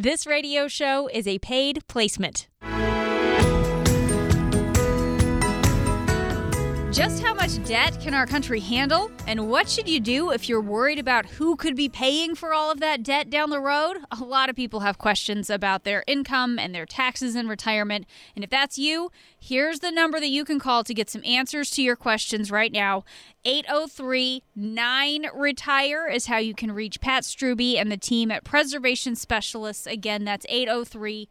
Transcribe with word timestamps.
This 0.00 0.28
radio 0.28 0.68
show 0.68 1.08
is 1.08 1.26
a 1.26 1.40
paid 1.40 1.82
placement. 1.88 2.46
Just 6.92 7.22
how 7.22 7.34
much 7.34 7.62
debt 7.64 8.00
can 8.00 8.14
our 8.14 8.24
country 8.24 8.60
handle? 8.60 9.10
And 9.26 9.50
what 9.50 9.68
should 9.68 9.86
you 9.86 10.00
do 10.00 10.30
if 10.30 10.48
you're 10.48 10.60
worried 10.60 10.98
about 10.98 11.26
who 11.26 11.54
could 11.54 11.76
be 11.76 11.90
paying 11.90 12.34
for 12.34 12.54
all 12.54 12.70
of 12.70 12.80
that 12.80 13.02
debt 13.02 13.28
down 13.28 13.50
the 13.50 13.60
road? 13.60 13.98
A 14.10 14.24
lot 14.24 14.48
of 14.48 14.56
people 14.56 14.80
have 14.80 14.96
questions 14.96 15.50
about 15.50 15.84
their 15.84 16.02
income 16.06 16.58
and 16.58 16.74
their 16.74 16.86
taxes 16.86 17.36
in 17.36 17.46
retirement. 17.46 18.06
And 18.34 18.42
if 18.42 18.48
that's 18.48 18.78
you, 18.78 19.12
here's 19.38 19.80
the 19.80 19.90
number 19.90 20.18
that 20.18 20.30
you 20.30 20.46
can 20.46 20.58
call 20.58 20.82
to 20.82 20.94
get 20.94 21.10
some 21.10 21.22
answers 21.26 21.70
to 21.72 21.82
your 21.82 21.94
questions 21.94 22.50
right 22.50 22.72
now. 22.72 23.04
803 23.44 24.42
9 24.56 25.26
Retire 25.34 26.08
is 26.08 26.26
how 26.26 26.38
you 26.38 26.54
can 26.54 26.72
reach 26.72 27.02
Pat 27.02 27.24
Strube 27.24 27.76
and 27.76 27.92
the 27.92 27.98
team 27.98 28.30
at 28.30 28.44
Preservation 28.44 29.14
Specialists. 29.14 29.86
Again, 29.86 30.24
that's 30.24 30.46
803 30.48 31.28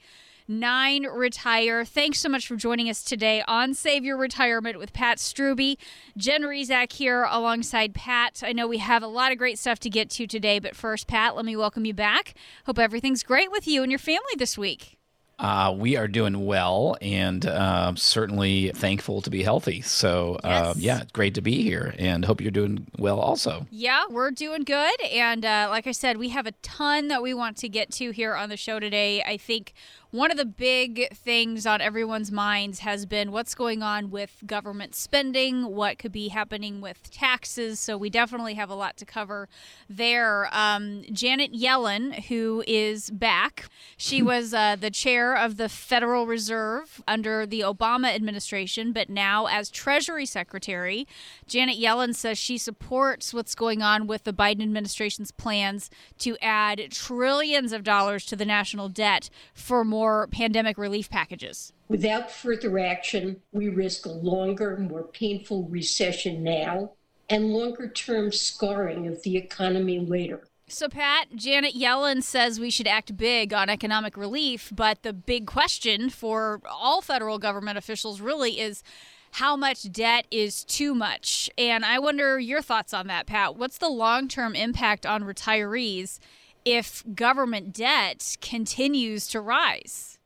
9 0.48 1.04
Retire. 1.08 1.84
Thanks 1.84 2.20
so 2.20 2.30
much 2.30 2.48
for 2.48 2.56
joining 2.56 2.90
us 2.90 3.04
today 3.04 3.44
on 3.48 3.74
Save 3.74 4.06
Your 4.06 4.16
Retirement 4.18 4.80
with 4.80 4.94
Pat 4.94 5.18
Strube. 5.18 5.78
Jen 6.16 6.44
Rizak 6.44 6.94
here 6.94 7.24
alongside 7.30 7.94
Pat. 7.94 8.42
I 8.46 8.54
know 8.54 8.66
we 8.68 8.78
have 8.78 9.04
a 9.04 9.08
lot 9.08 9.32
of 9.34 9.38
great 9.38 9.60
stuff 9.60 9.80
to 9.80 9.90
get 9.90 10.10
to 10.12 10.26
today, 10.26 10.60
but 10.60 10.76
first, 10.76 11.08
Pat, 11.08 11.36
let 11.36 11.44
me 11.44 11.58
welcome 11.58 11.84
you 11.86 11.94
back. 11.94 12.34
Hope 12.66 12.80
everything's 12.80 13.24
great 13.24 13.52
with 13.52 13.68
you 13.68 13.84
and 13.84 13.92
your 13.92 14.00
family 14.00 14.34
this 14.38 14.58
week. 14.58 14.94
Uh, 15.40 15.72
we 15.78 15.96
are 15.96 16.08
doing 16.08 16.48
well 16.48 16.98
and 17.00 17.46
uh, 17.46 17.94
certainly 17.96 18.72
thankful 18.74 19.22
to 19.22 19.30
be 19.30 19.44
healthy. 19.44 19.82
So, 19.82 20.40
uh, 20.44 20.74
Yes. 20.76 20.78
yeah, 20.78 21.04
great 21.14 21.36
to 21.36 21.42
be 21.42 21.62
here 21.62 21.94
and 22.00 22.26
hope 22.26 22.42
you're 22.42 22.50
doing 22.50 22.88
well 22.98 23.20
also. 23.20 23.68
Yeah, 23.70 24.06
we're 24.10 24.32
doing 24.32 24.64
good. 24.64 25.00
And 25.12 25.46
uh, 25.46 25.68
like 25.70 25.86
I 25.86 25.92
said, 25.92 26.18
we 26.18 26.30
have 26.30 26.48
a 26.48 26.54
ton 26.64 27.10
that 27.10 27.22
we 27.22 27.36
want 27.36 27.56
to 27.58 27.70
get 27.70 27.92
to 27.92 28.10
here 28.10 28.34
on 28.34 28.50
the 28.50 28.58
show 28.58 28.80
today. 28.80 29.22
I 29.22 29.38
think 29.38 29.74
one 30.12 30.32
of 30.32 30.38
the 30.38 30.46
big 30.46 31.14
things 31.14 31.66
on 31.66 31.82
everyone's 31.82 32.32
minds 32.32 32.80
has 32.80 33.06
been 33.06 33.32
what's 33.32 33.54
going 33.54 33.84
on 33.84 34.10
with 34.10 34.42
government 34.46 34.96
spending, 34.96 35.66
what 35.66 36.00
could 36.00 36.14
be 36.14 36.30
happening 36.30 36.80
with 36.80 37.12
taxes. 37.12 37.80
So 37.80 37.98
we 37.98 38.10
definitely 38.10 38.54
have 38.54 38.70
a 38.70 38.76
lot 38.76 38.96
to 38.98 39.06
cover 39.06 39.50
there. 39.90 40.48
Um, 40.54 41.04
Janet 41.12 41.54
Yellen, 41.54 42.26
who 42.28 42.64
is 42.66 43.10
back, 43.10 43.68
she 43.98 44.22
was 44.28 44.54
uh, 44.54 44.78
the 44.80 44.92
chair 44.92 45.36
of 45.36 45.58
the 45.58 45.68
Federal 45.68 46.26
Reserve 46.26 47.02
under 47.08 47.46
the 47.46 47.62
Obama 47.62 48.14
administration, 48.16 48.94
but 48.94 49.10
now 49.10 49.48
as 49.48 49.70
Treasury 49.70 50.26
Secretary, 50.26 51.06
Janet 51.48 51.78
Yellen 51.78 52.16
says 52.16 52.38
she 52.38 52.58
supports 52.58 53.34
what's 53.34 53.56
going 53.56 53.82
on 53.82 54.08
with 54.08 54.24
the 54.24 54.34
Biden 54.34 54.62
administration's 54.62 55.32
plans 55.32 55.90
to 56.20 56.38
add 56.42 56.92
trillions 56.92 57.74
of 57.74 57.84
dollars 57.84 58.26
to 58.26 58.36
the 58.38 58.46
national 58.46 58.88
debt 58.88 59.30
for 59.54 59.84
more 59.84 59.97
pandemic 60.32 60.78
relief 60.78 61.10
packages. 61.10 61.74
Without 61.88 62.32
further 62.32 62.78
action, 62.80 63.42
we 63.52 63.70
risk 63.70 64.06
a 64.06 64.10
longer, 64.10 64.78
more 64.78 65.04
painful 65.04 65.64
recession 65.64 66.44
now 66.44 66.92
and 67.30 67.54
longer 67.54 67.90
term 67.90 68.32
scarring 68.32 69.08
of 69.08 69.24
the 69.24 69.38
economy 69.38 70.00
later. 70.00 70.44
So, 70.70 70.90
Pat, 70.90 71.28
Janet 71.36 71.76
Yellen 71.76 72.22
says 72.22 72.60
we 72.60 72.70
should 72.70 72.88
act 72.88 73.16
big 73.16 73.54
on 73.54 73.70
economic 73.70 74.18
relief, 74.18 74.72
but 74.76 75.02
the 75.02 75.14
big 75.14 75.48
question 75.48 76.10
for 76.10 76.62
all 76.70 77.02
federal 77.02 77.40
government 77.40 77.78
officials 77.78 78.20
really 78.20 78.60
is 78.60 78.84
how 79.32 79.56
much 79.56 79.90
debt 79.92 80.26
is 80.30 80.66
too 80.66 80.94
much? 80.94 81.50
And 81.58 81.86
I 81.86 82.00
wonder 82.00 82.40
your 82.40 82.62
thoughts 82.62 82.94
on 82.94 83.08
that, 83.08 83.28
Pat. 83.28 83.56
What's 83.56 83.78
the 83.78 83.88
long 83.88 84.28
term 84.28 84.56
impact 84.56 85.06
on 85.06 85.24
retirees 85.24 86.20
if 86.66 87.04
government 87.14 87.74
debt 87.74 88.38
continues 88.42 89.28
to 89.28 89.42
rise? 89.42 90.18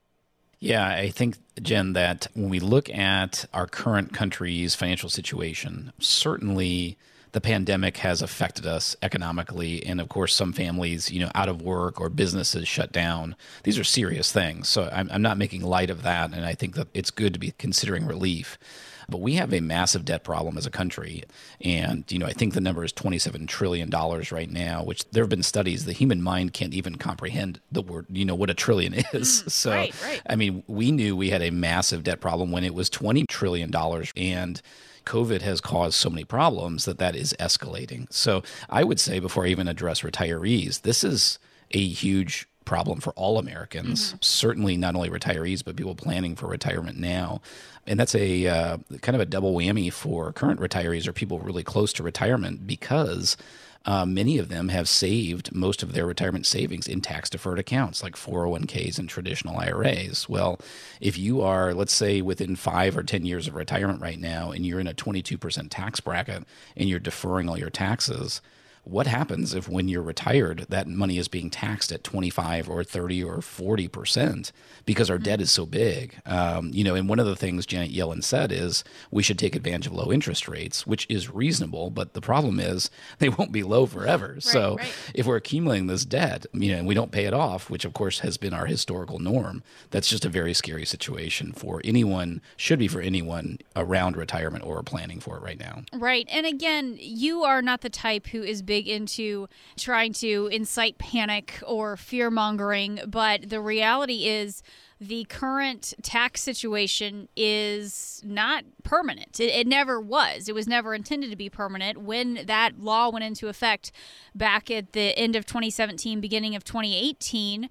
Yeah, 0.58 0.86
I 0.86 1.10
think, 1.10 1.38
Jen, 1.60 1.92
that 1.94 2.28
when 2.34 2.48
we 2.48 2.60
look 2.60 2.88
at 2.88 3.46
our 3.52 3.66
current 3.66 4.12
country's 4.12 4.76
financial 4.76 5.08
situation, 5.08 5.92
certainly 5.98 6.96
the 7.32 7.40
pandemic 7.40 7.96
has 7.98 8.22
affected 8.22 8.66
us 8.66 8.94
economically. 9.02 9.84
And 9.84 10.00
of 10.00 10.08
course, 10.08 10.34
some 10.34 10.52
families, 10.52 11.10
you 11.10 11.18
know, 11.18 11.30
out 11.34 11.48
of 11.48 11.62
work 11.62 12.00
or 12.00 12.08
businesses 12.08 12.68
shut 12.68 12.92
down. 12.92 13.34
These 13.64 13.78
are 13.78 13.84
serious 13.84 14.30
things. 14.30 14.68
So 14.68 14.88
I'm, 14.92 15.08
I'm 15.10 15.22
not 15.22 15.38
making 15.38 15.62
light 15.62 15.90
of 15.90 16.02
that. 16.02 16.32
And 16.32 16.44
I 16.44 16.54
think 16.54 16.74
that 16.76 16.88
it's 16.94 17.10
good 17.10 17.32
to 17.32 17.40
be 17.40 17.54
considering 17.58 18.06
relief. 18.06 18.58
But 19.08 19.20
we 19.20 19.34
have 19.34 19.52
a 19.52 19.60
massive 19.60 20.04
debt 20.04 20.24
problem 20.24 20.56
as 20.56 20.66
a 20.66 20.70
country. 20.70 21.24
And, 21.60 22.04
you 22.10 22.18
know, 22.18 22.26
I 22.26 22.32
think 22.32 22.54
the 22.54 22.60
number 22.60 22.84
is 22.84 22.92
$27 22.92 23.46
trillion 23.48 23.90
right 23.90 24.50
now, 24.50 24.82
which 24.84 25.08
there 25.10 25.22
have 25.22 25.30
been 25.30 25.42
studies, 25.42 25.84
the 25.84 25.92
human 25.92 26.22
mind 26.22 26.52
can't 26.52 26.74
even 26.74 26.96
comprehend 26.96 27.60
the 27.70 27.82
word, 27.82 28.06
you 28.10 28.24
know, 28.24 28.34
what 28.34 28.50
a 28.50 28.54
trillion 28.54 28.92
mm, 28.92 29.14
is. 29.14 29.44
so, 29.52 29.70
right, 29.70 29.94
right. 30.04 30.22
I 30.28 30.36
mean, 30.36 30.62
we 30.66 30.90
knew 30.90 31.16
we 31.16 31.30
had 31.30 31.42
a 31.42 31.50
massive 31.50 32.04
debt 32.04 32.20
problem 32.20 32.50
when 32.50 32.64
it 32.64 32.74
was 32.74 32.90
$20 32.90 33.26
trillion. 33.28 33.72
And 34.16 34.62
COVID 35.04 35.42
has 35.42 35.60
caused 35.60 35.94
so 35.94 36.10
many 36.10 36.24
problems 36.24 36.84
that 36.84 36.98
that 36.98 37.16
is 37.16 37.34
escalating. 37.38 38.12
So 38.12 38.42
I 38.68 38.84
would 38.84 39.00
say, 39.00 39.18
before 39.18 39.44
I 39.44 39.48
even 39.48 39.68
address 39.68 40.02
retirees, 40.02 40.82
this 40.82 41.04
is 41.04 41.38
a 41.72 41.86
huge 41.86 42.46
problem 42.64 43.00
for 43.00 43.12
all 43.14 43.38
Americans, 43.38 44.08
mm-hmm. 44.08 44.16
certainly 44.20 44.76
not 44.76 44.94
only 44.94 45.10
retirees, 45.10 45.64
but 45.64 45.76
people 45.76 45.94
planning 45.94 46.36
for 46.36 46.46
retirement 46.46 46.98
now. 46.98 47.40
And 47.86 47.98
that's 47.98 48.14
a 48.14 48.46
uh, 48.46 48.78
kind 49.00 49.16
of 49.16 49.20
a 49.20 49.26
double 49.26 49.54
whammy 49.54 49.92
for 49.92 50.32
current 50.32 50.60
retirees 50.60 51.06
or 51.06 51.12
people 51.12 51.40
really 51.40 51.64
close 51.64 51.92
to 51.94 52.02
retirement 52.02 52.66
because 52.66 53.36
uh, 53.84 54.06
many 54.06 54.38
of 54.38 54.48
them 54.48 54.68
have 54.68 54.88
saved 54.88 55.52
most 55.54 55.82
of 55.82 55.92
their 55.92 56.06
retirement 56.06 56.46
savings 56.46 56.86
in 56.86 57.00
tax 57.00 57.28
deferred 57.28 57.58
accounts 57.58 58.02
like 58.02 58.14
401ks 58.14 58.98
and 58.98 59.08
traditional 59.08 59.58
IRAs. 59.58 60.28
Well, 60.28 60.60
if 61.00 61.18
you 61.18 61.42
are, 61.42 61.74
let's 61.74 61.92
say, 61.92 62.22
within 62.22 62.54
five 62.54 62.96
or 62.96 63.02
10 63.02 63.24
years 63.24 63.48
of 63.48 63.54
retirement 63.54 64.00
right 64.00 64.20
now 64.20 64.52
and 64.52 64.64
you're 64.64 64.80
in 64.80 64.86
a 64.86 64.94
22% 64.94 65.66
tax 65.68 66.00
bracket 66.00 66.44
and 66.76 66.88
you're 66.88 67.00
deferring 67.00 67.48
all 67.48 67.58
your 67.58 67.70
taxes, 67.70 68.40
what 68.84 69.06
happens 69.06 69.54
if 69.54 69.68
when 69.68 69.88
you're 69.88 70.02
retired 70.02 70.66
that 70.68 70.88
money 70.88 71.18
is 71.18 71.28
being 71.28 71.50
taxed 71.50 71.92
at 71.92 72.02
25 72.02 72.68
or 72.68 72.82
30 72.82 73.22
or 73.22 73.40
40 73.40 73.88
percent 73.88 74.52
because 74.84 75.08
our 75.08 75.18
debt 75.18 75.40
is 75.40 75.50
so 75.50 75.64
big 75.64 76.20
um, 76.26 76.70
you 76.72 76.82
know 76.84 76.94
and 76.94 77.08
one 77.08 77.18
of 77.18 77.26
the 77.26 77.36
things 77.36 77.64
janet 77.66 77.92
yellen 77.92 78.22
said 78.22 78.50
is 78.50 78.82
we 79.10 79.22
should 79.22 79.38
take 79.38 79.54
advantage 79.54 79.86
of 79.86 79.92
low 79.92 80.12
interest 80.12 80.48
rates 80.48 80.86
which 80.86 81.06
is 81.08 81.30
reasonable 81.30 81.90
but 81.90 82.14
the 82.14 82.20
problem 82.20 82.58
is 82.58 82.90
they 83.18 83.28
won't 83.28 83.52
be 83.52 83.62
low 83.62 83.86
forever 83.86 84.36
so 84.40 84.76
right. 84.76 84.94
if 85.14 85.26
we're 85.26 85.36
accumulating 85.36 85.86
this 85.86 86.04
debt 86.04 86.46
you 86.52 86.72
know 86.72 86.78
and 86.78 86.86
we 86.86 86.94
don't 86.94 87.12
pay 87.12 87.24
it 87.24 87.34
off 87.34 87.70
which 87.70 87.84
of 87.84 87.92
course 87.92 88.20
has 88.20 88.36
been 88.36 88.52
our 88.52 88.66
historical 88.66 89.18
norm 89.18 89.62
that's 89.90 90.08
just 90.08 90.24
a 90.24 90.28
very 90.28 90.52
scary 90.52 90.84
situation 90.84 91.52
for 91.52 91.80
anyone 91.84 92.40
should 92.56 92.78
be 92.78 92.88
for 92.88 93.00
anyone 93.00 93.58
around 93.76 94.16
retirement 94.16 94.64
or 94.64 94.82
planning 94.82 95.20
for 95.20 95.36
it 95.36 95.42
right 95.42 95.58
now 95.58 95.82
Right. 95.92 96.26
And 96.30 96.46
again, 96.46 96.96
you 96.98 97.44
are 97.44 97.62
not 97.62 97.82
the 97.82 97.90
type 97.90 98.28
who 98.28 98.42
is 98.42 98.62
big 98.72 98.88
into 98.88 99.46
trying 99.76 100.14
to 100.14 100.48
incite 100.50 100.96
panic 100.96 101.62
or 101.66 101.94
fear 101.94 102.30
mongering, 102.30 102.98
but 103.06 103.50
the 103.50 103.60
reality 103.60 104.24
is 104.26 104.62
the 104.98 105.24
current 105.24 105.92
tax 106.00 106.40
situation 106.40 107.28
is 107.36 108.22
not 108.24 108.64
permanent. 108.82 109.38
It, 109.40 109.50
it 109.50 109.66
never 109.66 110.00
was. 110.00 110.48
It 110.48 110.54
was 110.54 110.66
never 110.66 110.94
intended 110.94 111.28
to 111.28 111.36
be 111.36 111.50
permanent. 111.50 111.98
When 111.98 112.46
that 112.46 112.80
law 112.80 113.10
went 113.10 113.26
into 113.26 113.48
effect 113.48 113.92
back 114.34 114.70
at 114.70 114.94
the 114.94 115.18
end 115.18 115.36
of 115.36 115.44
2017, 115.44 116.22
beginning 116.22 116.56
of 116.56 116.64
2018, 116.64 117.68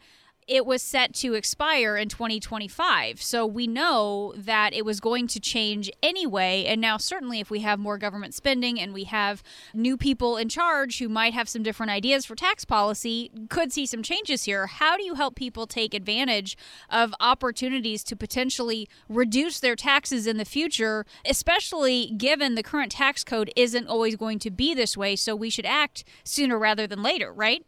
it 0.47 0.65
was 0.65 0.81
set 0.81 1.13
to 1.15 1.33
expire 1.33 1.97
in 1.97 2.09
2025. 2.09 3.21
So 3.21 3.45
we 3.45 3.67
know 3.67 4.33
that 4.35 4.73
it 4.73 4.85
was 4.85 4.99
going 4.99 5.27
to 5.27 5.39
change 5.39 5.89
anyway. 6.01 6.65
And 6.65 6.81
now, 6.81 6.97
certainly, 6.97 7.39
if 7.39 7.49
we 7.49 7.59
have 7.59 7.79
more 7.79 7.97
government 7.97 8.33
spending 8.33 8.79
and 8.79 8.93
we 8.93 9.05
have 9.05 9.43
new 9.73 9.97
people 9.97 10.37
in 10.37 10.49
charge 10.49 10.99
who 10.99 11.09
might 11.09 11.33
have 11.33 11.47
some 11.47 11.63
different 11.63 11.91
ideas 11.91 12.25
for 12.25 12.35
tax 12.35 12.65
policy, 12.65 13.31
could 13.49 13.71
see 13.71 13.85
some 13.85 14.03
changes 14.03 14.43
here. 14.43 14.67
How 14.67 14.97
do 14.97 15.03
you 15.03 15.15
help 15.15 15.35
people 15.35 15.67
take 15.67 15.93
advantage 15.93 16.57
of 16.89 17.13
opportunities 17.19 18.03
to 18.05 18.15
potentially 18.15 18.87
reduce 19.07 19.59
their 19.59 19.75
taxes 19.75 20.27
in 20.27 20.37
the 20.37 20.45
future, 20.45 21.05
especially 21.25 22.13
given 22.17 22.55
the 22.55 22.63
current 22.63 22.91
tax 22.91 23.23
code 23.23 23.51
isn't 23.55 23.87
always 23.87 24.15
going 24.15 24.39
to 24.39 24.51
be 24.51 24.73
this 24.73 24.97
way? 24.97 25.15
So 25.15 25.35
we 25.35 25.49
should 25.49 25.65
act 25.65 26.03
sooner 26.23 26.57
rather 26.57 26.87
than 26.87 27.01
later, 27.01 27.31
right? 27.31 27.65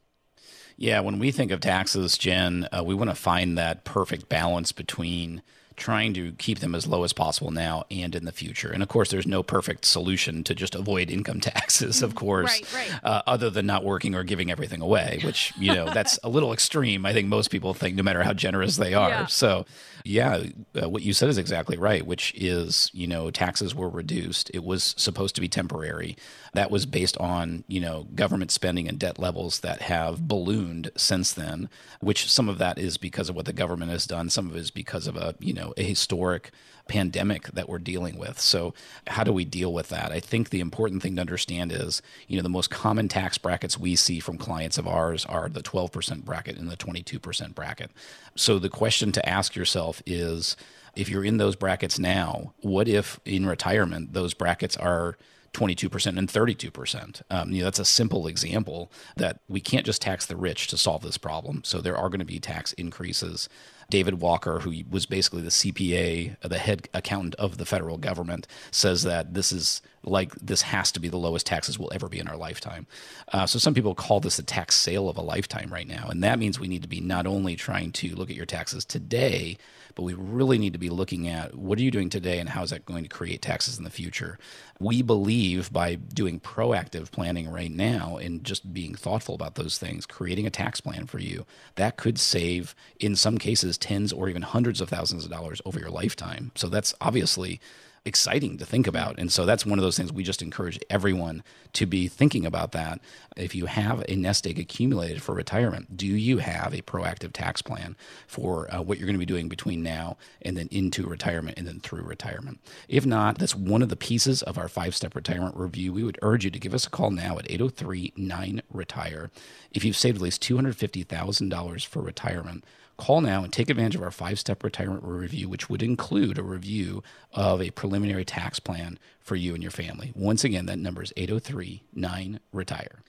Yeah, 0.77 1.01
when 1.01 1.19
we 1.19 1.31
think 1.31 1.51
of 1.51 1.59
taxes, 1.59 2.17
Jen, 2.17 2.67
uh, 2.71 2.83
we 2.83 2.95
want 2.95 3.09
to 3.09 3.15
find 3.15 3.57
that 3.57 3.83
perfect 3.83 4.27
balance 4.29 4.71
between 4.71 5.41
trying 5.75 6.13
to 6.13 6.31
keep 6.33 6.59
them 6.59 6.75
as 6.75 6.87
low 6.87 7.03
as 7.03 7.13
possible 7.13 7.51
now 7.51 7.83
and 7.89 8.15
in 8.15 8.25
the 8.25 8.31
future. 8.31 8.71
And 8.71 8.83
of 8.83 8.89
course, 8.89 9.11
there's 9.11 9.27
no 9.27 9.43
perfect 9.43 9.85
solution 9.85 10.43
to 10.45 10.55
just 10.55 10.75
avoid 10.75 11.09
income 11.09 11.39
taxes, 11.41 12.01
of 12.01 12.15
course, 12.15 12.61
right, 12.73 12.91
right. 12.91 12.99
Uh, 13.03 13.21
other 13.27 13.49
than 13.49 13.65
not 13.65 13.83
working 13.83 14.15
or 14.15 14.23
giving 14.23 14.51
everything 14.51 14.81
away, 14.81 15.19
which, 15.23 15.53
you 15.57 15.73
know, 15.73 15.85
that's 15.93 16.19
a 16.23 16.29
little 16.29 16.53
extreme. 16.53 17.05
I 17.05 17.13
think 17.13 17.27
most 17.27 17.49
people 17.49 17.73
think, 17.73 17.95
no 17.95 18.03
matter 18.03 18.23
how 18.23 18.33
generous 18.33 18.77
they 18.77 18.93
are. 18.93 19.09
Yeah. 19.09 19.25
So, 19.27 19.65
yeah, 20.05 20.43
uh, 20.81 20.89
what 20.89 21.01
you 21.01 21.13
said 21.13 21.29
is 21.29 21.37
exactly 21.37 21.77
right, 21.77 22.05
which 22.05 22.33
is, 22.35 22.91
you 22.93 23.07
know, 23.07 23.31
taxes 23.31 23.73
were 23.73 23.87
reduced. 23.87 24.51
It 24.53 24.63
was 24.63 24.93
supposed 24.97 25.35
to 25.35 25.41
be 25.41 25.47
temporary. 25.47 26.17
That 26.53 26.69
was 26.69 26.85
based 26.85 27.17
on, 27.19 27.63
you 27.67 27.79
know, 27.79 28.07
government 28.13 28.51
spending 28.51 28.89
and 28.89 28.99
debt 28.99 29.17
levels 29.17 29.61
that 29.61 29.83
have 29.83 30.27
ballooned 30.27 30.91
since 30.97 31.31
then, 31.31 31.69
which 32.01 32.29
some 32.29 32.49
of 32.49 32.57
that 32.57 32.77
is 32.77 32.97
because 32.97 33.29
of 33.29 33.35
what 33.35 33.45
the 33.45 33.53
government 33.53 33.91
has 33.91 34.05
done. 34.05 34.29
Some 34.29 34.49
of 34.49 34.57
it 34.57 34.59
is 34.59 34.71
because 34.71 35.07
of 35.07 35.15
a, 35.15 35.35
you 35.39 35.53
know, 35.53 35.62
a 35.77 35.83
historic 35.83 36.51
pandemic 36.87 37.47
that 37.51 37.69
we're 37.69 37.79
dealing 37.79 38.17
with. 38.17 38.39
So, 38.39 38.73
how 39.07 39.23
do 39.23 39.31
we 39.31 39.45
deal 39.45 39.73
with 39.73 39.89
that? 39.89 40.11
I 40.11 40.19
think 40.19 40.49
the 40.49 40.59
important 40.59 41.01
thing 41.01 41.15
to 41.15 41.21
understand 41.21 41.71
is, 41.71 42.01
you 42.27 42.37
know, 42.37 42.43
the 42.43 42.49
most 42.49 42.69
common 42.69 43.07
tax 43.07 43.37
brackets 43.37 43.77
we 43.77 43.95
see 43.95 44.19
from 44.19 44.37
clients 44.37 44.77
of 44.77 44.87
ours 44.87 45.25
are 45.25 45.49
the 45.49 45.63
12% 45.63 46.25
bracket 46.25 46.57
and 46.57 46.69
the 46.69 46.77
22% 46.77 47.55
bracket. 47.55 47.91
So, 48.35 48.59
the 48.59 48.69
question 48.69 49.11
to 49.13 49.27
ask 49.27 49.55
yourself 49.55 50.01
is 50.05 50.57
if 50.95 51.09
you're 51.09 51.25
in 51.25 51.37
those 51.37 51.55
brackets 51.55 51.97
now, 51.97 52.53
what 52.61 52.87
if 52.87 53.19
in 53.25 53.45
retirement 53.45 54.13
those 54.13 54.33
brackets 54.33 54.77
are 54.77 55.17
22% 55.53 56.17
and 56.17 56.27
32%. 56.27 57.21
Um, 57.29 57.51
you 57.51 57.59
know, 57.59 57.65
that's 57.65 57.79
a 57.79 57.85
simple 57.85 58.25
example 58.25 58.91
that 59.15 59.39
we 59.47 59.61
can't 59.61 59.85
just 59.85 60.01
tax 60.01 60.25
the 60.25 60.35
rich 60.35 60.67
to 60.67 60.77
solve 60.77 61.03
this 61.03 61.17
problem. 61.17 61.61
So 61.63 61.79
there 61.79 61.95
are 61.95 62.09
going 62.09 62.19
to 62.19 62.25
be 62.25 62.39
tax 62.39 62.73
increases. 62.73 63.47
David 63.89 64.21
Walker, 64.21 64.59
who 64.59 64.83
was 64.89 65.05
basically 65.05 65.41
the 65.41 65.49
CPA, 65.49 66.39
the 66.41 66.57
head 66.57 66.87
accountant 66.93 67.35
of 67.35 67.57
the 67.57 67.65
federal 67.65 67.97
government, 67.97 68.47
says 68.71 69.03
that 69.03 69.33
this 69.33 69.51
is 69.51 69.81
like 70.03 70.33
this 70.35 70.63
has 70.63 70.91
to 70.91 70.99
be 70.99 71.07
the 71.07 71.17
lowest 71.17 71.45
taxes 71.45 71.79
will 71.79 71.91
ever 71.93 72.09
be 72.09 72.19
in 72.19 72.27
our 72.27 72.37
lifetime. 72.37 72.85
Uh, 73.31 73.45
so 73.45 73.57
some 73.57 73.73
people 73.73 73.95
call 73.95 74.19
this 74.19 74.37
a 74.39 74.43
tax 74.43 74.75
sale 74.75 75.09
of 75.09 75.17
a 75.17 75.21
lifetime 75.21 75.71
right 75.71 75.87
now, 75.87 76.07
and 76.09 76.23
that 76.23 76.39
means 76.39 76.59
we 76.59 76.67
need 76.67 76.81
to 76.81 76.89
be 76.89 76.99
not 77.01 77.25
only 77.25 77.55
trying 77.55 77.91
to 77.91 78.15
look 78.15 78.29
at 78.29 78.35
your 78.35 78.45
taxes 78.45 78.85
today, 78.85 79.57
but 79.95 80.03
we 80.03 80.13
really 80.13 80.57
need 80.57 80.73
to 80.73 80.79
be 80.79 80.89
looking 80.89 81.27
at 81.27 81.55
what 81.55 81.77
are 81.77 81.81
you 81.81 81.91
doing 81.91 82.09
today 82.09 82.39
and 82.39 82.49
how 82.49 82.63
is 82.63 82.71
that 82.71 82.85
going 82.85 83.03
to 83.03 83.09
create 83.09 83.41
taxes 83.41 83.77
in 83.77 83.83
the 83.83 83.89
future. 83.89 84.37
We 84.79 85.01
believe 85.01 85.71
by 85.71 85.95
doing 85.95 86.39
proactive 86.39 87.11
planning 87.11 87.49
right 87.49 87.71
now 87.71 88.17
and 88.17 88.43
just 88.43 88.73
being 88.73 88.95
thoughtful 88.95 89.35
about 89.35 89.55
those 89.55 89.77
things, 89.77 90.05
creating 90.05 90.47
a 90.47 90.51
tax 90.51 90.81
plan 90.81 91.05
for 91.05 91.19
you 91.19 91.45
that 91.75 91.97
could 91.97 92.19
save 92.19 92.75
in 92.99 93.15
some 93.15 93.37
cases 93.37 93.77
tens 93.77 94.11
or 94.11 94.29
even 94.29 94.41
hundreds 94.41 94.81
of 94.81 94.89
thousands 94.89 95.25
of 95.25 95.31
dollars 95.31 95.61
over 95.65 95.79
your 95.79 95.91
lifetime. 95.91 96.51
So 96.55 96.67
that's 96.67 96.93
obviously 97.01 97.59
exciting 98.05 98.57
to 98.57 98.65
think 98.65 98.85
about. 98.85 99.17
And 99.17 99.31
so 99.31 99.45
that's 99.45 99.65
one 99.65 99.79
of 99.79 99.83
those 99.83 99.95
things 99.95 100.11
we 100.11 100.23
just 100.23 100.41
encourage 100.41 100.77
everyone 100.89 101.43
to 101.73 101.85
be 101.85 102.07
thinking 102.07 102.45
about 102.45 102.73
that. 102.73 102.99
If 103.37 103.55
you 103.55 103.65
have 103.67 104.03
a 104.09 104.15
nest 104.15 104.45
egg 104.45 104.59
accumulated 104.59 105.21
for 105.21 105.33
retirement, 105.33 105.95
do 105.95 106.07
you 106.07 106.39
have 106.39 106.73
a 106.73 106.81
proactive 106.81 107.31
tax 107.31 107.61
plan 107.61 107.95
for 108.27 108.73
uh, 108.73 108.81
what 108.81 108.97
you're 108.97 109.07
going 109.07 109.15
to 109.15 109.19
be 109.19 109.25
doing 109.25 109.47
between 109.47 109.81
now 109.81 110.17
and 110.41 110.57
then 110.57 110.67
into 110.69 111.07
retirement 111.07 111.57
and 111.57 111.65
then 111.65 111.79
through 111.79 112.03
retirement? 112.03 112.59
If 112.89 113.05
not, 113.05 113.37
that's 113.37 113.55
one 113.55 113.81
of 113.81 113.89
the 113.89 113.95
pieces 113.95 114.43
of 114.43 114.57
our 114.57 114.67
five 114.67 114.95
step 114.95 115.15
retirement 115.15 115.55
review. 115.55 115.93
We 115.93 116.03
would 116.03 116.19
urge 116.21 116.43
you 116.43 116.51
to 116.51 116.59
give 116.59 116.73
us 116.73 116.85
a 116.85 116.89
call 116.89 117.11
now 117.11 117.37
at 117.37 117.49
803 117.49 118.13
9 118.17 118.61
Retire. 118.69 119.31
If 119.71 119.85
you've 119.85 119.97
saved 119.97 120.17
at 120.17 120.21
least 120.21 120.43
$250,000 120.43 121.85
for 121.85 122.01
retirement, 122.01 122.65
Call 123.03 123.19
now 123.19 123.43
and 123.43 123.51
take 123.51 123.69
advantage 123.69 123.95
of 123.95 124.01
our 124.01 124.11
five 124.11 124.39
step 124.39 124.63
retirement 124.63 125.03
review, 125.03 125.49
which 125.49 125.69
would 125.69 125.83
include 125.83 126.37
a 126.37 126.41
review 126.41 127.03
of 127.33 127.61
a 127.61 127.69
preliminary 127.71 128.23
tax 128.23 128.61
plan 128.61 128.97
for 129.19 129.35
you 129.35 129.53
and 129.53 129.61
your 129.61 129.73
family. 129.73 130.13
Once 130.15 130.45
again, 130.45 130.67
that 130.67 130.79
number 130.79 131.03
is 131.03 131.11
803 131.17 131.83
9 131.93 132.39
Retire. 132.53 133.03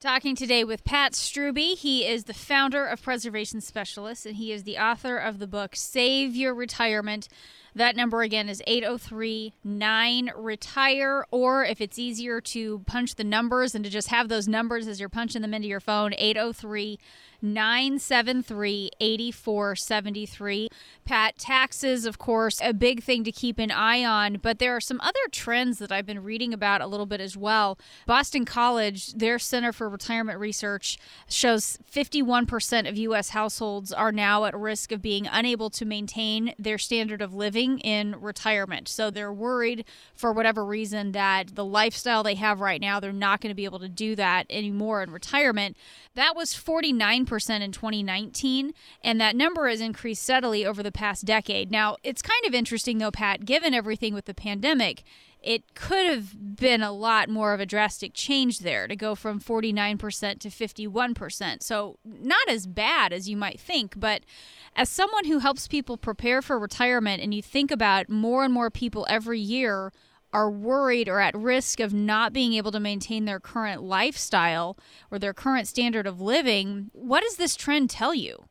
Talking 0.00 0.34
today 0.34 0.64
with 0.64 0.82
Pat 0.82 1.12
Strube. 1.12 1.76
He 1.76 2.04
is 2.04 2.24
the 2.24 2.34
founder 2.34 2.84
of 2.84 3.02
Preservation 3.02 3.60
Specialists, 3.60 4.26
and 4.26 4.34
he 4.34 4.50
is 4.50 4.64
the 4.64 4.78
author 4.78 5.16
of 5.16 5.38
the 5.38 5.46
book 5.46 5.76
Save 5.76 6.34
Your 6.34 6.52
Retirement. 6.52 7.28
That 7.74 7.96
number 7.96 8.22
again 8.22 8.48
is 8.48 8.62
803 8.66 9.54
9 9.62 10.30
Retire, 10.36 11.24
or 11.30 11.64
if 11.64 11.80
it's 11.80 11.98
easier 11.98 12.40
to 12.40 12.80
punch 12.80 13.14
the 13.14 13.24
numbers 13.24 13.74
and 13.74 13.84
to 13.84 13.90
just 13.90 14.08
have 14.08 14.28
those 14.28 14.48
numbers 14.48 14.88
as 14.88 15.00
you're 15.00 15.08
punching 15.08 15.42
them 15.42 15.54
into 15.54 15.68
your 15.68 15.80
phone, 15.80 16.12
803 16.14 16.98
973 17.42 18.90
8473. 19.00 20.68
Pat, 21.04 21.38
taxes, 21.38 22.04
of 22.04 22.18
course, 22.18 22.60
a 22.62 22.72
big 22.72 23.02
thing 23.02 23.24
to 23.24 23.32
keep 23.32 23.58
an 23.58 23.70
eye 23.70 24.04
on, 24.04 24.38
but 24.42 24.58
there 24.58 24.76
are 24.76 24.80
some 24.80 25.00
other 25.00 25.20
trends 25.32 25.78
that 25.78 25.90
I've 25.90 26.06
been 26.06 26.22
reading 26.22 26.52
about 26.52 26.80
a 26.80 26.86
little 26.86 27.06
bit 27.06 27.20
as 27.20 27.36
well. 27.36 27.78
Boston 28.06 28.44
College, 28.44 29.12
their 29.14 29.38
Center 29.38 29.72
for 29.72 29.88
Retirement 29.88 30.38
Research, 30.38 30.98
shows 31.28 31.78
51% 31.92 32.88
of 32.88 32.96
U.S. 32.96 33.30
households 33.30 33.92
are 33.92 34.12
now 34.12 34.44
at 34.44 34.54
risk 34.54 34.92
of 34.92 35.02
being 35.02 35.26
unable 35.26 35.70
to 35.70 35.84
maintain 35.84 36.54
their 36.58 36.78
standard 36.78 37.22
of 37.22 37.34
living 37.34 37.59
in 37.60 38.20
retirement. 38.20 38.88
So 38.88 39.10
they're 39.10 39.32
worried 39.32 39.84
for 40.14 40.32
whatever 40.32 40.64
reason 40.64 41.12
that 41.12 41.54
the 41.54 41.64
lifestyle 41.64 42.22
they 42.22 42.34
have 42.36 42.60
right 42.60 42.80
now, 42.80 43.00
they're 43.00 43.12
not 43.12 43.40
going 43.40 43.50
to 43.50 43.54
be 43.54 43.64
able 43.64 43.78
to 43.80 43.88
do 43.88 44.16
that 44.16 44.46
anymore 44.48 45.02
in 45.02 45.10
retirement. 45.10 45.76
That 46.14 46.34
was 46.34 46.54
49 46.54 47.26
percent 47.26 47.62
in 47.62 47.72
2019, 47.72 48.72
and 49.02 49.20
that 49.20 49.36
number 49.36 49.68
has 49.68 49.80
increased 49.80 50.22
steadily 50.22 50.64
over 50.64 50.82
the 50.82 50.92
past 50.92 51.24
decade. 51.24 51.70
Now, 51.70 51.96
it's 52.02 52.22
kind 52.22 52.44
of 52.46 52.54
interesting, 52.54 52.98
though, 52.98 53.10
Pat, 53.10 53.44
given 53.44 53.74
everything 53.74 54.14
with 54.14 54.24
the 54.24 54.34
pandemic, 54.34 55.04
it 55.42 55.74
could 55.74 56.06
have 56.06 56.56
been 56.56 56.82
a 56.82 56.92
lot 56.92 57.28
more 57.28 57.54
of 57.54 57.60
a 57.60 57.66
drastic 57.66 58.12
change 58.14 58.60
there 58.60 58.86
to 58.86 58.96
go 58.96 59.14
from 59.14 59.40
49% 59.40 60.38
to 60.40 60.48
51%. 60.48 61.62
So, 61.62 61.98
not 62.04 62.48
as 62.48 62.66
bad 62.66 63.12
as 63.12 63.28
you 63.28 63.36
might 63.36 63.58
think, 63.58 63.98
but 63.98 64.22
as 64.76 64.88
someone 64.88 65.24
who 65.24 65.38
helps 65.38 65.66
people 65.66 65.96
prepare 65.96 66.42
for 66.42 66.58
retirement 66.58 67.22
and 67.22 67.32
you 67.32 67.42
think 67.42 67.70
about 67.70 68.08
more 68.08 68.44
and 68.44 68.52
more 68.52 68.70
people 68.70 69.06
every 69.08 69.40
year 69.40 69.92
are 70.32 70.50
worried 70.50 71.08
or 71.08 71.20
at 71.20 71.34
risk 71.34 71.80
of 71.80 71.92
not 71.92 72.32
being 72.32 72.54
able 72.54 72.70
to 72.70 72.80
maintain 72.80 73.24
their 73.24 73.40
current 73.40 73.82
lifestyle 73.82 74.76
or 75.10 75.18
their 75.18 75.34
current 75.34 75.66
standard 75.66 76.06
of 76.06 76.20
living, 76.20 76.90
what 76.92 77.22
does 77.22 77.36
this 77.36 77.56
trend 77.56 77.90
tell 77.90 78.14
you? 78.14 78.44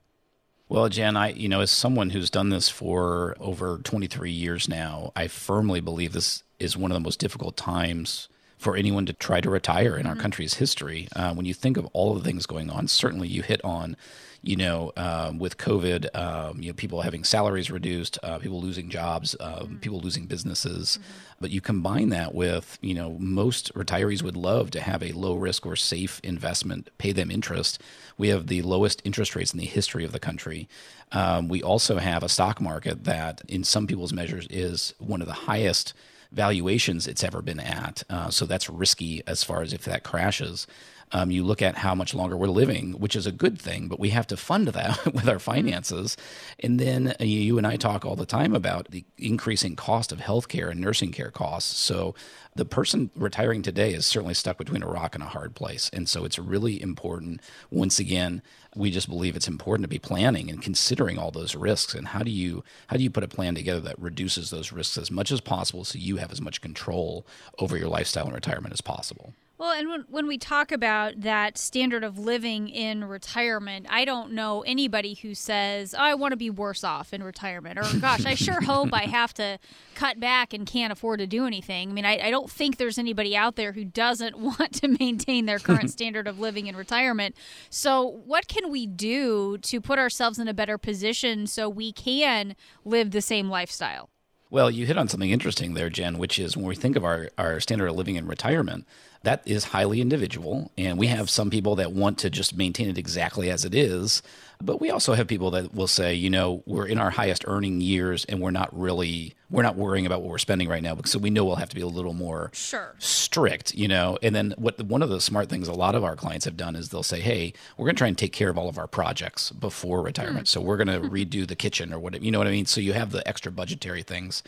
Well, 0.68 0.90
Jen, 0.90 1.18
I 1.18 1.30
you 1.30 1.50
know, 1.50 1.62
as 1.62 1.72
someone 1.72 2.12
who's 2.12 2.30
done 2.30 2.50
this 2.50 2.70
for 2.70 3.36
over 3.40 3.80
23 3.80 4.32
years 4.32 4.68
now, 4.68 5.12
I 5.16 5.28
firmly 5.28 5.80
believe 5.80 6.14
this 6.14 6.44
is 6.60 6.78
one 6.78 6.92
of 6.92 6.96
the 6.96 7.00
most 7.00 7.20
difficult 7.20 7.58
times 7.58 8.30
for 8.58 8.76
anyone 8.76 9.06
to 9.06 9.14
try 9.14 9.40
to 9.40 9.50
retire 9.50 9.96
in 9.96 10.06
our 10.06 10.14
mm-hmm. 10.14 10.22
country's 10.22 10.56
history. 10.56 11.08
Uh, 11.16 11.34
when 11.34 11.46
you 11.46 11.54
think 11.54 11.78
of 11.78 11.86
all 11.94 12.16
of 12.16 12.24
the 12.24 12.30
things 12.30 12.46
going 12.46 12.70
on, 12.70 12.88
certainly 12.88 13.28
you 13.28 13.42
hit 13.42 13.64
on 13.64 13.96
you 14.42 14.56
know, 14.56 14.92
um, 14.96 15.38
with 15.38 15.58
COVID, 15.58 16.16
um, 16.16 16.62
you 16.62 16.70
know, 16.70 16.74
people 16.74 17.02
having 17.02 17.24
salaries 17.24 17.70
reduced, 17.70 18.18
uh, 18.24 18.40
people 18.40 18.62
losing 18.62 18.90
jobs, 18.90 19.36
um, 19.40 19.52
mm-hmm. 19.52 19.76
people 19.78 20.00
losing 20.00 20.26
businesses. 20.26 20.98
Mm-hmm. 20.98 21.36
But 21.42 21.52
you 21.52 21.62
combine 21.62 22.10
that 22.10 22.34
with, 22.34 22.78
you 22.82 22.94
know, 22.94 23.18
most 23.20 23.74
retirees 23.74 24.24
would 24.24 24.38
love 24.38 24.72
to 24.72 24.82
have 24.82 25.04
a 25.04 25.12
low 25.12 25.36
risk 25.36 25.66
or 25.66 25.76
safe 25.76 26.20
investment, 26.24 26.90
pay 26.98 27.12
them 27.12 27.32
interest. 27.32 27.82
We 28.18 28.30
have 28.30 28.48
the 28.48 28.62
lowest 28.62 29.02
interest 29.04 29.36
rates 29.36 29.54
in 29.54 29.60
the 29.60 29.66
history 29.66 30.06
of 30.06 30.12
the 30.12 30.20
country. 30.20 30.70
Um, 31.12 31.50
we 31.50 31.62
also 31.62 31.98
have 31.98 32.24
a 32.24 32.30
stock 32.30 32.62
market 32.62 33.04
that, 33.06 33.42
in 33.48 33.64
some 33.64 33.88
people's 33.88 34.14
measures, 34.14 34.48
is 34.50 34.94
one 35.00 35.22
of 35.22 35.28
the 35.28 35.34
highest 35.34 35.94
valuations 36.32 37.08
it's 37.08 37.24
ever 37.24 37.42
been 37.42 37.60
at. 37.60 38.04
Uh, 38.10 38.30
so 38.30 38.46
that's 38.46 38.70
risky 38.70 39.22
as 39.26 39.44
far 39.44 39.62
as 39.62 39.74
if 39.74 39.84
that 39.86 40.04
crashes. 40.04 40.68
Um, 41.12 41.32
you 41.32 41.44
look 41.44 41.62
at 41.62 41.78
how 41.78 41.96
much 41.96 42.14
longer 42.14 42.38
we're 42.38 42.48
living, 42.48 42.94
which 42.94 43.16
is 43.16 43.26
a 43.26 43.32
good 43.32 43.60
thing, 43.60 43.88
but 43.88 44.00
we 44.00 44.10
have 44.10 44.28
to 44.28 44.38
fund 44.38 44.68
that 44.70 45.06
with 45.14 45.28
our 45.28 45.40
finances. 45.40 46.16
And 46.60 46.80
then 46.80 47.16
uh, 47.20 47.24
you 47.24 47.58
and 47.58 47.66
I 47.66 47.78
talk 47.78 48.06
all 48.06 48.16
the 48.16 48.26
time 48.26 48.54
about 48.54 48.92
the 48.92 49.06
increasing 49.18 49.76
cost 49.76 50.12
of 50.12 50.20
healthcare 50.20 50.70
and 50.70 50.80
nursing 50.80 51.12
care 51.12 51.32
costs. 51.32 51.78
So 51.78 52.14
the 52.56 52.66
person 52.66 53.10
retiring 53.16 53.62
today 53.62 53.94
is 53.94 54.06
certainly 54.06 54.34
stuck 54.34 54.58
between 54.58 54.84
a 54.84 54.88
rock 54.88 55.16
and 55.16 55.24
a 55.24 55.28
hard 55.28 55.56
place. 55.56 55.90
And 55.94 56.08
so 56.08 56.26
it's 56.26 56.38
really 56.38 56.82
important. 56.82 57.42
Once 57.72 58.00
again, 58.00 58.42
we 58.76 58.92
just 58.92 59.10
believe 59.10 59.36
it's 59.36 59.48
important 59.48 59.86
to 59.86 59.90
be 59.90 60.00
planning 60.00 60.50
and 60.50 60.62
considering 60.62 61.18
all 61.18 61.32
those 61.32 61.56
risks. 61.56 61.96
And 61.96 62.10
how 62.10 62.22
do 62.22 62.32
you 62.32 62.64
how 62.88 62.98
do 62.98 63.04
you 63.04 63.10
put 63.10 63.24
a 63.24 63.28
plan 63.28 63.56
together 63.56 63.80
that 63.82 64.00
reduces 64.00 64.50
those 64.50 64.72
risks 64.72 64.98
as 64.98 65.10
much 65.10 65.32
as 65.32 65.42
possible 65.42 65.84
so 65.84 65.98
you 65.98 66.18
have 66.18 66.32
as 66.32 66.42
much 66.42 66.62
control 66.62 67.26
over 67.58 67.78
your 67.78 67.90
lifestyle 67.90 68.26
and 68.26 68.36
retirement 68.36 68.74
as 68.74 68.82
possible? 68.82 69.34
Well, 69.60 69.72
and 69.72 69.90
when, 69.90 70.06
when 70.08 70.26
we 70.26 70.38
talk 70.38 70.72
about 70.72 71.20
that 71.20 71.58
standard 71.58 72.06
of 72.06 72.18
living 72.18 72.70
in 72.70 73.04
retirement, 73.04 73.88
I 73.90 74.06
don't 74.06 74.32
know 74.32 74.62
anybody 74.62 75.16
who 75.16 75.36
says, 75.36 75.94
oh, 75.94 75.98
I 76.02 76.14
want 76.14 76.32
to 76.32 76.38
be 76.38 76.50
worse 76.50 76.82
off 76.82 77.12
in 77.12 77.22
retirement. 77.22 77.78
Or, 77.78 77.84
gosh, 78.00 78.26
I 78.26 78.36
sure 78.36 78.62
hope 78.62 78.94
I 78.94 79.02
have 79.02 79.34
to 79.34 79.60
cut 79.96 80.18
back 80.18 80.54
and 80.54 80.66
can't 80.66 80.94
afford 80.94 81.20
to 81.20 81.28
do 81.28 81.46
anything. 81.46 81.90
I 81.90 81.94
mean, 81.94 82.06
I, 82.06 82.28
I 82.28 82.32
don't 82.32 82.50
think 82.50 82.78
there's 82.78 82.98
anybody 82.98 83.36
out 83.36 83.58
there 83.58 83.74
who 83.74 83.84
doesn't 83.84 84.40
want 84.40 84.76
to 84.76 84.88
maintain 84.88 85.46
their 85.46 85.60
current 85.60 85.92
standard 85.92 86.26
of 86.26 86.40
living 86.40 86.68
in 86.68 86.78
retirement. 86.78 87.36
So, 87.70 88.22
what 88.26 88.48
can 88.48 88.72
we 88.72 88.88
do 88.88 89.58
to 89.58 89.82
put 89.82 90.00
ourselves 90.00 90.40
in 90.40 90.48
a 90.48 90.54
better 90.54 90.78
position 90.78 91.48
so 91.48 91.68
we 91.68 91.92
can 91.92 92.56
live 92.86 93.12
the 93.12 93.22
same 93.22 93.50
lifestyle? 93.50 94.10
Well, 94.52 94.72
you 94.72 94.88
hit 94.88 94.98
on 94.98 95.08
something 95.08 95.30
interesting 95.30 95.76
there, 95.76 95.90
Jen, 95.92 96.18
which 96.18 96.40
is 96.40 96.58
when 96.58 96.66
we 96.66 96.76
think 96.76 96.96
of 96.96 97.04
our, 97.04 97.30
our 97.38 97.60
standard 97.60 97.88
of 97.88 97.96
living 97.96 98.16
in 98.16 98.26
retirement, 98.26 98.88
that 99.24 99.42
is 99.46 99.66
highly 99.66 100.02
individual. 100.02 100.72
And 100.78 100.98
we 100.98 101.08
have 101.08 101.30
some 101.30 101.50
people 101.50 101.76
that 101.76 101.92
want 101.92 102.18
to 102.20 102.30
just 102.30 102.56
maintain 102.56 102.90
it 102.90 102.98
exactly 102.98 103.50
as 103.50 103.66
it 103.66 103.76
is. 103.76 104.22
But 104.62 104.82
we 104.82 104.90
also 104.90 105.14
have 105.14 105.28
people 105.28 105.52
that 105.52 105.74
will 105.74 105.88
say, 105.88 106.14
you 106.14 106.30
know, 106.30 106.64
we're 106.66 106.86
in 106.86 106.98
our 106.98 107.12
highest 107.12 107.46
earning 107.48 107.80
years 107.80 108.26
and 108.26 108.42
we're 108.42 108.52
not 108.52 108.78
really 108.78 109.36
we're 109.50 109.64
not 109.64 109.76
worrying 109.76 110.06
about 110.06 110.22
what 110.22 110.30
we're 110.30 110.38
spending 110.38 110.68
right 110.68 110.84
now 110.84 110.94
because 110.94 111.16
we 111.18 111.30
know 111.30 111.44
we'll 111.44 111.56
have 111.56 111.70
to 111.70 111.76
be 111.76 111.82
a 111.82 111.88
little 111.88 112.14
more 112.14 112.52
sure. 112.54 112.94
strict, 113.00 113.74
you 113.74 113.88
know. 113.88 114.18
And 114.22 114.36
then 114.36 114.54
what 114.58 114.80
one 114.84 115.02
of 115.02 115.10
the 115.10 115.20
smart 115.20 115.50
things 115.50 115.68
a 115.68 115.74
lot 115.74 115.96
of 115.96 116.04
our 116.04 116.16
clients 116.16 116.46
have 116.46 116.56
done 116.56 116.76
is 116.76 116.90
they'll 116.90 117.04
say, 117.04 117.20
"Hey, 117.20 117.54
we're 117.78 117.86
going 117.86 117.96
to 117.96 118.00
try 118.00 118.08
and 118.08 118.18
take 118.18 118.34
care 118.34 118.50
of 118.50 118.58
all 118.58 118.70
of 118.70 118.78
our 118.78 118.86
projects 118.88 119.52
before 119.52 120.02
retirement. 120.02 120.46
Mm. 120.46 120.50
So 120.50 120.62
we're 120.62 120.78
going 120.78 120.88
to 120.88 121.08
redo 121.08 121.48
the 121.48 121.56
kitchen 121.56 121.94
or 121.94 122.00
whatever, 122.00 122.24
you 122.24 122.32
know 122.32 122.38
what 122.38 122.48
I 122.48 122.52
mean? 122.52 122.66
So 122.66 122.82
you 122.82 122.94
have 122.94 123.12
the 123.12 123.28
extra 123.28 123.52
budgetary 123.52 124.04
things 124.04 124.44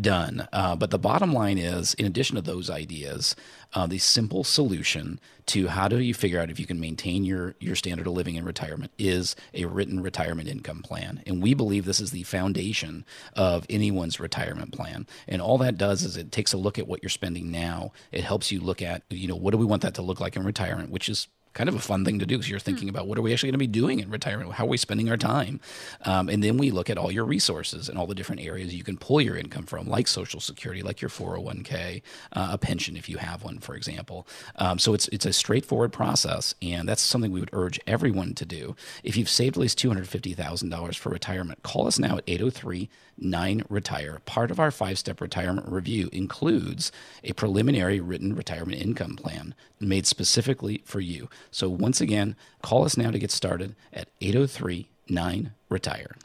done. 0.00 0.46
Uh, 0.52 0.76
but 0.76 0.90
the 0.90 0.98
bottom 0.98 1.32
line 1.32 1.58
is, 1.58 1.94
in 1.94 2.06
addition 2.06 2.36
to 2.36 2.42
those 2.42 2.70
ideas, 2.70 3.34
uh, 3.74 3.86
the 3.86 3.98
simple 3.98 4.44
solution 4.44 5.18
to 5.46 5.68
how 5.68 5.88
do 5.88 6.00
you 6.00 6.14
figure 6.14 6.40
out 6.40 6.50
if 6.50 6.58
you 6.58 6.66
can 6.66 6.80
maintain 6.80 7.24
your 7.24 7.54
your 7.60 7.76
standard 7.76 8.06
of 8.06 8.12
living 8.12 8.36
in 8.36 8.44
retirement 8.44 8.92
is 8.98 9.36
a 9.54 9.66
written 9.66 10.00
retirement 10.00 10.48
income 10.48 10.82
plan. 10.82 11.22
And 11.26 11.42
we 11.42 11.54
believe 11.54 11.84
this 11.84 12.00
is 12.00 12.10
the 12.10 12.22
foundation 12.24 13.04
of 13.34 13.66
anyone's 13.70 14.20
retirement 14.20 14.72
plan. 14.72 15.06
And 15.28 15.40
all 15.40 15.58
that 15.58 15.78
does 15.78 16.02
is 16.02 16.16
it 16.16 16.32
takes 16.32 16.52
a 16.52 16.58
look 16.58 16.78
at 16.78 16.86
what 16.86 17.02
you're 17.02 17.10
spending 17.10 17.50
now. 17.50 17.92
It 18.12 18.24
helps 18.24 18.50
you 18.50 18.60
look 18.60 18.82
at, 18.82 19.02
you 19.10 19.28
know, 19.28 19.36
what 19.36 19.52
do 19.52 19.58
we 19.58 19.64
want 19.64 19.82
that 19.82 19.94
to 19.94 20.02
look 20.02 20.20
like 20.20 20.36
in 20.36 20.44
retirement, 20.44 20.90
which 20.90 21.08
is 21.08 21.28
kind 21.54 21.68
of 21.68 21.74
a 21.74 21.80
fun 21.80 22.04
thing 22.04 22.18
to 22.18 22.26
do 22.26 22.36
because 22.36 22.50
you're 22.50 22.58
thinking 22.58 22.88
about 22.88 23.06
what 23.06 23.16
are 23.16 23.22
we 23.22 23.32
actually 23.32 23.48
going 23.48 23.54
to 23.54 23.58
be 23.58 23.66
doing 23.66 24.00
in 24.00 24.10
retirement? 24.10 24.52
How 24.52 24.64
are 24.64 24.68
we 24.68 24.76
spending 24.76 25.08
our 25.08 25.16
time? 25.16 25.60
Um, 26.04 26.28
and 26.28 26.42
then 26.42 26.58
we 26.58 26.70
look 26.70 26.90
at 26.90 26.98
all 26.98 27.10
your 27.10 27.24
resources 27.24 27.88
and 27.88 27.96
all 27.96 28.06
the 28.06 28.14
different 28.14 28.42
areas 28.42 28.74
you 28.74 28.84
can 28.84 28.98
pull 28.98 29.20
your 29.20 29.36
income 29.36 29.64
from, 29.64 29.88
like 29.88 30.08
Social 30.08 30.40
Security, 30.40 30.82
like 30.82 31.00
your 31.00 31.08
401k, 31.08 32.02
uh, 32.32 32.48
a 32.52 32.58
pension 32.58 32.96
if 32.96 33.08
you 33.08 33.18
have 33.18 33.44
one, 33.44 33.58
for 33.58 33.74
example. 33.74 34.26
Um, 34.56 34.78
so 34.78 34.94
it's 34.94 35.08
it's 35.08 35.26
a 35.26 35.32
straightforward 35.32 35.92
process, 35.92 36.54
and 36.60 36.88
that's 36.88 37.02
something 37.02 37.30
we 37.30 37.40
would 37.40 37.50
urge 37.52 37.80
everyone 37.86 38.34
to 38.34 38.44
do. 38.44 38.76
If 39.02 39.16
you've 39.16 39.28
saved 39.28 39.56
at 39.56 39.60
least 39.60 39.78
two 39.78 39.88
hundred 39.88 40.08
fifty 40.08 40.34
thousand 40.34 40.70
dollars 40.70 40.96
for 40.96 41.10
retirement, 41.10 41.62
call 41.62 41.86
us 41.86 41.98
now 41.98 42.18
at 42.18 42.24
803 42.26 42.88
9 43.18 43.64
Retire. 43.68 44.20
Part 44.24 44.50
of 44.50 44.58
our 44.60 44.70
five 44.70 44.98
step 44.98 45.20
retirement 45.20 45.70
review 45.70 46.08
includes 46.12 46.92
a 47.22 47.32
preliminary 47.32 48.00
written 48.00 48.34
retirement 48.34 48.80
income 48.80 49.16
plan 49.16 49.54
made 49.80 50.06
specifically 50.06 50.82
for 50.84 51.00
you. 51.00 51.28
So, 51.50 51.68
once 51.68 52.00
again, 52.00 52.36
call 52.62 52.84
us 52.84 52.96
now 52.96 53.10
to 53.10 53.18
get 53.18 53.30
started 53.30 53.74
at 53.92 54.08
803 54.20 54.88
9 55.08 55.52
Retire. 55.68 56.16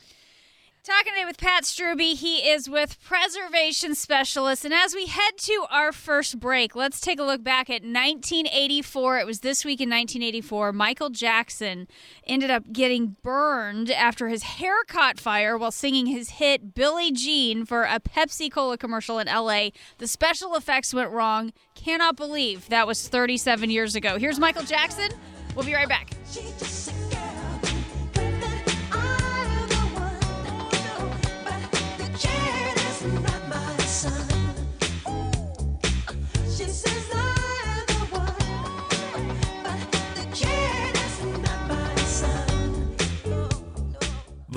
Talking 0.89 1.13
today 1.13 1.25
with 1.25 1.38
Pat 1.38 1.65
Strube. 1.65 2.17
He 2.17 2.50
is 2.50 2.67
with 2.67 3.00
Preservation 3.03 3.93
Specialist. 3.93 4.65
And 4.65 4.74
as 4.74 4.96
we 4.96 5.05
head 5.05 5.38
to 5.38 5.67
our 5.69 5.91
first 5.91 6.39
break, 6.39 6.75
let's 6.75 7.00
take 7.00 7.19
a 7.19 7.24
look 7.24 7.43
back 7.43 7.69
at 7.69 7.84
1984. 7.84 9.19
It 9.19 9.27
was 9.27 9.41
this 9.41 9.63
week 9.63 9.81
in 9.81 9.89
1984. 9.89 10.74
Michael 10.74 11.12
Jackson 11.12 11.88
ended 12.25 12.50
up 12.50 12.74
getting 12.74 13.17
burned 13.22 13.91
after 13.91 14.29
his 14.29 14.41
hair 14.41 14.84
caught 14.88 15.19
fire 15.19 15.60
while 15.60 15.72
singing 15.72 16.08
his 16.08 16.31
hit 16.31 16.74
Billie 16.74 17.12
Jean 17.12 17.65
for 17.65 17.84
a 17.84 18.00
Pepsi 18.00 18.51
Cola 18.51 18.75
commercial 18.75 19.19
in 19.19 19.27
LA. 19.27 19.69
The 20.00 20.08
special 20.08 20.55
effects 20.55 20.91
went 20.91 21.12
wrong. 21.12 21.53
Cannot 21.75 22.15
believe 22.15 22.67
that 22.69 22.88
was 22.88 23.08
37 23.08 23.69
years 23.69 23.96
ago. 23.96 24.17
Here's 24.17 24.39
Michael 24.39 24.63
Jackson. 24.63 25.12
We'll 25.55 25.65
be 25.65 25.75
right 25.75 25.88
back. 25.88 26.10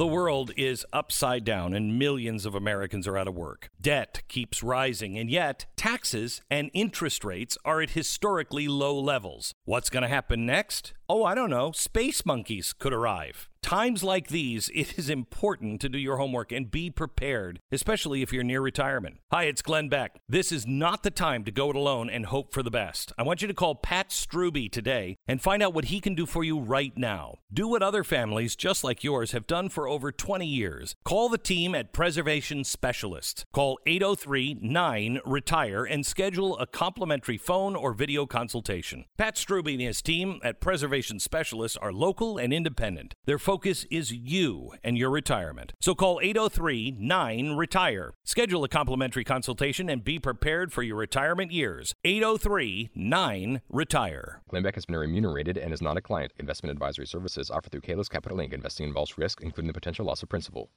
The 0.03 0.07
world 0.23 0.53
is 0.57 0.87
upside 0.93 1.45
down 1.45 1.75
and 1.75 1.99
millions 1.99 2.47
of 2.47 2.55
Americans 2.55 3.09
are 3.09 3.19
out 3.19 3.27
of 3.27 3.35
work. 3.35 3.71
Debt 3.81 4.23
keeps 4.29 4.63
rising, 4.63 5.19
and 5.19 5.29
yet 5.29 5.67
taxes 5.75 6.41
and 6.49 6.71
interest 6.73 7.25
rates 7.25 7.59
are 7.65 7.81
at 7.81 7.91
historically 7.91 8.69
low 8.69 8.97
levels. 8.97 9.53
What's 9.65 9.91
going 9.91 10.05
to 10.05 10.09
happen 10.09 10.47
next? 10.47 10.93
Oh, 11.09 11.25
I 11.25 11.35
don't 11.35 11.51
know. 11.51 11.73
Space 11.73 12.25
monkeys 12.25 12.73
could 12.73 12.93
arrive. 12.93 13.49
Times 13.63 14.03
like 14.03 14.29
these, 14.29 14.71
it 14.75 14.99
is 14.99 15.09
important 15.09 15.81
to 15.81 15.89
do 15.89 15.99
your 15.99 16.17
homework 16.17 16.51
and 16.51 16.71
be 16.71 16.91
prepared, 16.91 17.61
especially 17.71 18.23
if 18.23 18.33
you're 18.33 18.43
near 18.43 18.61
retirement. 18.61 19.19
Hi, 19.31 19.45
it's 19.45 19.63
Glenn 19.63 19.89
Beck. 19.89 20.21
This 20.29 20.51
is 20.51 20.67
not 20.67 21.03
the 21.03 21.11
time 21.11 21.45
to 21.45 21.53
go 21.53 21.71
it 21.71 21.77
alone 21.77 22.11
and 22.11 22.27
hope 22.27 22.53
for 22.53 22.63
the 22.63 22.71
best. 22.71 23.13
I 23.17 23.23
want 23.23 23.41
you 23.41 23.49
to 23.49 23.55
call 23.55 23.75
Pat 23.75 24.11
Strube 24.11 24.73
today 24.73 25.17
and 25.29 25.41
find 25.41 25.63
out 25.63 25.75
what 25.75 25.87
he 25.87 26.01
can 26.01 26.15
do 26.15 26.27
for 26.27 26.43
you 26.43 26.59
right 26.59 26.97
now. 26.97 27.39
Do 27.53 27.69
what 27.69 27.83
other 27.83 28.05
families 28.05 28.57
just 28.57 28.83
like 28.83 29.05
yours 29.05 29.33
have 29.33 29.47
done 29.47 29.69
for 29.69 29.89
over 29.89 30.12
20 30.13 30.47
years. 30.47 30.95
Call 31.05 31.29
the 31.29 31.39
team 31.39 31.75
at 31.75 31.93
Preservation 31.93 32.65
Specialists. 32.65 33.45
Call 33.53 33.79
803 33.87 34.59
9 34.61 35.21
Retire 35.25 35.85
and 35.85 36.05
schedule 36.07 36.59
a 36.59 36.67
complimentary 36.67 37.37
phone 37.37 37.75
or 37.75 37.93
video 37.93 38.27
consultation. 38.27 39.05
Pat 39.17 39.37
Strube 39.37 39.73
and 39.73 39.81
his 39.81 40.03
team 40.03 40.41
at 40.43 40.61
Preservation 40.61 41.19
Specialists 41.19 41.77
are 41.77 41.93
local 41.93 42.39
and 42.39 42.53
independent. 42.53 43.15
Their 43.27 43.39
focus 43.39 43.87
is 43.91 44.13
you 44.13 44.73
and 44.85 44.97
your 44.97 45.11
retirement. 45.11 45.73
So 45.81 45.95
call 45.95 46.21
803 46.23 46.97
9 46.99 47.57
Retire. 47.57 48.15
Schedule 48.25 48.65
a 48.65 48.69
complimentary 48.69 49.25
consultation 49.25 49.89
and 49.89 50.05
be 50.05 50.19
prepared 50.19 50.73
for 50.73 50.83
your 50.83 50.97
retirement 50.97 51.53
years. 51.53 51.95
803 52.05 52.91
9 52.95 53.61
Retire. 53.69 54.43
Glenn 54.49 54.63
Beck 54.63 54.75
has 54.75 54.87
been 54.87 54.97
remunerated 54.97 55.57
and 55.57 55.73
is 55.73 55.83
not 55.83 55.97
a 55.97 56.01
client. 56.01 56.33
Investment 56.39 56.73
advisory 56.73 57.07
services 57.07 57.51
offered 57.51 57.73
through 57.73 57.81
Kalos 57.81 58.11
Capital 58.11 58.39
Inc. 58.39 58.53
Investing 58.53 58.87
involves 58.87 59.19
risk, 59.19 59.41
including 59.41 59.69
the 59.69 59.73
potential 59.73 60.02
loss 60.05 60.23
of 60.23 60.29
principal. 60.29 60.71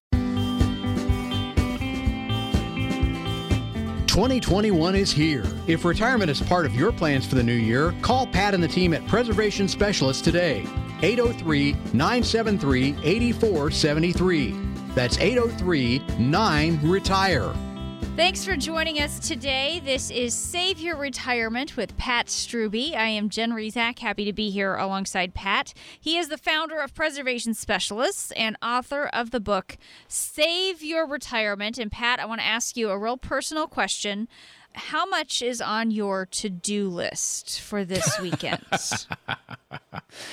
2021 4.15 4.95
is 4.95 5.11
here. 5.11 5.43
If 5.67 5.83
retirement 5.83 6.31
is 6.31 6.41
part 6.41 6.65
of 6.65 6.73
your 6.73 6.93
plans 6.93 7.25
for 7.25 7.35
the 7.35 7.43
new 7.43 7.51
year, 7.51 7.93
call 8.01 8.25
Pat 8.25 8.53
and 8.53 8.63
the 8.63 8.67
team 8.67 8.93
at 8.93 9.05
Preservation 9.07 9.67
Specialists 9.67 10.21
today. 10.21 10.65
803 11.01 11.73
973 11.91 12.95
8473. 13.03 14.55
That's 14.95 15.17
803 15.19 15.99
9 16.17 16.79
Retire. 16.81 17.53
Thanks 18.15 18.45
for 18.45 18.55
joining 18.55 19.01
us 19.01 19.19
today. 19.19 19.81
This 19.83 20.09
is 20.09 20.33
Save 20.33 20.79
Your 20.79 20.95
Retirement 20.95 21.75
with 21.75 21.97
Pat 21.97 22.27
Strube. 22.27 22.95
I 22.95 23.07
am 23.07 23.27
Jen 23.27 23.51
Rizak, 23.51 23.99
happy 23.99 24.23
to 24.23 24.31
be 24.31 24.49
here 24.49 24.75
alongside 24.75 25.33
Pat. 25.33 25.73
He 25.99 26.17
is 26.17 26.29
the 26.29 26.37
founder 26.37 26.79
of 26.79 26.93
Preservation 26.93 27.53
Specialists 27.53 28.31
and 28.31 28.55
author 28.61 29.07
of 29.07 29.31
the 29.31 29.41
book 29.41 29.77
Save 30.07 30.81
Your 30.81 31.05
Retirement. 31.05 31.77
And 31.77 31.91
Pat, 31.91 32.21
I 32.21 32.25
want 32.25 32.39
to 32.39 32.47
ask 32.47 32.77
you 32.77 32.89
a 32.89 32.97
real 32.97 33.17
personal 33.17 33.67
question 33.67 34.29
how 34.75 35.05
much 35.05 35.41
is 35.41 35.59
on 35.61 35.91
your 35.91 36.25
to-do 36.25 36.87
list 36.89 37.59
for 37.59 37.83
this 37.83 38.19
weekend? 38.21 38.63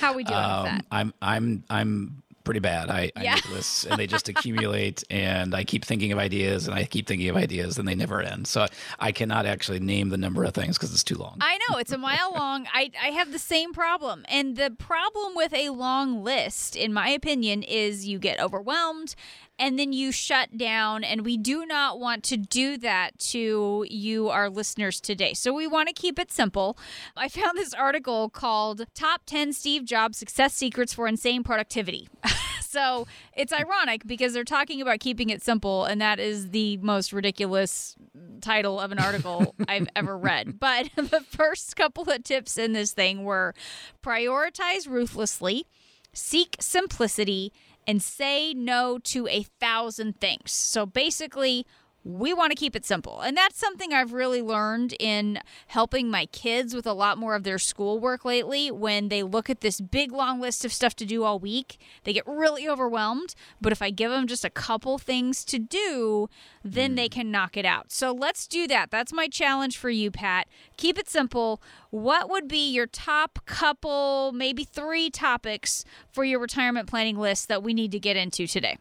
how 0.01 0.13
are 0.13 0.17
we 0.17 0.25
doing 0.25 0.39
um, 0.39 0.63
with 0.63 0.73
that? 0.73 0.87
I'm 0.91 1.15
I'm 1.21 1.65
I'm 1.69 2.22
pretty 2.45 2.61
bad. 2.61 2.91
I, 2.91 3.11
I 3.17 3.23
make 3.35 3.51
lists 3.51 3.85
and 3.85 3.99
they 3.99 4.07
just 4.07 4.29
accumulate, 4.29 5.05
and 5.11 5.55
I 5.55 5.65
keep 5.65 5.85
thinking 5.85 6.13
of 6.13 6.19
ideas 6.19 6.67
and 6.67 6.77
I 6.77 6.85
keep 6.85 7.07
thinking 7.07 7.29
of 7.29 7.37
ideas 7.37 7.79
and 7.79 7.87
they 7.87 7.95
never 7.95 8.21
end. 8.21 8.47
So 8.47 8.67
I 8.99 9.13
cannot 9.13 9.47
actually 9.47 9.81
name 9.81 10.11
the 10.11 10.17
number 10.17 10.45
of 10.45 10.55
things 10.55 10.77
because 10.79 10.93
it's 10.93 11.05
too 11.05 11.17
long. 11.17 11.39
I 11.41 11.59
know 11.69 11.79
it's 11.79 11.93
a 11.93 11.99
mile 11.99 12.33
long. 12.33 12.67
I, 12.73 12.91
I 13.03 13.09
have 13.09 13.33
the 13.33 13.39
same 13.39 13.73
problem. 13.73 14.25
And 14.29 14.57
the 14.57 14.71
problem 14.71 15.35
with 15.35 15.53
a 15.53 15.71
long 15.71 16.23
list, 16.23 16.77
in 16.77 16.93
my 16.93 17.09
opinion, 17.09 17.63
is 17.63 18.07
you 18.07 18.19
get 18.19 18.41
overwhelmed 18.41 19.15
and 19.63 19.79
then 19.79 19.93
you 19.93 20.11
shut 20.11 20.59
down. 20.59 21.05
And 21.05 21.25
we 21.25 21.37
do 21.37 21.65
not 21.65 22.01
want 22.01 22.25
to 22.25 22.37
do 22.37 22.77
that 22.79 23.17
to 23.31 23.87
you, 23.89 24.29
our 24.29 24.51
listeners 24.51 25.01
today. 25.01 25.35
So 25.35 25.53
we 25.53 25.69
want 25.69 25.87
to 25.87 25.95
keep 25.95 26.19
it 26.19 26.33
simple. 26.33 26.77
I 27.17 27.29
found 27.29 27.57
this 27.57 27.73
article 27.73 28.29
called 28.29 28.87
Top 28.93 29.23
10 29.25 29.53
Steve 29.53 29.85
Jobs 29.85 30.19
Success 30.19 30.53
Secrets 30.53 30.93
for 30.93 31.07
Insane 31.07 31.45
Productivity. 31.45 32.09
so 32.61 33.07
it's 33.37 33.53
ironic 33.53 34.05
because 34.05 34.33
they're 34.33 34.43
talking 34.43 34.83
about 34.83 34.99
keeping 34.99 35.31
it 35.31 35.45
simple, 35.45 35.85
and 35.85 36.01
that 36.01 36.19
is 36.19 36.51
the 36.51 36.79
most 36.79 37.13
ridiculous 37.13 37.95
title 38.41 38.81
of 38.81 38.91
an 38.91 38.99
article 38.99 39.55
I've 39.69 39.89
ever 39.95 40.19
read. 40.19 40.59
But 40.59 40.91
the 40.97 41.21
first 41.21 41.77
couple 41.77 42.11
of 42.11 42.25
tips 42.25 42.59
in 42.59 42.73
this 42.73 42.91
thing 42.91 43.23
were 43.23 43.55
prioritize 44.03 44.89
ruthlessly, 44.89 45.67
seek 46.13 46.57
simplicity, 46.59 47.53
and 47.87 48.03
say 48.03 48.55
no 48.55 48.99
to 48.99 49.27
a 49.29 49.43
thousand 49.61 50.21
things. 50.21 50.53
So 50.53 50.87
basically, 50.87 51.67
we 52.05 52.35
want 52.35 52.51
to 52.51 52.57
keep 52.57 52.75
it 52.75 52.85
simple. 52.85 53.21
And 53.21 53.37
that's 53.37 53.59
something 53.59 53.93
I've 53.93 54.13
really 54.13 54.43
learned 54.43 54.95
in 54.99 55.39
helping 55.69 56.11
my 56.11 56.27
kids 56.27 56.75
with 56.75 56.87
a 56.87 56.93
lot 56.93 57.17
more 57.17 57.35
of 57.35 57.45
their 57.45 57.59
schoolwork 57.59 58.25
lately. 58.25 58.71
When 58.71 59.09
they 59.09 59.23
look 59.23 59.49
at 59.49 59.61
this 59.61 59.81
big 59.81 60.13
long 60.13 60.41
list 60.41 60.65
of 60.65 60.73
stuff 60.73 60.97
to 60.97 61.05
do 61.05 61.23
all 61.23 61.39
week, 61.39 61.79
they 62.05 62.13
get 62.13 62.27
really 62.27 62.69
overwhelmed. 62.69 63.35
But 63.61 63.73
if 63.73 63.81
I 63.81 63.91
give 63.91 64.11
them 64.11 64.27
just 64.27 64.45
a 64.45 64.51
couple 64.51 64.99
things 64.99 65.45
to 65.47 65.59
do, 65.59 66.29
then 66.65 66.93
mm. 66.93 66.97
they 66.97 67.09
can 67.09 67.31
knock 67.31 67.57
it 67.57 67.65
out. 67.65 67.93
So 67.93 68.13
let's 68.13 68.47
do 68.47 68.67
that. 68.69 68.91
That's 68.91 69.13
my 69.13 69.29
challenge 69.29 69.79
for 69.79 69.91
you, 69.91 70.11
Pat. 70.11 70.49
Keep 70.77 70.99
it 70.99 71.09
simple. 71.09 71.63
What 71.91 72.29
would 72.29 72.49
be 72.49 72.71
your 72.71 72.87
top 72.87 73.39
couple, 73.47 74.33
maybe 74.33 74.65
three 74.65 75.11
topics 75.11 75.85
for 76.11 76.25
your 76.25 76.41
retirement 76.41 76.89
planning 76.89 77.17
list 77.17 77.49
that 77.49 77.63
we 77.63 77.75
need 77.75 77.93
to 77.93 78.01
get 78.01 78.17
into 78.17 78.47
today? 78.47 78.79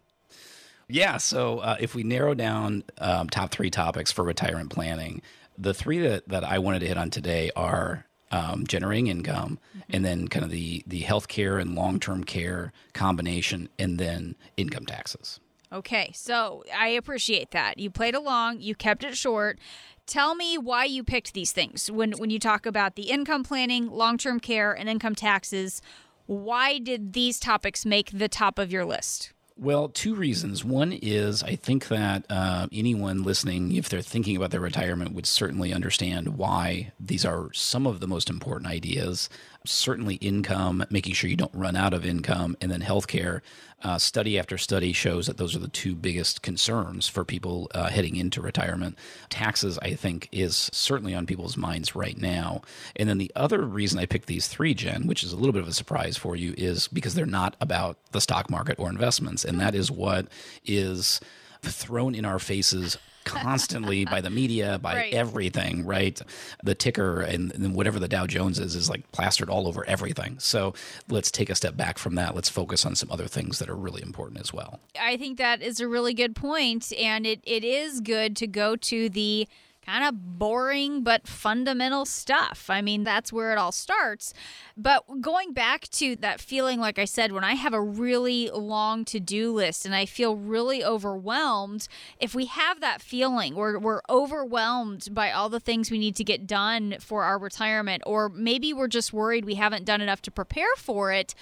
Yeah. 0.91 1.17
So 1.17 1.59
uh, 1.59 1.77
if 1.79 1.95
we 1.95 2.03
narrow 2.03 2.33
down 2.33 2.83
um, 2.99 3.29
top 3.29 3.51
three 3.51 3.69
topics 3.69 4.11
for 4.11 4.23
retirement 4.23 4.69
planning, 4.69 5.21
the 5.57 5.73
three 5.73 5.99
that, 5.99 6.27
that 6.29 6.43
I 6.43 6.59
wanted 6.59 6.79
to 6.79 6.87
hit 6.87 6.97
on 6.97 7.09
today 7.09 7.51
are 7.55 8.05
um, 8.31 8.65
generating 8.65 9.07
income, 9.07 9.59
mm-hmm. 9.69 9.95
and 9.95 10.05
then 10.05 10.27
kind 10.27 10.45
of 10.45 10.51
the 10.51 10.83
the 10.87 11.01
healthcare 11.03 11.61
and 11.61 11.75
long 11.75 11.99
term 11.99 12.23
care 12.23 12.71
combination, 12.93 13.69
and 13.77 13.99
then 13.99 14.35
income 14.57 14.85
taxes. 14.85 15.39
Okay, 15.73 16.11
so 16.13 16.63
I 16.75 16.89
appreciate 16.89 17.51
that. 17.51 17.77
You 17.77 17.89
played 17.89 18.15
along, 18.15 18.59
you 18.59 18.75
kept 18.75 19.03
it 19.03 19.15
short. 19.15 19.59
Tell 20.05 20.35
me 20.35 20.57
why 20.57 20.85
you 20.85 21.03
picked 21.03 21.33
these 21.33 21.51
things 21.51 21.91
when 21.91 22.11
when 22.13 22.29
you 22.29 22.39
talk 22.39 22.65
about 22.65 22.95
the 22.95 23.09
income 23.09 23.43
planning, 23.43 23.89
long 23.89 24.17
term 24.17 24.39
care, 24.39 24.71
and 24.71 24.89
income 24.89 25.15
taxes. 25.15 25.81
Why 26.25 26.79
did 26.79 27.13
these 27.13 27.39
topics 27.39 27.85
make 27.85 28.11
the 28.11 28.29
top 28.29 28.57
of 28.57 28.71
your 28.71 28.85
list? 28.85 29.33
Well, 29.61 29.89
two 29.89 30.15
reasons. 30.15 30.65
One 30.65 30.91
is 30.91 31.43
I 31.43 31.55
think 31.55 31.87
that 31.89 32.25
uh, 32.31 32.67
anyone 32.73 33.21
listening, 33.21 33.75
if 33.75 33.89
they're 33.89 34.01
thinking 34.01 34.35
about 34.35 34.49
their 34.49 34.59
retirement, 34.59 35.13
would 35.13 35.27
certainly 35.27 35.71
understand 35.71 36.29
why 36.29 36.93
these 36.99 37.23
are 37.25 37.53
some 37.53 37.85
of 37.85 37.99
the 37.99 38.07
most 38.07 38.27
important 38.27 38.71
ideas 38.71 39.29
certainly 39.65 40.15
income, 40.15 40.83
making 40.89 41.13
sure 41.13 41.29
you 41.29 41.35
don't 41.35 41.53
run 41.53 41.75
out 41.75 41.93
of 41.93 42.05
income, 42.05 42.57
and 42.59 42.71
then 42.71 42.81
healthcare. 42.81 43.41
Uh, 43.83 43.97
study 43.97 44.37
after 44.37 44.57
study 44.57 44.93
shows 44.93 45.25
that 45.25 45.37
those 45.37 45.55
are 45.55 45.59
the 45.59 45.67
two 45.67 45.95
biggest 45.95 46.41
concerns 46.43 47.07
for 47.07 47.25
people 47.25 47.69
uh, 47.73 47.89
heading 47.89 48.15
into 48.15 48.39
retirement. 48.39 48.95
Taxes, 49.29 49.79
I 49.79 49.95
think, 49.95 50.29
is 50.31 50.69
certainly 50.71 51.15
on 51.15 51.25
people's 51.25 51.57
minds 51.57 51.95
right 51.95 52.17
now. 52.17 52.61
And 52.95 53.09
then 53.09 53.17
the 53.17 53.31
other 53.35 53.61
reason 53.61 53.97
I 53.97 54.05
picked 54.05 54.27
these 54.27 54.47
three, 54.47 54.75
Jen, 54.75 55.07
which 55.07 55.23
is 55.23 55.33
a 55.33 55.35
little 55.35 55.53
bit 55.53 55.63
of 55.63 55.67
a 55.67 55.73
surprise 55.73 56.15
for 56.15 56.35
you, 56.35 56.53
is 56.57 56.87
because 56.87 57.15
they're 57.15 57.25
not 57.25 57.55
about 57.59 57.97
the 58.11 58.21
stock 58.21 58.49
market 58.49 58.77
or 58.77 58.89
investments. 58.89 59.43
And 59.43 59.59
that 59.59 59.73
is 59.73 59.89
what 59.89 60.27
is 60.63 61.19
thrown 61.63 62.13
in 62.13 62.25
our 62.25 62.39
faces 62.39 62.97
constantly 63.23 64.05
by 64.05 64.21
the 64.21 64.29
media, 64.29 64.79
by 64.81 64.95
right. 64.95 65.13
everything, 65.13 65.85
right? 65.85 66.21
The 66.63 66.75
ticker 66.75 67.21
and, 67.21 67.51
and, 67.53 67.75
whatever 67.75 67.99
the 67.99 68.07
Dow 68.07 68.27
Jones 68.27 68.59
is, 68.59 68.75
is 68.75 68.89
like 68.89 69.09
plastered 69.11 69.49
all 69.49 69.67
over 69.67 69.87
everything. 69.87 70.37
So 70.39 70.73
let's 71.09 71.31
take 71.31 71.49
a 71.49 71.55
step 71.55 71.77
back 71.77 71.97
from 71.97 72.15
that. 72.15 72.35
Let's 72.35 72.49
focus 72.49 72.85
on 72.85 72.95
some 72.95 73.09
other 73.11 73.27
things 73.27 73.59
that 73.59 73.69
are 73.69 73.75
really 73.75 74.01
important 74.01 74.39
as 74.41 74.53
well. 74.53 74.79
I 74.99 75.17
think 75.17 75.37
that 75.37 75.61
is 75.61 75.79
a 75.79 75.87
really 75.87 76.13
good 76.13 76.35
point, 76.35 76.91
and 76.93 77.25
it, 77.25 77.41
it 77.43 77.63
is 77.63 78.01
good 78.01 78.35
to 78.37 78.47
go 78.47 78.75
to 78.75 79.09
the 79.09 79.47
kind 79.85 80.03
of 80.05 80.37
boring 80.37 81.03
but 81.03 81.27
fundamental 81.27 82.05
stuff. 82.05 82.67
I 82.69 82.81
mean, 82.81 83.03
that's 83.03 83.33
where 83.33 83.51
it 83.51 83.57
all 83.57 83.71
starts. 83.71 84.33
But 84.77 85.21
going 85.21 85.53
back 85.53 85.89
to 85.91 86.15
that 86.17 86.39
feeling, 86.39 86.79
like 86.79 86.99
I 86.99 87.05
said, 87.05 87.31
when 87.31 87.43
I 87.43 87.53
have 87.53 87.73
a 87.73 87.81
really 87.81 88.49
long 88.49 89.05
to 89.05 89.19
do 89.19 89.51
list 89.51 89.85
and 89.85 89.95
I 89.95 90.05
feel 90.05 90.35
really 90.35 90.83
overwhelmed, 90.83 91.87
if 92.19 92.35
we 92.35 92.45
have 92.45 92.79
that 92.79 93.01
feeling, 93.01 93.55
we're, 93.55 93.79
we're 93.79 94.01
overwhelmed 94.09 95.09
by 95.11 95.31
all 95.31 95.49
the 95.49 95.59
things 95.59 95.91
we 95.91 95.99
need 95.99 96.15
to 96.17 96.23
get 96.23 96.47
done 96.47 96.95
for 96.99 97.23
our 97.23 97.37
retirement, 97.37 98.03
or 98.05 98.29
maybe 98.29 98.73
we're 98.73 98.87
just 98.87 99.13
worried 99.13 99.45
we 99.45 99.55
haven't 99.55 99.85
done 99.85 100.01
enough 100.01 100.21
to 100.23 100.31
prepare 100.31 100.75
for 100.77 101.11
it. 101.11 101.33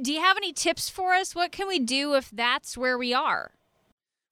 Do 0.00 0.12
you 0.12 0.20
have 0.20 0.36
any 0.36 0.52
tips 0.52 0.88
for 0.88 1.14
us? 1.14 1.34
What 1.34 1.52
can 1.52 1.66
we 1.66 1.78
do 1.78 2.14
if 2.14 2.30
that's 2.30 2.76
where 2.76 2.96
we 2.96 3.12
are? 3.12 3.52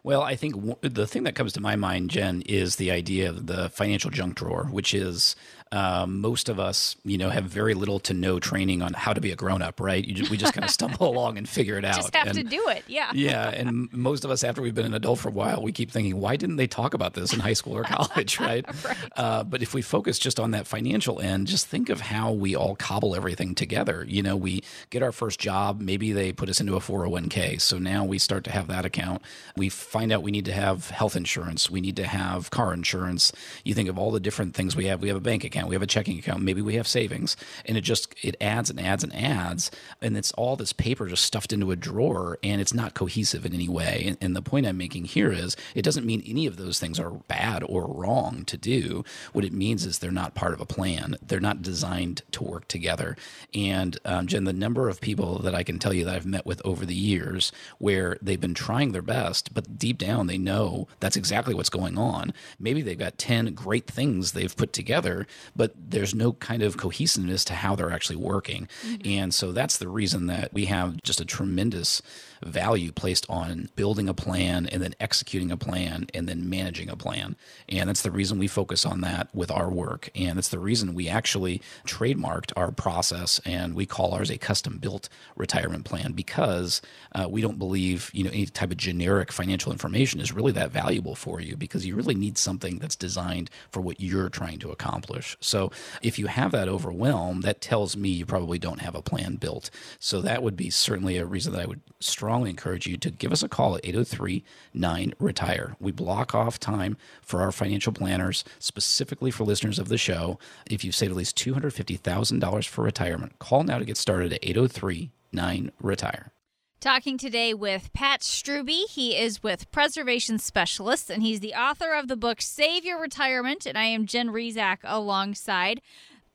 Well, 0.03 0.23
I 0.23 0.37
think 0.37 0.55
w- 0.55 0.77
the 0.81 1.07
thing 1.07 1.25
that 1.25 1.35
comes 1.35 1.53
to 1.55 1.61
my 1.61 1.77
mind, 1.77 2.11
Jen, 2.11 2.43
is 2.47 2.77
the 2.77 2.91
idea 2.91 3.29
of 3.29 3.47
the 3.47 3.69
financial 3.71 4.11
junk 4.11 4.37
drawer, 4.37 4.65
which 4.71 4.95
is 4.95 5.35
um, 5.71 6.21
most 6.21 6.49
of 6.49 6.59
us, 6.59 6.97
you 7.05 7.19
know, 7.19 7.29
have 7.31 7.45
very 7.45 7.75
little 7.75 7.99
to 8.01 8.15
no 8.15 8.41
training 8.41 8.81
on 8.81 8.95
how 8.95 9.13
to 9.13 9.21
be 9.21 9.33
a 9.33 9.37
grown 9.37 9.61
up, 9.61 9.81
right? 9.81 10.07
Just, 10.07 10.31
we 10.31 10.37
just 10.37 10.55
kind 10.55 10.65
of 10.65 10.71
stumble 10.71 11.09
along 11.13 11.37
and 11.37 11.49
figure 11.49 11.77
it 11.77 11.85
out. 11.85 11.97
Just 11.97 12.15
have 12.15 12.29
and, 12.29 12.39
to 12.39 12.45
do 12.45 12.69
it, 12.69 12.85
yeah. 12.87 13.11
yeah, 13.15 13.51
and 13.51 13.93
most 13.93 14.25
of 14.25 14.31
us, 14.31 14.45
after 14.45 14.63
we've 14.63 14.75
been 14.75 14.87
an 14.87 14.95
adult 14.95 15.19
for 15.19 15.29
a 15.29 15.33
while, 15.33 15.63
we 15.63 15.73
keep 15.73 15.91
thinking, 15.91 16.19
why 16.19 16.37
didn't 16.37 16.57
they 16.57 16.67
talk 16.67 16.95
about 16.95 17.15
this 17.15 17.35
in 17.35 17.41
high 17.41 17.53
school 17.53 17.77
or 17.77 17.83
college, 17.85 18.41
right? 18.41 18.65
right. 18.85 18.97
Uh, 19.17 19.45
but 19.45 19.63
if 19.63 19.75
we 19.75 19.83
focus 19.83 20.19
just 20.19 20.41
on 20.41 20.53
that 20.53 20.67
financial 20.67 21.21
end, 21.21 21.47
just 21.47 21.67
think 21.67 21.91
of 21.91 22.01
how 22.01 22.33
we 22.33 22.55
all 22.55 22.75
cobble 22.77 23.15
everything 23.15 23.55
together. 23.55 24.07
You 24.09 24.23
know, 24.23 24.37
we 24.37 24.63
get 24.91 25.03
our 25.03 25.13
first 25.13 25.39
job, 25.39 25.81
maybe 25.81 26.13
they 26.13 26.33
put 26.33 26.49
us 26.49 26.61
into 26.61 26.77
a 26.77 26.81
401k, 26.81 27.61
so 27.61 27.79
now 27.79 28.05
we 28.05 28.19
start 28.19 28.45
to 28.45 28.51
have 28.51 28.69
that 28.69 28.87
account. 28.87 29.21
We 29.57 29.69
find 29.89 30.13
out 30.13 30.23
we 30.23 30.31
need 30.31 30.45
to 30.47 30.53
have 30.53 30.91
health 30.91 31.17
insurance, 31.17 31.71
we 31.71 31.81
need 31.81 31.97
to 31.97 32.07
have 32.07 32.51
car 32.51 32.73
insurance. 32.73 33.33
You 33.65 33.75
think 33.75 33.89
of 33.89 33.99
all 33.99 34.11
the 34.11 34.21
different 34.21 34.55
things 34.55 34.77
we 34.77 34.87
have. 34.87 35.01
We 35.01 35.09
have 35.09 35.17
a 35.17 35.21
bank 35.21 35.45
account 35.45 35.69
we 35.69 35.75
have 35.75 35.83
a 35.83 35.87
checking 35.87 36.19
account, 36.19 36.43
maybe 36.43 36.63
we 36.63 36.75
have 36.75 36.89
savings, 36.89 37.37
and 37.65 37.77
it 37.77 37.83
just 37.83 38.15
it 38.23 38.37
adds 38.41 38.71
and 38.71 38.81
adds 38.81 39.05
and 39.05 39.15
adds, 39.15 39.71
and 40.01 40.17
it's 40.17 40.33
all 40.33 40.57
this 40.57 40.73
paper 40.73 41.07
just 41.07 41.25
stuffed 41.25 41.53
into 41.53 41.71
a 41.71 41.77
drawer, 41.77 42.39
and 42.43 42.61
it's 42.61 42.75
not 42.75 42.95
cohesive 42.95 43.45
in 43.45 43.55
any 43.55 43.69
way. 43.69 44.05
And, 44.07 44.19
and 44.21 44.37
the 44.37 44.43
point 44.43 44.67
I'm 44.67 44.77
making 44.79 45.05
here 45.05 45.33
is 45.33 45.57
it 45.75 45.83
doesn't 45.83 46.07
mean 46.07 46.23
any 46.27 46.47
of 46.47 46.57
those 46.57 46.79
things 46.79 46.99
are 46.99 47.11
bad 47.11 47.63
or 47.67 47.87
wrong 47.87 48.45
to 48.47 48.57
do. 48.57 49.05
What 49.33 49.45
it 49.45 49.53
means 49.53 49.85
is 49.85 49.99
they're 49.99 50.11
not 50.11 50.35
part 50.35 50.55
of 50.55 50.61
a 50.61 50.67
plan. 50.67 51.17
They're 51.23 51.41
not 51.41 51.63
designed 51.63 52.23
to 52.33 52.45
work 52.45 52.69
together. 52.69 53.17
And 53.55 53.99
um, 54.05 54.27
Jen, 54.27 54.45
the 54.45 54.53
number 54.53 54.89
of 54.89 55.01
people 55.01 55.39
that 55.41 55.55
I 55.55 55.63
can 55.63 55.79
tell 55.79 55.93
you 55.93 56.05
that 56.05 56.15
I've 56.15 56.27
met 56.27 56.47
with 56.47 56.63
over 56.65 56.87
the 56.87 56.95
years 56.95 57.53
where 57.79 58.17
they've 58.23 58.41
been 58.41 58.55
trying 58.55 58.93
their 58.93 59.03
best, 59.03 59.55
but 59.55 59.78
deep 59.79 59.99
down 59.99 60.27
they 60.27 60.39
know 60.39 60.89
that's 61.01 61.17
exactly 61.17 61.55
what's 61.55 61.71
going 61.71 61.99
on. 61.99 62.33
Maybe 62.59 62.83
they've 62.83 62.99
got 62.99 63.19
10 63.19 63.55
great 63.55 63.87
things 63.87 64.33
they've 64.33 64.57
put 64.57 64.73
together, 64.73 65.27
but 65.57 65.73
there's 65.77 66.15
no 66.15 66.33
kind 66.35 66.63
of 66.63 66.77
cohesiveness 66.77 67.45
to 67.47 67.55
how 67.55 67.75
they're 67.75 67.93
actually 67.93 68.17
working. 68.17 68.69
Mm-hmm. 68.87 69.09
And 69.09 69.35
so 69.35 69.53
that's 69.53 69.79
the 69.79 69.89
reason 69.89 70.27
that 70.27 70.53
we 70.53 70.67
have 70.67 71.03
just 71.03 71.21
a 71.21 71.25
tremendous 71.25 72.03
value 72.45 72.93
placed 72.93 73.27
on 73.29 73.69
building 73.77 74.09
a 74.09 74.15
plan 74.15 74.67
and 74.67 74.83
then 74.83 74.95
executing 75.01 75.51
a 75.51 75.57
plan 75.57 76.07
and 76.15 76.29
then 76.29 76.49
managing 76.49 76.89
a 76.89 76.97
plan. 76.97 77.37
And 77.69 77.89
that's 77.89 78.03
the 78.03 78.11
reason 78.11 78.39
we 78.39 78.49
focus 78.49 78.85
on 78.85 79.01
that 79.03 79.29
with 79.35 79.51
our 79.51 79.71
work. 79.71 80.11
And 80.15 80.37
that's 80.37 80.49
the 80.49 80.59
reason 80.59 80.95
we 80.95 81.09
actually 81.09 81.61
trademarked 81.87 82.53
our 82.57 82.71
process 82.71 83.41
and 83.45 83.75
we 83.75 83.87
call 83.87 84.13
ours 84.13 84.31
a 84.31 84.39
custom 84.39 84.79
built 84.79 85.09
retirement 85.37 85.85
plan 85.85 86.13
because 86.13 86.81
uh, 87.15 87.27
we 87.29 87.41
don't 87.41 87.59
believe, 87.59 88.11
you 88.13 88.25
know, 88.25 88.31
any 88.31 88.47
type 88.47 88.71
of 88.71 88.77
generic 88.77 89.33
financial 89.33 89.73
information 89.73 90.21
is 90.21 90.33
really 90.33 90.53
that 90.53 90.71
valuable 90.71 91.15
for 91.15 91.41
you 91.41 91.57
because 91.57 91.85
you 91.85 91.95
really 91.95 92.15
need 92.15 92.39
something 92.39 92.79
that's 92.79 92.97
designed 92.97 93.51
for 93.71 93.81
what 93.81 94.01
you're 94.01 94.29
trying 94.29 94.59
to 94.59 94.71
accomplish. 94.71 95.37
So 95.41 95.71
if 96.03 96.19
you 96.19 96.27
have 96.27 96.53
that 96.53 96.69
overwhelm, 96.69 97.43
that 97.43 97.61
tells 97.61 97.97
me 97.97 98.09
you 98.11 98.27
probably 98.27 98.59
don't 98.59 98.81
have 98.81 98.95
a 98.95 99.03
plan 99.03 99.37
built. 99.37 99.71
So 99.99 100.21
that 100.21 100.43
would 100.43 100.57
be 100.57 100.71
certainly 100.71 101.17
a 101.19 101.25
reason 101.25 101.53
that 101.53 101.63
I 101.63 101.67
would 101.67 101.81
strongly 102.01 102.28
strongly 102.29 102.51
encourage 102.51 102.87
you 102.87 102.99
to 102.99 103.11
give 103.11 103.33
us 103.33 103.43
a 103.43 103.49
call 103.49 103.75
at 103.75 103.87
803 103.87 104.45
9 104.75 105.15
Retire. 105.19 105.77
We 105.81 105.93
block 105.93 106.35
off 106.35 106.61
time 106.61 106.99
for 107.23 107.41
our 107.41 107.51
financial 107.51 107.91
planners, 107.91 108.45
specifically 108.59 109.31
for 109.31 109.45
listeners 109.45 109.79
of 109.79 109.89
the 109.89 109.97
show. 109.97 110.39
If 110.67 110.85
you've 110.85 110.95
saved 110.95 111.13
at 111.13 111.17
least 111.17 111.39
$250,000 111.39 112.69
for 112.69 112.85
retirement, 112.85 113.39
call 113.39 113.65
now 113.65 113.79
to 113.79 113.87
get 113.87 113.97
started 113.97 114.35
at 114.35 114.41
803 114.43 115.11
9 115.33 115.73
Retire. 115.81 116.33
Talking 116.81 117.17
today 117.17 117.55
with 117.55 117.91
Pat 117.95 118.21
Strube. 118.21 118.91
He 118.91 119.17
is 119.17 119.43
with 119.43 119.71
Preservation 119.71 120.39
Specialists, 120.39 121.09
and 121.09 121.23
he's 121.23 121.41
the 121.41 121.55
author 121.55 121.95
of 121.95 122.09
the 122.09 122.17
book 122.17 122.43
Save 122.43 122.85
Your 122.85 123.01
Retirement. 123.01 123.65
And 123.65 123.79
I 123.79 123.85
am 123.85 124.05
Jen 124.05 124.29
Rizak 124.29 124.81
alongside. 124.85 125.81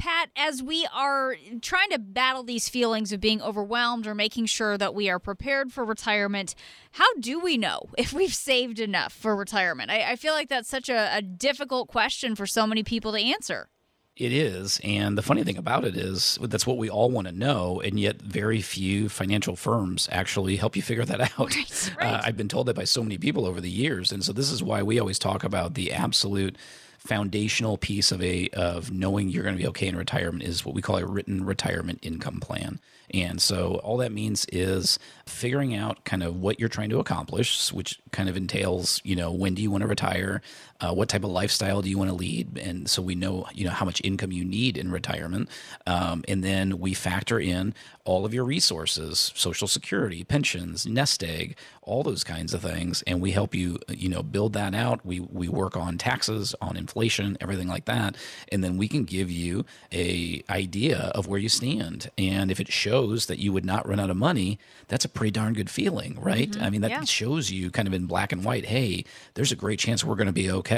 Pat, 0.04 0.32
as 0.36 0.62
we 0.62 0.86
are 0.94 1.38
trying 1.62 1.90
to 1.92 1.98
battle 1.98 2.44
these 2.44 2.68
feelings 2.68 3.14
of 3.14 3.22
being 3.22 3.42
overwhelmed 3.42 4.06
or 4.06 4.14
making 4.14 4.48
sure 4.48 4.78
that 4.78 4.94
we 4.94 5.10
are 5.10 5.18
prepared 5.18 5.72
for 5.72 5.86
retirement, 5.86 6.56
how 6.92 7.08
do 7.22 7.40
we 7.40 7.56
know 7.56 7.84
if 7.98 8.12
we've 8.12 8.34
saved 8.34 8.82
enough 8.82 9.14
for 9.14 9.34
retirement? 9.34 9.90
I, 9.90 10.12
I 10.12 10.16
feel 10.18 10.34
like 10.34 10.50
that's 10.50 10.68
such 10.68 10.90
a, 10.90 11.16
a 11.16 11.22
difficult 11.22 11.88
question 11.88 12.36
for 12.36 12.46
so 12.46 12.68
many 12.68 12.84
people 12.84 13.14
to 13.14 13.18
answer. 13.18 13.70
It 14.18 14.34
is. 14.34 14.82
And 14.84 15.18
the 15.18 15.22
funny 15.22 15.46
thing 15.46 15.58
about 15.58 15.86
it 15.86 15.96
is 15.96 16.38
that's 16.42 16.68
what 16.68 16.78
we 16.78 16.90
all 16.90 17.10
want 17.10 17.28
to 17.28 17.34
know. 17.34 17.80
And 17.80 17.98
yet, 17.98 18.22
very 18.22 18.62
few 18.62 19.08
financial 19.08 19.56
firms 19.56 20.10
actually 20.12 20.58
help 20.58 20.76
you 20.76 20.82
figure 20.82 21.06
that 21.06 21.22
out. 21.22 21.56
Right, 21.56 21.94
right. 21.98 22.08
Uh, 22.08 22.22
I've 22.26 22.36
been 22.36 22.50
told 22.50 22.68
that 22.68 22.76
by 22.76 22.84
so 22.84 23.04
many 23.04 23.18
people 23.18 23.46
over 23.46 23.62
the 23.62 23.72
years. 23.72 24.12
And 24.12 24.22
so, 24.22 24.34
this 24.34 24.52
is 24.52 24.62
why 24.62 24.84
we 24.84 25.00
always 25.00 25.18
talk 25.18 25.46
about 25.46 25.76
the 25.76 25.94
absolute 25.94 26.58
foundational 27.06 27.78
piece 27.78 28.12
of 28.12 28.22
a 28.22 28.48
of 28.50 28.92
knowing 28.92 29.30
you're 29.30 29.44
going 29.44 29.56
to 29.56 29.62
be 29.62 29.68
okay 29.68 29.88
in 29.88 29.96
retirement 29.96 30.44
is 30.44 30.66
what 30.66 30.74
we 30.74 30.82
call 30.82 30.98
a 30.98 31.06
written 31.06 31.46
retirement 31.46 32.00
income 32.02 32.40
plan. 32.40 32.80
And 33.14 33.42
so 33.42 33.76
all 33.84 33.98
that 33.98 34.12
means 34.12 34.46
is 34.52 34.98
figuring 35.26 35.76
out 35.76 36.06
kind 36.06 36.24
of 36.24 36.38
what 36.38 36.60
you're 36.60 36.70
trying 36.70 36.90
to 36.92 37.00
accomplish, 37.00 37.72
which 37.74 38.00
kind 38.12 38.30
of 38.30 38.38
entails, 38.38 39.02
you 39.04 39.16
know, 39.16 39.32
when 39.32 39.54
do 39.54 39.62
you 39.62 39.70
want 39.70 39.82
to 39.82 39.88
retire? 39.88 40.42
Uh, 40.84 40.94
what 40.94 41.08
type 41.08 41.24
of 41.24 41.32
lifestyle 41.32 41.82
do 41.82 41.90
you 41.90 41.98
want 41.98 42.10
to 42.10 42.16
lead? 42.16 42.58
And 42.58 42.90
so 42.90 43.02
we 43.02 43.16
know, 43.16 43.46
you 43.54 43.64
know, 43.64 43.72
how 43.72 43.86
much 43.86 44.02
income 44.04 44.34
you 44.34 44.44
need 44.44 44.78
in 44.78 44.92
retirement. 44.92 45.48
Um, 45.88 46.26
and 46.28 46.44
then 46.44 46.78
we 46.78 46.94
factor 46.94 47.40
in 47.40 47.74
all 48.06 48.26
of 48.26 48.34
your 48.34 48.44
resources, 48.44 49.32
social 49.34 49.68
security, 49.68 50.26
pensions, 50.26 50.86
nest 50.86 51.24
egg, 51.24 51.56
all 51.84 52.04
those 52.04 52.24
kinds 52.26 52.54
of 52.54 52.62
things. 52.62 53.02
And 53.08 53.22
we 53.22 53.32
help 53.32 53.56
you, 53.56 53.80
you 53.88 54.10
know, 54.10 54.22
build 54.22 54.52
that 54.54 54.76
out. 54.76 55.06
We, 55.06 55.22
we 55.22 55.48
work 55.48 55.78
on 55.78 55.98
taxes, 55.98 56.54
on 56.62 56.76
inflation, 56.76 57.38
everything 57.40 57.70
like 57.70 57.86
that. 57.86 58.18
And 58.52 58.62
then 58.62 58.78
we 58.78 58.90
can 58.90 59.06
give 59.06 59.32
you 59.32 59.66
a 59.94 60.44
idea 60.50 61.12
of 61.16 61.28
where 61.28 61.40
you 61.40 61.48
stand. 61.48 62.10
And 62.18 62.52
if 62.52 62.60
it 62.60 62.70
shows 62.72 63.28
that 63.28 63.40
you 63.40 63.54
would 63.54 63.66
not 63.66 63.88
run 63.88 64.02
out 64.02 64.10
of 64.10 64.18
money, 64.18 64.60
that's 64.90 65.06
a 65.06 65.10
pretty 65.10 65.32
darn 65.32 65.54
good 65.54 65.70
feeling, 65.70 66.18
right? 66.20 66.52
Mm-hmm. 66.52 66.64
I 66.64 66.70
mean, 66.70 66.82
that 66.82 66.92
Yeah. 66.92 67.04
shows 67.06 67.52
you 67.52 67.72
kind 67.72 67.88
of 67.88 67.94
in 67.94 68.06
black 68.06 68.34
and 68.34 68.44
white, 68.44 68.66
hey, 68.66 69.06
there's 69.36 69.54
a 69.54 69.56
great 69.56 69.80
chance 69.80 70.04
we're 70.04 70.16
going 70.16 70.28
to 70.28 70.34
be 70.34 70.52
okay. 70.52 70.73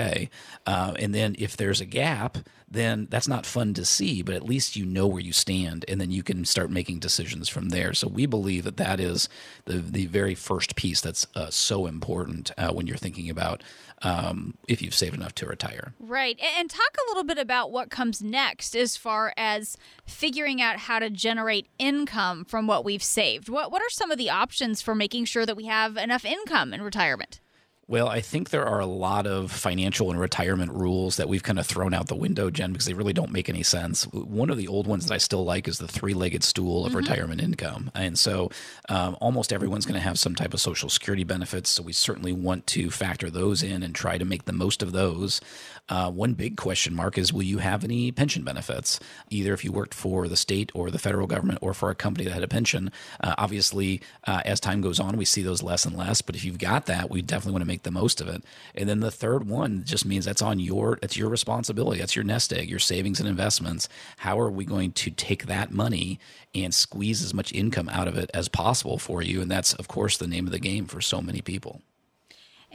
Uh, 0.66 0.94
and 1.00 1.14
then 1.14 1.36
if 1.40 1.56
there's 1.58 1.82
a 1.82 1.86
gap, 1.86 2.38
then 2.70 3.08
that's 3.10 3.28
not 3.28 3.46
fun 3.46 3.74
to 3.76 3.86
see, 3.86 4.22
but 4.22 4.36
at 4.36 4.44
least 4.44 4.76
you 4.76 4.86
know 4.86 5.08
where 5.08 5.22
you 5.22 5.32
stand, 5.32 5.86
and 5.88 6.02
then 6.02 6.12
you 6.12 6.24
can 6.24 6.46
start 6.46 6.70
making 6.70 7.00
decisions 7.00 7.48
from 7.48 7.70
there. 7.70 7.94
So 7.94 8.08
we 8.08 8.26
believe 8.26 8.64
that 8.64 8.78
that 8.78 9.00
is 9.00 9.30
the 9.66 9.78
the 9.78 10.08
very 10.08 10.36
first 10.36 10.76
piece 10.76 11.02
that's 11.02 11.28
uh, 11.36 11.50
so 11.50 11.86
important 11.86 12.52
uh, 12.58 12.72
when 12.72 12.88
you're 12.88 12.98
thinking 12.98 13.30
about 13.30 13.64
um, 14.02 14.56
if 14.68 14.82
you've 14.82 14.96
saved 14.96 15.16
enough 15.16 15.36
to 15.36 15.46
retire. 15.46 15.94
Right. 16.00 16.40
And 16.40 16.70
talk 16.70 16.96
a 16.98 17.10
little 17.10 17.24
bit 17.24 17.38
about 17.38 17.72
what 17.72 17.90
comes 17.90 18.22
next 18.22 18.76
as 18.76 18.98
far 18.98 19.34
as 19.38 19.78
figuring 20.06 20.62
out 20.62 20.78
how 20.80 21.00
to 21.00 21.10
generate 21.10 21.68
income 21.80 22.46
from 22.46 22.68
what 22.68 22.84
we've 22.84 23.04
saved. 23.04 23.48
What 23.48 23.72
what 23.72 23.82
are 23.82 23.90
some 23.90 24.12
of 24.12 24.18
the 24.18 24.30
options 24.30 24.82
for 24.82 24.96
making 24.96 25.26
sure 25.26 25.46
that 25.46 25.56
we 25.56 25.66
have 25.66 25.98
enough 25.98 26.26
income 26.26 26.74
in 26.74 26.82
retirement? 26.82 27.40
Well, 27.88 28.08
I 28.08 28.20
think 28.20 28.50
there 28.50 28.66
are 28.66 28.80
a 28.80 28.88
lot 28.88 29.28
of 29.28 29.52
financial 29.52 30.10
and 30.10 30.20
retirement 30.20 30.72
rules 30.72 31.18
that 31.18 31.30
we've 31.30 31.44
kind 31.44 31.60
of 31.60 31.68
thrown 31.68 31.94
out 31.94 32.08
the 32.08 32.16
window, 32.16 32.50
Jen, 32.50 32.72
because 32.72 32.88
they 32.88 32.96
really 32.96 33.14
don't 33.14 33.32
make 33.32 33.48
any 33.48 33.62
sense. 33.62 34.06
One 34.06 34.50
of 34.50 34.58
the 34.58 34.68
old 34.68 34.88
ones 34.88 35.06
that 35.06 35.14
I 35.14 35.20
still 35.20 35.46
like 35.46 35.68
is 35.68 35.78
the 35.78 35.88
three 35.88 36.16
legged 36.16 36.44
stool 36.44 36.88
of 36.88 36.96
retirement 36.96 37.42
income. 37.42 37.92
And 37.94 38.18
so 38.18 38.50
um, 38.90 39.16
almost 39.22 39.54
everyone's 39.54 39.86
going 39.86 39.94
to 39.94 40.08
have 40.08 40.18
some 40.18 40.34
type 40.34 40.56
of 40.56 40.62
social 40.62 40.90
security 40.90 41.24
benefits. 41.24 41.70
So 41.70 41.84
we 41.84 41.94
certainly 41.94 42.34
want 42.34 42.66
to 42.68 42.90
factor 42.90 43.30
those 43.30 43.62
in 43.62 43.84
and 43.84 43.94
try 43.94 44.18
to 44.18 44.26
make 44.26 44.46
the 44.46 44.54
most 44.54 44.82
of 44.82 44.92
those. 44.92 45.40
Uh, 45.88 46.10
one 46.10 46.34
big 46.34 46.58
question 46.58 46.96
mark 46.96 47.18
is 47.18 47.32
will 47.32 47.44
you 47.44 47.60
have 47.60 47.84
any 47.84 48.12
pension 48.12 48.44
benefits, 48.44 49.00
either 49.30 49.54
if 49.54 49.64
you 49.64 49.72
worked 49.72 49.94
for 49.94 50.28
the 50.28 50.36
state 50.36 50.72
or 50.74 50.90
the 50.90 50.98
federal 50.98 51.28
government 51.28 51.60
or 51.62 51.74
for 51.74 51.90
a 51.90 51.96
company 51.96 52.26
that 52.26 52.34
had 52.34 52.44
a 52.44 52.48
pension? 52.48 52.92
Uh, 53.22 53.36
obviously, 53.38 54.02
uh, 54.26 54.42
as 54.46 54.60
time 54.60 54.82
goes 54.82 55.00
on, 55.00 55.16
we 55.16 55.26
see 55.26 55.44
those 55.44 55.62
less 55.62 55.86
and 55.86 55.96
less. 55.96 56.22
But 56.22 56.36
if 56.36 56.44
you've 56.44 56.58
got 56.58 56.88
that, 56.88 57.12
we 57.12 57.22
definitely 57.22 57.54
want 57.54 57.62
to 57.62 57.68
make 57.68 57.84
the 57.84 57.92
most 57.92 58.20
of 58.20 58.28
it. 58.28 58.44
And 58.74 58.90
then 58.90 59.00
the 59.00 59.12
third 59.12 59.48
one 59.48 59.84
just 59.86 60.06
means 60.06 60.26
that's 60.26 60.42
on 60.42 60.60
your 60.60 60.98
it's 61.04 61.18
your 61.18 61.30
responsibility. 61.30 62.00
That's 62.00 62.16
your 62.16 62.26
nest 62.26 62.52
egg, 62.52 62.70
your 62.70 62.80
savings 62.80 63.20
and 63.20 63.30
investments. 63.30 63.88
How 64.18 64.40
are 64.40 64.52
we 64.52 64.66
going 64.66 64.92
to 64.94 65.12
take 65.12 65.46
that 65.46 65.72
money 65.72 66.20
and 66.56 66.74
squeeze 66.74 67.22
as 67.22 67.34
much 67.34 67.54
income 67.54 67.90
out 67.90 68.08
of 68.08 68.18
it 68.18 68.32
as 68.34 68.48
possible 68.48 68.98
for 68.98 69.22
you? 69.22 69.42
And 69.42 69.52
that's 69.52 69.74
of 69.74 69.88
course 69.88 70.18
the 70.18 70.28
name 70.28 70.48
of 70.48 70.52
the 70.52 70.60
game 70.60 70.86
for 70.86 71.00
so 71.02 71.22
many 71.22 71.42
people. 71.42 71.82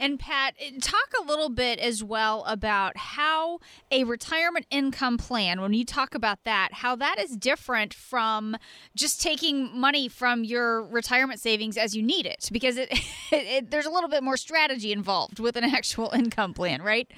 And 0.01 0.19
Pat, 0.19 0.55
eh, 0.59 0.71
talk 0.81 1.09
a 1.21 1.23
little 1.23 1.49
bit 1.49 1.77
as 1.77 2.03
well 2.03 2.43
about 2.47 2.97
how 2.97 3.59
a 3.91 4.03
retirement 4.03 4.65
income 4.71 5.19
plan, 5.19 5.61
when 5.61 5.73
you 5.73 5.85
talk 5.85 6.15
about 6.15 6.43
that, 6.43 6.69
how 6.73 6.95
that 6.95 7.19
is 7.19 7.37
different 7.37 7.93
from 7.93 8.57
just 8.95 9.21
taking 9.21 9.79
money 9.79 10.07
from 10.07 10.43
your 10.43 10.83
retirement 10.87 11.39
savings 11.39 11.77
as 11.77 11.95
you 11.95 12.01
need 12.01 12.25
it, 12.25 12.49
because 12.51 12.77
it, 12.77 12.89
it, 13.31 13.69
there's 13.69 13.85
a 13.85 13.91
little 13.91 14.09
bit 14.09 14.23
more 14.23 14.37
strategy 14.37 14.91
involved 14.91 15.39
with 15.39 15.55
an 15.55 15.63
actual 15.75 16.09
income 16.15 16.55
plan, 16.55 16.81
right? 16.81 17.09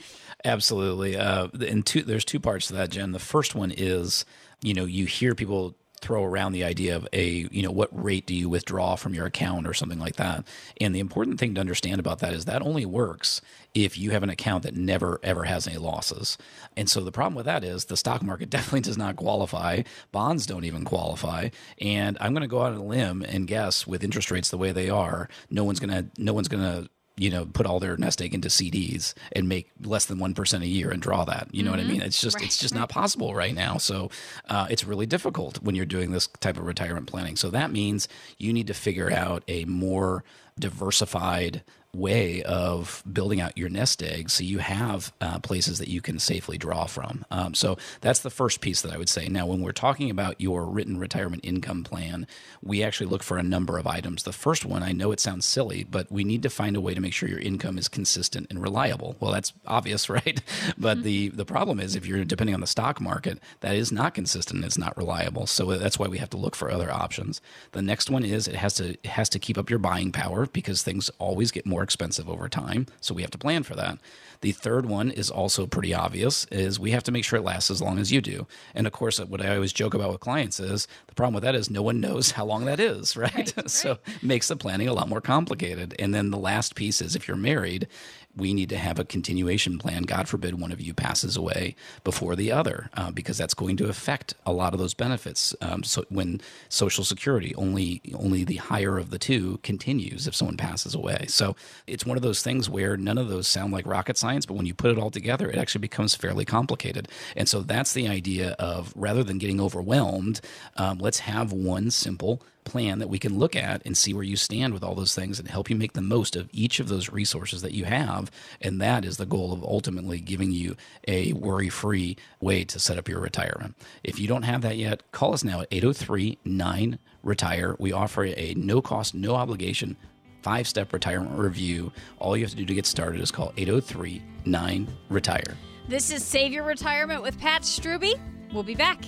Absolutely. 0.43 1.15
Uh, 1.15 1.47
and 1.65 1.85
two, 1.85 2.01
there's 2.01 2.25
two 2.25 2.41
parts 2.41 2.67
to 2.67 2.73
that, 2.73 2.89
Jen. 2.89 3.13
The 3.13 3.19
first 3.19 3.55
one 3.55 3.71
is, 3.71 4.25
you 4.61 4.73
know, 4.73 4.83
you 4.83 5.05
hear 5.05 5.35
people 5.35 5.77
throw 6.03 6.23
around 6.23 6.51
the 6.51 6.63
idea 6.63 6.95
of 6.95 7.07
a, 7.13 7.47
you 7.49 7.63
know, 7.63 7.71
what 7.71 7.89
rate 7.91 8.27
do 8.27 8.35
you 8.35 8.49
withdraw 8.49 8.95
from 8.95 9.13
your 9.13 9.25
account 9.25 9.65
or 9.65 9.73
something 9.73 9.99
like 9.99 10.17
that. 10.17 10.45
And 10.81 10.93
the 10.93 10.99
important 10.99 11.39
thing 11.39 11.55
to 11.55 11.61
understand 11.61 11.99
about 11.99 12.19
that 12.19 12.33
is 12.33 12.45
that 12.45 12.61
only 12.61 12.85
works 12.85 13.41
if 13.73 13.97
you 13.97 14.11
have 14.11 14.21
an 14.21 14.29
account 14.29 14.63
that 14.63 14.75
never 14.75 15.19
ever 15.23 15.45
has 15.45 15.65
any 15.65 15.77
losses. 15.77 16.37
And 16.75 16.89
so 16.89 17.01
the 17.01 17.11
problem 17.11 17.35
with 17.35 17.45
that 17.45 17.63
is 17.63 17.85
the 17.85 17.97
stock 17.97 18.21
market 18.21 18.49
definitely 18.51 18.81
does 18.81 18.97
not 18.97 19.15
qualify. 19.15 19.83
Bonds 20.11 20.45
don't 20.45 20.65
even 20.65 20.83
qualify. 20.83 21.49
And 21.79 22.17
I'm 22.19 22.33
going 22.33 22.41
to 22.41 22.47
go 22.47 22.61
out 22.61 22.73
on 22.73 22.79
a 22.79 22.83
limb 22.83 23.23
and 23.23 23.47
guess 23.47 23.87
with 23.87 24.03
interest 24.03 24.29
rates 24.29 24.49
the 24.49 24.57
way 24.57 24.71
they 24.71 24.89
are, 24.89 25.29
no 25.49 25.63
one's 25.63 25.79
going 25.79 25.93
to 25.93 26.21
no 26.21 26.33
one's 26.33 26.49
going 26.49 26.63
to 26.63 26.89
you 27.15 27.29
know, 27.29 27.45
put 27.45 27.65
all 27.65 27.79
their 27.79 27.95
nest 27.97 28.21
egg 28.21 28.33
into 28.33 28.47
CDs 28.47 29.13
and 29.31 29.47
make 29.47 29.69
less 29.81 30.05
than 30.05 30.17
one 30.19 30.33
percent 30.33 30.63
a 30.63 30.67
year 30.67 30.89
and 30.89 31.01
draw 31.01 31.25
that. 31.25 31.47
You 31.51 31.63
know 31.63 31.71
what 31.71 31.79
I 31.79 31.83
mean? 31.83 32.01
It's 32.01 32.19
just 32.19 32.41
it's 32.41 32.57
just 32.57 32.73
not 32.73 32.89
possible 32.89 33.35
right 33.35 33.53
now. 33.53 33.77
So 33.77 34.09
uh, 34.49 34.67
it's 34.69 34.83
really 34.83 35.05
difficult 35.05 35.61
when 35.61 35.75
you're 35.75 35.85
doing 35.85 36.11
this 36.11 36.27
type 36.39 36.57
of 36.57 36.65
retirement 36.65 37.07
planning. 37.07 37.35
So 37.35 37.49
that 37.51 37.71
means 37.71 38.07
you 38.37 38.51
need 38.51 38.67
to 38.67 38.73
figure 38.73 39.11
out 39.11 39.43
a 39.47 39.65
more 39.65 40.23
diversified 40.59 41.63
way 41.93 42.41
of 42.43 43.03
building 43.11 43.39
out 43.39 43.57
your 43.57 43.69
nest 43.69 44.01
egg 44.01 44.29
so 44.29 44.43
you 44.43 44.59
have 44.59 45.13
uh, 45.21 45.39
places 45.39 45.77
that 45.77 45.87
you 45.87 46.01
can 46.01 46.17
safely 46.17 46.57
draw 46.57 46.85
from. 46.85 47.25
Um, 47.29 47.53
so 47.53 47.77
that's 48.01 48.19
the 48.19 48.29
first 48.29 48.61
piece 48.61 48.81
that 48.81 48.91
I 48.91 48.97
would 48.97 49.09
say. 49.09 49.27
Now, 49.27 49.45
when 49.45 49.61
we're 49.61 49.71
talking 49.71 50.09
about 50.09 50.41
your 50.41 50.65
written 50.65 50.97
retirement 50.97 51.45
income 51.45 51.83
plan, 51.83 52.25
we 52.63 52.83
actually 52.83 53.07
look 53.07 53.21
for 53.21 53.37
a 53.37 53.43
number 53.43 53.77
of 53.77 53.85
items. 53.85 54.23
The 54.23 54.31
first 54.31 54.65
one, 54.65 54.81
I 54.81 54.91
know 54.91 55.11
it 55.11 55.19
sounds 55.19 55.45
silly, 55.45 55.83
but 55.83 56.11
we 56.11 56.23
need 56.23 56.41
to 56.43 56.49
find 56.49 56.75
a 56.75 56.81
way 56.81 56.93
to 56.93 57.01
make 57.01 57.13
sure 57.13 57.29
your 57.29 57.39
income 57.39 57.77
is 57.77 57.87
consistent 57.87 58.47
and 58.49 58.61
reliable. 58.61 59.15
Well, 59.19 59.31
that's 59.31 59.53
obvious, 59.67 60.09
right? 60.09 60.41
But 60.77 61.03
the 61.03 61.29
the 61.29 61.45
problem 61.45 61.79
is 61.79 61.95
if 61.95 62.05
you're 62.05 62.25
depending 62.25 62.55
on 62.55 62.61
the 62.61 62.67
stock 62.67 62.99
market, 62.99 63.39
that 63.59 63.75
is 63.75 63.91
not 63.91 64.13
consistent. 64.13 64.57
And 64.57 64.65
it's 64.65 64.77
not 64.77 64.97
reliable. 64.97 65.47
So 65.47 65.77
that's 65.77 65.99
why 65.99 66.07
we 66.07 66.17
have 66.17 66.29
to 66.31 66.37
look 66.37 66.55
for 66.55 66.71
other 66.71 66.91
options. 66.91 67.41
The 67.71 67.81
next 67.81 68.09
one 68.09 68.23
is 68.23 68.47
it 68.47 68.55
has 68.55 68.73
to 68.75 68.91
it 68.91 69.05
has 69.05 69.29
to 69.29 69.39
keep 69.39 69.57
up 69.57 69.69
your 69.69 69.79
buying 69.79 70.11
power 70.11 70.47
because 70.47 70.81
things 70.81 71.09
always 71.19 71.51
get 71.51 71.65
more 71.65 71.82
expensive 71.83 72.29
over 72.29 72.49
time. 72.49 72.87
So 73.01 73.13
we 73.13 73.21
have 73.21 73.31
to 73.31 73.37
plan 73.37 73.63
for 73.63 73.75
that. 73.75 73.99
The 74.41 74.51
third 74.51 74.85
one 74.85 75.09
is 75.09 75.29
also 75.29 75.65
pretty 75.67 75.93
obvious 75.93 76.45
is 76.51 76.77
we 76.77 76.91
have 76.91 77.03
to 77.03 77.13
make 77.13 77.23
sure 77.23 77.39
it 77.39 77.43
lasts 77.43 77.71
as 77.71 77.81
long 77.81 77.97
as 77.97 78.11
you 78.11 78.19
do. 78.19 78.45
And 78.75 78.85
of 78.85 78.91
course, 78.91 79.19
what 79.19 79.41
I 79.41 79.55
always 79.55 79.71
joke 79.71 79.93
about 79.93 80.11
with 80.11 80.19
clients 80.19 80.59
is 80.59 80.85
the 81.07 81.15
problem 81.15 81.35
with 81.35 81.43
that 81.43 81.55
is 81.55 81.69
no 81.69 81.81
one 81.81 82.01
knows 82.01 82.31
how 82.31 82.43
long 82.45 82.65
that 82.65 82.79
is, 82.79 83.15
right? 83.17 83.33
Right, 83.33 83.69
so 83.69 83.91
right. 83.91 84.23
makes 84.23 84.47
the 84.49 84.55
planning 84.55 84.87
a 84.87 84.93
lot 84.93 85.09
more 85.09 85.21
complicated. 85.21 85.95
And 85.97 86.13
then 86.13 86.29
the 86.29 86.37
last 86.37 86.75
piece 86.75 87.01
is 87.01 87.15
if 87.15 87.27
you're 87.27 87.37
married, 87.37 87.87
we 88.35 88.53
need 88.53 88.69
to 88.69 88.77
have 88.77 88.99
a 88.99 89.05
continuation 89.05 89.77
plan. 89.77 90.03
God 90.03 90.27
forbid 90.27 90.59
one 90.59 90.71
of 90.71 90.81
you 90.81 90.93
passes 90.93 91.37
away 91.37 91.75
before 92.03 92.35
the 92.35 92.51
other, 92.51 92.89
uh, 92.95 93.11
because 93.11 93.37
that's 93.37 93.53
going 93.53 93.77
to 93.77 93.89
affect 93.89 94.33
a 94.45 94.51
lot 94.51 94.73
of 94.73 94.79
those 94.79 94.93
benefits. 94.93 95.55
Um, 95.61 95.83
so 95.83 96.03
when 96.09 96.41
Social 96.69 97.03
Security 97.03 97.53
only 97.55 98.01
only 98.15 98.43
the 98.43 98.55
higher 98.55 98.97
of 98.97 99.09
the 99.09 99.19
two 99.19 99.59
continues 99.63 100.27
if 100.27 100.35
someone 100.35 100.57
passes 100.57 100.95
away. 100.95 101.25
So 101.27 101.55
it's 101.87 102.05
one 102.05 102.17
of 102.17 102.23
those 102.23 102.41
things 102.41 102.69
where 102.69 102.97
none 102.97 103.17
of 103.17 103.29
those 103.29 103.47
sound 103.47 103.71
like 103.73 103.85
rocket 103.85 104.17
science, 104.17 104.45
but 104.45 104.55
when 104.55 104.65
you 104.65 104.73
put 104.73 104.91
it 104.91 104.97
all 104.97 105.11
together, 105.11 105.49
it 105.49 105.57
actually 105.57 105.81
becomes 105.81 106.15
fairly 106.15 106.45
complicated. 106.45 107.07
And 107.35 107.47
so 107.47 107.61
that's 107.61 107.93
the 107.93 108.07
idea 108.07 108.51
of 108.59 108.93
rather 108.95 109.23
than 109.23 109.37
getting 109.37 109.61
overwhelmed, 109.61 110.41
um, 110.77 110.97
let's 110.99 111.19
have 111.19 111.51
one 111.51 111.91
simple 111.91 112.41
plan 112.63 112.99
that 112.99 113.09
we 113.09 113.19
can 113.19 113.37
look 113.37 113.55
at 113.55 113.81
and 113.85 113.97
see 113.97 114.13
where 114.13 114.23
you 114.23 114.35
stand 114.35 114.73
with 114.73 114.83
all 114.83 114.95
those 114.95 115.15
things 115.15 115.39
and 115.39 115.47
help 115.47 115.69
you 115.69 115.75
make 115.75 115.93
the 115.93 116.01
most 116.01 116.35
of 116.35 116.49
each 116.51 116.79
of 116.79 116.87
those 116.87 117.09
resources 117.09 117.61
that 117.61 117.73
you 117.73 117.85
have. 117.85 118.31
And 118.61 118.81
that 118.81 119.05
is 119.05 119.17
the 119.17 119.25
goal 119.25 119.53
of 119.53 119.63
ultimately 119.63 120.19
giving 120.19 120.51
you 120.51 120.75
a 121.07 121.33
worry 121.33 121.69
free 121.69 122.17
way 122.39 122.63
to 122.65 122.79
set 122.79 122.97
up 122.97 123.07
your 123.07 123.19
retirement. 123.19 123.75
If 124.03 124.19
you 124.19 124.27
don't 124.27 124.43
have 124.43 124.61
that 124.61 124.77
yet, 124.77 125.11
call 125.11 125.33
us 125.33 125.43
now 125.43 125.61
at 125.61 125.67
803 125.71 126.39
9 126.43 126.99
Retire. 127.23 127.75
We 127.79 127.93
offer 127.93 128.25
a 128.25 128.53
no 128.57 128.81
cost, 128.81 129.15
no 129.15 129.35
obligation 129.35 129.95
five 130.43 130.67
step 130.67 130.93
retirement 130.93 131.37
review. 131.39 131.91
All 132.19 132.37
you 132.37 132.43
have 132.43 132.51
to 132.51 132.57
do 132.57 132.65
to 132.65 132.73
get 132.73 132.85
started 132.85 133.21
is 133.21 133.31
call 133.31 133.53
803 133.57 134.21
9 134.45 134.87
Retire. 135.09 135.57
This 135.87 136.11
is 136.11 136.23
Save 136.23 136.53
Your 136.53 136.63
Retirement 136.63 137.23
with 137.23 137.39
Pat 137.39 137.63
Strube. 137.63 138.19
We'll 138.53 138.63
be 138.63 138.75
back. 138.75 139.03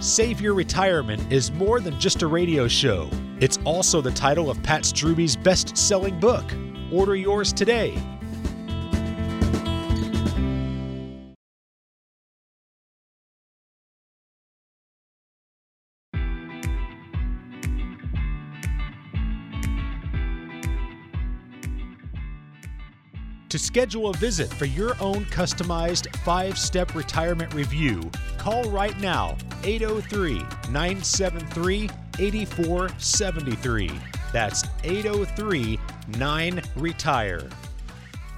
Save 0.00 0.40
Your 0.40 0.54
Retirement 0.54 1.30
is 1.30 1.52
more 1.52 1.78
than 1.78 2.00
just 2.00 2.22
a 2.22 2.26
radio 2.26 2.66
show. 2.66 3.10
It's 3.38 3.58
also 3.66 4.00
the 4.00 4.10
title 4.10 4.48
of 4.48 4.62
Pat 4.62 4.86
Strube's 4.86 5.36
best 5.36 5.76
selling 5.76 6.18
book. 6.18 6.54
Order 6.90 7.16
yours 7.16 7.52
today 7.52 8.02
To 23.50 23.58
schedule 23.58 24.10
a 24.10 24.16
visit 24.16 24.48
for 24.48 24.64
your 24.64 24.94
own 25.00 25.24
customized 25.24 26.14
five 26.18 26.56
step 26.56 26.94
retirement 26.94 27.52
review, 27.52 28.08
call 28.38 28.62
right 28.70 28.96
now 29.00 29.36
803 29.64 30.34
973 30.70 31.90
8473. 32.20 33.90
That's 34.32 34.62
803 34.84 35.80
9 36.16 36.62
Retire. 36.76 37.48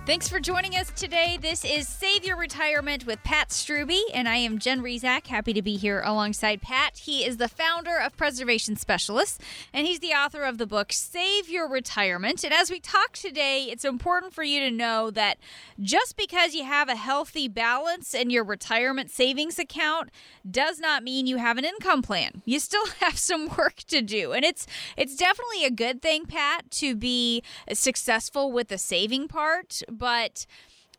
Thanks 0.04 0.28
for 0.28 0.40
joining 0.40 0.74
us 0.74 0.90
today. 0.96 1.38
This 1.40 1.64
is 1.64 1.86
Save 1.86 2.24
Your 2.24 2.36
Retirement 2.36 3.06
with 3.06 3.22
Pat 3.22 3.50
Strube, 3.50 3.96
and 4.12 4.28
I 4.28 4.34
am 4.34 4.58
Jen 4.58 4.82
Rizak. 4.82 5.28
Happy 5.28 5.52
to 5.52 5.62
be 5.62 5.76
here 5.76 6.02
alongside 6.04 6.60
Pat. 6.60 6.98
He 6.98 7.24
is 7.24 7.36
the 7.36 7.46
founder 7.46 7.98
of 7.98 8.16
Preservation 8.16 8.74
Specialists, 8.74 9.38
and 9.72 9.86
he's 9.86 10.00
the 10.00 10.10
author 10.10 10.42
of 10.42 10.58
the 10.58 10.66
book 10.66 10.92
Save 10.92 11.48
Your 11.48 11.68
Retirement. 11.68 12.42
And 12.42 12.52
as 12.52 12.68
we 12.68 12.80
talk 12.80 13.12
today, 13.12 13.68
it's 13.70 13.84
important 13.84 14.34
for 14.34 14.42
you 14.42 14.58
to 14.58 14.72
know 14.72 15.12
that 15.12 15.38
just 15.80 16.16
because 16.16 16.52
you 16.52 16.64
have 16.64 16.88
a 16.88 16.96
healthy 16.96 17.46
balance 17.46 18.12
in 18.12 18.28
your 18.28 18.42
retirement 18.42 19.08
savings 19.08 19.56
account 19.56 20.10
does 20.50 20.80
not 20.80 21.04
mean 21.04 21.28
you 21.28 21.36
have 21.36 21.58
an 21.58 21.64
income 21.64 22.02
plan. 22.02 22.42
You 22.44 22.58
still 22.58 22.86
have 23.00 23.16
some 23.16 23.50
work 23.56 23.76
to 23.86 24.02
do, 24.02 24.32
and 24.32 24.44
it's 24.44 24.66
it's 24.96 25.14
definitely 25.14 25.64
a 25.64 25.70
good 25.70 26.02
thing, 26.02 26.26
Pat, 26.26 26.72
to 26.72 26.96
be 26.96 27.44
successful 27.72 28.50
with 28.50 28.66
the 28.66 28.78
saving 28.78 29.28
part 29.28 29.80
but 29.92 30.46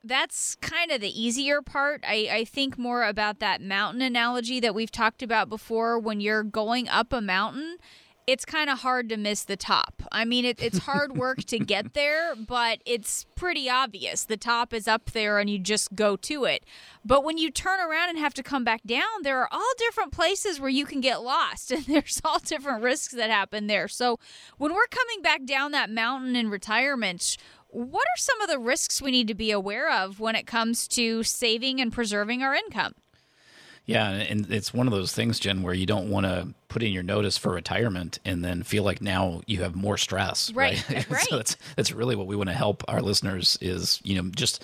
that's 0.03 0.55
kind 0.55 0.91
of 0.91 1.01
the 1.01 1.21
easier 1.21 1.61
part. 1.61 2.03
I, 2.05 2.27
I 2.31 2.45
think 2.45 2.77
more 2.77 3.03
about 3.03 3.39
that 3.39 3.61
mountain 3.61 4.01
analogy 4.01 4.59
that 4.59 4.75
we've 4.75 4.91
talked 4.91 5.23
about 5.23 5.49
before. 5.49 5.97
When 5.97 6.19
you're 6.19 6.43
going 6.43 6.89
up 6.89 7.13
a 7.13 7.21
mountain, 7.21 7.77
it's 8.25 8.45
kind 8.45 8.69
of 8.69 8.79
hard 8.79 9.09
to 9.09 9.17
miss 9.17 9.43
the 9.43 9.57
top. 9.57 10.01
I 10.11 10.25
mean, 10.25 10.45
it, 10.45 10.61
it's 10.61 10.79
hard 10.79 11.17
work 11.17 11.39
to 11.45 11.59
get 11.73 11.93
there, 11.93 12.35
but 12.35 12.79
it's 12.85 13.25
pretty 13.35 13.69
obvious. 13.69 14.25
The 14.25 14.37
top 14.37 14.73
is 14.73 14.87
up 14.87 15.11
there 15.11 15.39
and 15.39 15.49
you 15.49 15.59
just 15.59 15.95
go 15.95 16.15
to 16.17 16.45
it. 16.45 16.63
But 17.05 17.23
when 17.23 17.37
you 17.37 17.51
turn 17.51 17.79
around 17.79 18.09
and 18.09 18.17
have 18.17 18.33
to 18.35 18.43
come 18.43 18.63
back 18.63 18.83
down, 18.85 19.23
there 19.23 19.39
are 19.39 19.49
all 19.51 19.73
different 19.77 20.11
places 20.11 20.59
where 20.59 20.69
you 20.69 20.85
can 20.85 21.01
get 21.01 21.21
lost, 21.21 21.71
and 21.71 21.85
there's 21.85 22.21
all 22.23 22.39
different 22.39 22.83
risks 22.83 23.13
that 23.13 23.29
happen 23.29 23.67
there. 23.67 23.87
So 23.87 24.19
when 24.57 24.73
we're 24.73 24.87
coming 24.87 25.21
back 25.21 25.45
down 25.45 25.71
that 25.71 25.89
mountain 25.89 26.35
in 26.35 26.49
retirement, 26.49 27.37
what 27.73 28.03
are 28.03 28.17
some 28.17 28.39
of 28.41 28.49
the 28.49 28.59
risks 28.59 29.01
we 29.01 29.11
need 29.11 29.27
to 29.27 29.33
be 29.33 29.51
aware 29.51 29.91
of 29.91 30.19
when 30.19 30.35
it 30.35 30.47
comes 30.47 30.87
to 30.89 31.23
saving 31.23 31.81
and 31.81 31.91
preserving 31.91 32.43
our 32.43 32.53
income? 32.53 32.93
Yeah, 33.85 34.09
and 34.09 34.49
it's 34.49 34.73
one 34.73 34.87
of 34.87 34.93
those 34.93 35.11
things, 35.11 35.39
Jen, 35.39 35.61
where 35.61 35.73
you 35.73 35.85
don't 35.85 36.09
want 36.09 36.25
to 36.25 36.53
put 36.69 36.83
in 36.83 36.93
your 36.93 37.03
notice 37.03 37.37
for 37.37 37.51
retirement 37.51 38.17
and 38.23 38.43
then 38.43 38.63
feel 38.63 38.83
like 38.83 39.01
now 39.01 39.41
you 39.45 39.61
have 39.61 39.75
more 39.75 39.97
stress. 39.97 40.53
Right. 40.53 40.81
Right. 40.89 41.09
right. 41.09 41.21
so 41.23 41.37
that's 41.37 41.57
that's 41.75 41.91
really 41.91 42.15
what 42.15 42.27
we 42.27 42.37
want 42.37 42.49
to 42.49 42.55
help 42.55 42.83
our 42.87 43.01
listeners 43.01 43.57
is, 43.59 43.99
you 44.03 44.21
know, 44.21 44.29
just 44.29 44.63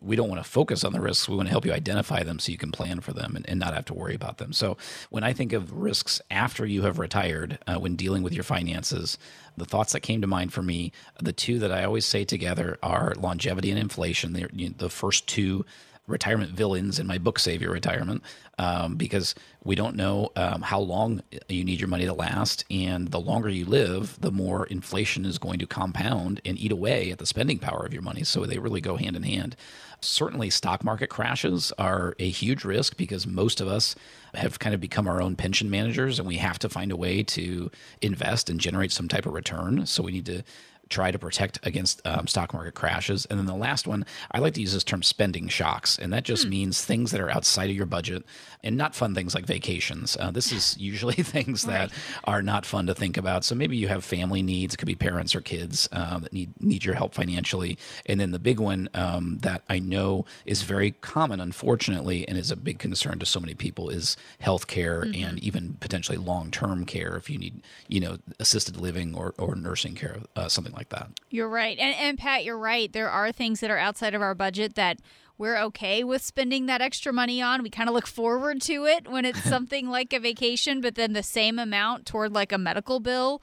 we 0.00 0.16
don't 0.16 0.28
want 0.28 0.42
to 0.42 0.48
focus 0.48 0.84
on 0.84 0.92
the 0.92 1.00
risks. 1.00 1.28
We 1.28 1.36
want 1.36 1.48
to 1.48 1.50
help 1.50 1.66
you 1.66 1.72
identify 1.72 2.22
them 2.22 2.38
so 2.38 2.52
you 2.52 2.58
can 2.58 2.72
plan 2.72 3.00
for 3.00 3.12
them 3.12 3.36
and, 3.36 3.48
and 3.48 3.60
not 3.60 3.74
have 3.74 3.84
to 3.86 3.94
worry 3.94 4.14
about 4.14 4.38
them. 4.38 4.52
So 4.52 4.76
when 5.10 5.24
I 5.24 5.32
think 5.32 5.52
of 5.52 5.72
risks 5.72 6.20
after 6.30 6.64
you 6.64 6.82
have 6.82 6.98
retired, 6.98 7.58
uh, 7.66 7.76
when 7.76 7.96
dealing 7.96 8.22
with 8.22 8.32
your 8.32 8.44
finances, 8.44 9.18
the 9.56 9.64
thoughts 9.64 9.92
that 9.92 10.00
came 10.00 10.20
to 10.20 10.26
mind 10.26 10.52
for 10.52 10.62
me, 10.62 10.92
the 11.20 11.32
two 11.32 11.58
that 11.58 11.72
I 11.72 11.84
always 11.84 12.06
say 12.06 12.24
together 12.24 12.78
are 12.82 13.14
longevity 13.16 13.70
and 13.70 13.78
inflation. 13.78 14.34
You 14.52 14.68
know, 14.68 14.74
the 14.76 14.90
first 14.90 15.26
two 15.26 15.64
retirement 16.06 16.52
villains 16.52 16.98
in 16.98 17.06
my 17.06 17.18
book, 17.18 17.38
Save 17.38 17.60
Your 17.60 17.72
Retirement, 17.72 18.22
um, 18.58 18.94
because 18.94 19.34
we 19.64 19.74
don't 19.74 19.96
know 19.96 20.30
um, 20.36 20.62
how 20.62 20.78
long 20.78 21.20
you 21.48 21.64
need 21.64 21.80
your 21.80 21.88
money 21.88 22.04
to 22.06 22.12
last. 22.12 22.64
And 22.70 23.08
the 23.08 23.20
longer 23.20 23.48
you 23.48 23.64
live, 23.64 24.18
the 24.20 24.30
more 24.30 24.66
inflation 24.66 25.24
is 25.24 25.38
going 25.38 25.58
to 25.58 25.66
compound 25.66 26.40
and 26.44 26.58
eat 26.58 26.70
away 26.70 27.10
at 27.10 27.18
the 27.18 27.26
spending 27.26 27.58
power 27.58 27.84
of 27.84 27.92
your 27.92 28.02
money. 28.02 28.22
So 28.22 28.44
they 28.44 28.58
really 28.58 28.80
go 28.80 28.96
hand 28.96 29.16
in 29.16 29.24
hand. 29.24 29.56
Certainly, 30.00 30.50
stock 30.50 30.84
market 30.84 31.08
crashes 31.08 31.72
are 31.78 32.14
a 32.18 32.28
huge 32.28 32.64
risk 32.64 32.96
because 32.96 33.26
most 33.26 33.60
of 33.60 33.66
us 33.66 33.96
have 34.34 34.58
kind 34.58 34.74
of 34.74 34.80
become 34.80 35.08
our 35.08 35.22
own 35.22 35.34
pension 35.34 35.70
managers 35.70 36.18
and 36.18 36.28
we 36.28 36.36
have 36.36 36.58
to 36.60 36.68
find 36.68 36.92
a 36.92 36.96
way 36.96 37.22
to 37.22 37.70
invest 38.02 38.50
and 38.50 38.60
generate 38.60 38.92
some 38.92 39.08
type 39.08 39.26
of 39.26 39.32
return. 39.32 39.86
So 39.86 40.02
we 40.02 40.12
need 40.12 40.26
to 40.26 40.42
try 40.88 41.10
to 41.10 41.18
protect 41.18 41.58
against 41.66 42.06
um, 42.06 42.26
stock 42.26 42.52
market 42.54 42.74
crashes. 42.74 43.26
And 43.26 43.38
then 43.38 43.46
the 43.46 43.54
last 43.54 43.86
one, 43.86 44.06
I 44.30 44.38
like 44.38 44.54
to 44.54 44.60
use 44.60 44.72
this 44.72 44.84
term 44.84 45.02
spending 45.02 45.48
shocks. 45.48 45.98
And 45.98 46.12
that 46.12 46.24
just 46.24 46.44
hmm. 46.44 46.50
means 46.50 46.84
things 46.84 47.10
that 47.10 47.20
are 47.20 47.30
outside 47.30 47.70
of 47.70 47.76
your 47.76 47.86
budget 47.86 48.24
and 48.62 48.76
not 48.76 48.94
fun 48.94 49.14
things 49.14 49.34
like 49.34 49.46
vacations. 49.46 50.16
Uh, 50.18 50.30
this 50.30 50.52
is 50.52 50.76
usually 50.80 51.14
things 51.22 51.64
that 51.64 51.90
right. 51.90 51.92
are 52.24 52.42
not 52.42 52.64
fun 52.66 52.86
to 52.86 52.94
think 52.94 53.16
about. 53.16 53.44
So 53.44 53.54
maybe 53.54 53.76
you 53.76 53.88
have 53.88 54.04
family 54.04 54.42
needs, 54.42 54.74
it 54.74 54.76
could 54.76 54.86
be 54.86 54.94
parents 54.94 55.34
or 55.34 55.40
kids 55.40 55.88
uh, 55.92 56.18
that 56.18 56.32
need, 56.32 56.50
need 56.60 56.84
your 56.84 56.94
help 56.94 57.14
financially. 57.14 57.78
And 58.06 58.20
then 58.20 58.30
the 58.30 58.38
big 58.38 58.60
one 58.60 58.88
um, 58.94 59.38
that 59.38 59.62
I 59.68 59.78
know 59.78 60.24
is 60.44 60.62
very 60.62 60.92
common, 60.92 61.40
unfortunately, 61.40 62.26
and 62.28 62.38
is 62.38 62.50
a 62.50 62.56
big 62.56 62.78
concern 62.78 63.18
to 63.18 63.26
so 63.26 63.40
many 63.40 63.54
people 63.54 63.88
is 63.88 64.16
healthcare 64.40 65.04
mm-hmm. 65.04 65.24
and 65.24 65.38
even 65.40 65.76
potentially 65.80 66.18
long 66.18 66.50
term 66.50 66.84
care 66.84 67.16
if 67.16 67.28
you 67.28 67.38
need, 67.38 67.62
you 67.88 68.00
know, 68.00 68.18
assisted 68.38 68.76
living 68.76 69.14
or, 69.14 69.34
or 69.38 69.54
nursing 69.54 69.94
care, 69.94 70.18
uh, 70.36 70.48
something 70.48 70.75
like 70.76 70.90
that. 70.90 71.10
You're 71.30 71.48
right. 71.48 71.78
And, 71.78 71.94
and 71.96 72.18
Pat, 72.18 72.44
you're 72.44 72.58
right. 72.58 72.92
There 72.92 73.10
are 73.10 73.32
things 73.32 73.60
that 73.60 73.70
are 73.70 73.78
outside 73.78 74.14
of 74.14 74.22
our 74.22 74.34
budget 74.34 74.74
that 74.74 75.00
we're 75.38 75.58
okay 75.58 76.02
with 76.02 76.22
spending 76.22 76.66
that 76.66 76.80
extra 76.80 77.12
money 77.12 77.42
on. 77.42 77.62
We 77.62 77.70
kind 77.70 77.88
of 77.88 77.94
look 77.94 78.06
forward 78.06 78.62
to 78.62 78.86
it 78.86 79.08
when 79.10 79.24
it's 79.24 79.42
something 79.48 79.88
like 79.88 80.12
a 80.12 80.20
vacation, 80.20 80.80
but 80.80 80.94
then 80.94 81.12
the 81.12 81.22
same 81.22 81.58
amount 81.58 82.06
toward 82.06 82.32
like 82.32 82.52
a 82.52 82.58
medical 82.58 83.00
bill 83.00 83.42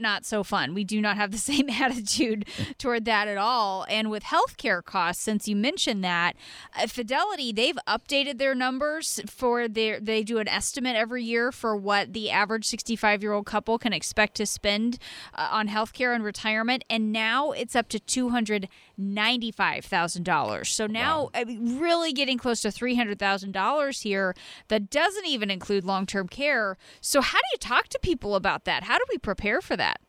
not 0.00 0.24
so 0.24 0.42
fun. 0.42 0.74
We 0.74 0.84
do 0.84 1.00
not 1.00 1.16
have 1.16 1.30
the 1.30 1.38
same 1.52 1.68
attitude 1.70 2.46
toward 2.78 3.04
that 3.04 3.28
at 3.28 3.38
all. 3.38 3.86
And 3.88 4.10
with 4.10 4.24
healthcare 4.24 4.84
costs, 4.84 5.22
since 5.22 5.48
you 5.48 5.56
mentioned 5.56 6.04
that, 6.04 6.36
uh, 6.76 6.86
Fidelity, 6.86 7.52
they've 7.52 7.78
updated 7.86 8.38
their 8.38 8.54
numbers 8.54 9.20
for 9.26 9.68
their, 9.68 10.00
they 10.00 10.22
do 10.22 10.38
an 10.38 10.48
estimate 10.48 10.96
every 10.96 11.24
year 11.24 11.52
for 11.52 11.76
what 11.76 12.12
the 12.12 12.30
average 12.30 12.64
65 12.64 13.22
year 13.22 13.32
old 13.32 13.46
couple 13.46 13.78
can 13.78 13.92
expect 13.92 14.34
to 14.36 14.46
spend 14.46 14.98
uh, 15.34 15.48
on 15.50 15.68
healthcare 15.68 16.14
and 16.14 16.24
retirement. 16.24 16.84
And 16.88 17.12
now 17.12 17.52
it's 17.52 17.74
up 17.76 17.88
to 17.88 18.00
$295,000. 19.00 20.66
So 20.66 20.86
now, 20.86 21.22
wow. 21.22 21.30
I 21.34 21.44
mean, 21.44 21.78
really 21.78 22.12
getting 22.12 22.38
close 22.38 22.60
to 22.62 22.68
$300,000 22.68 24.02
here 24.02 24.34
that 24.68 24.90
doesn't 24.90 25.26
even 25.26 25.50
include 25.50 25.84
long 25.84 26.06
term 26.06 26.28
care. 26.28 26.76
So, 27.00 27.20
how 27.20 27.38
do 27.38 27.46
you 27.52 27.58
talk 27.58 27.88
to 27.88 27.98
people 27.98 28.34
about 28.34 28.64
that? 28.64 28.84
How 28.84 28.98
do 28.98 29.04
we 29.10 29.18
prepare 29.18 29.60
for 29.60 29.76
that? 29.76 30.00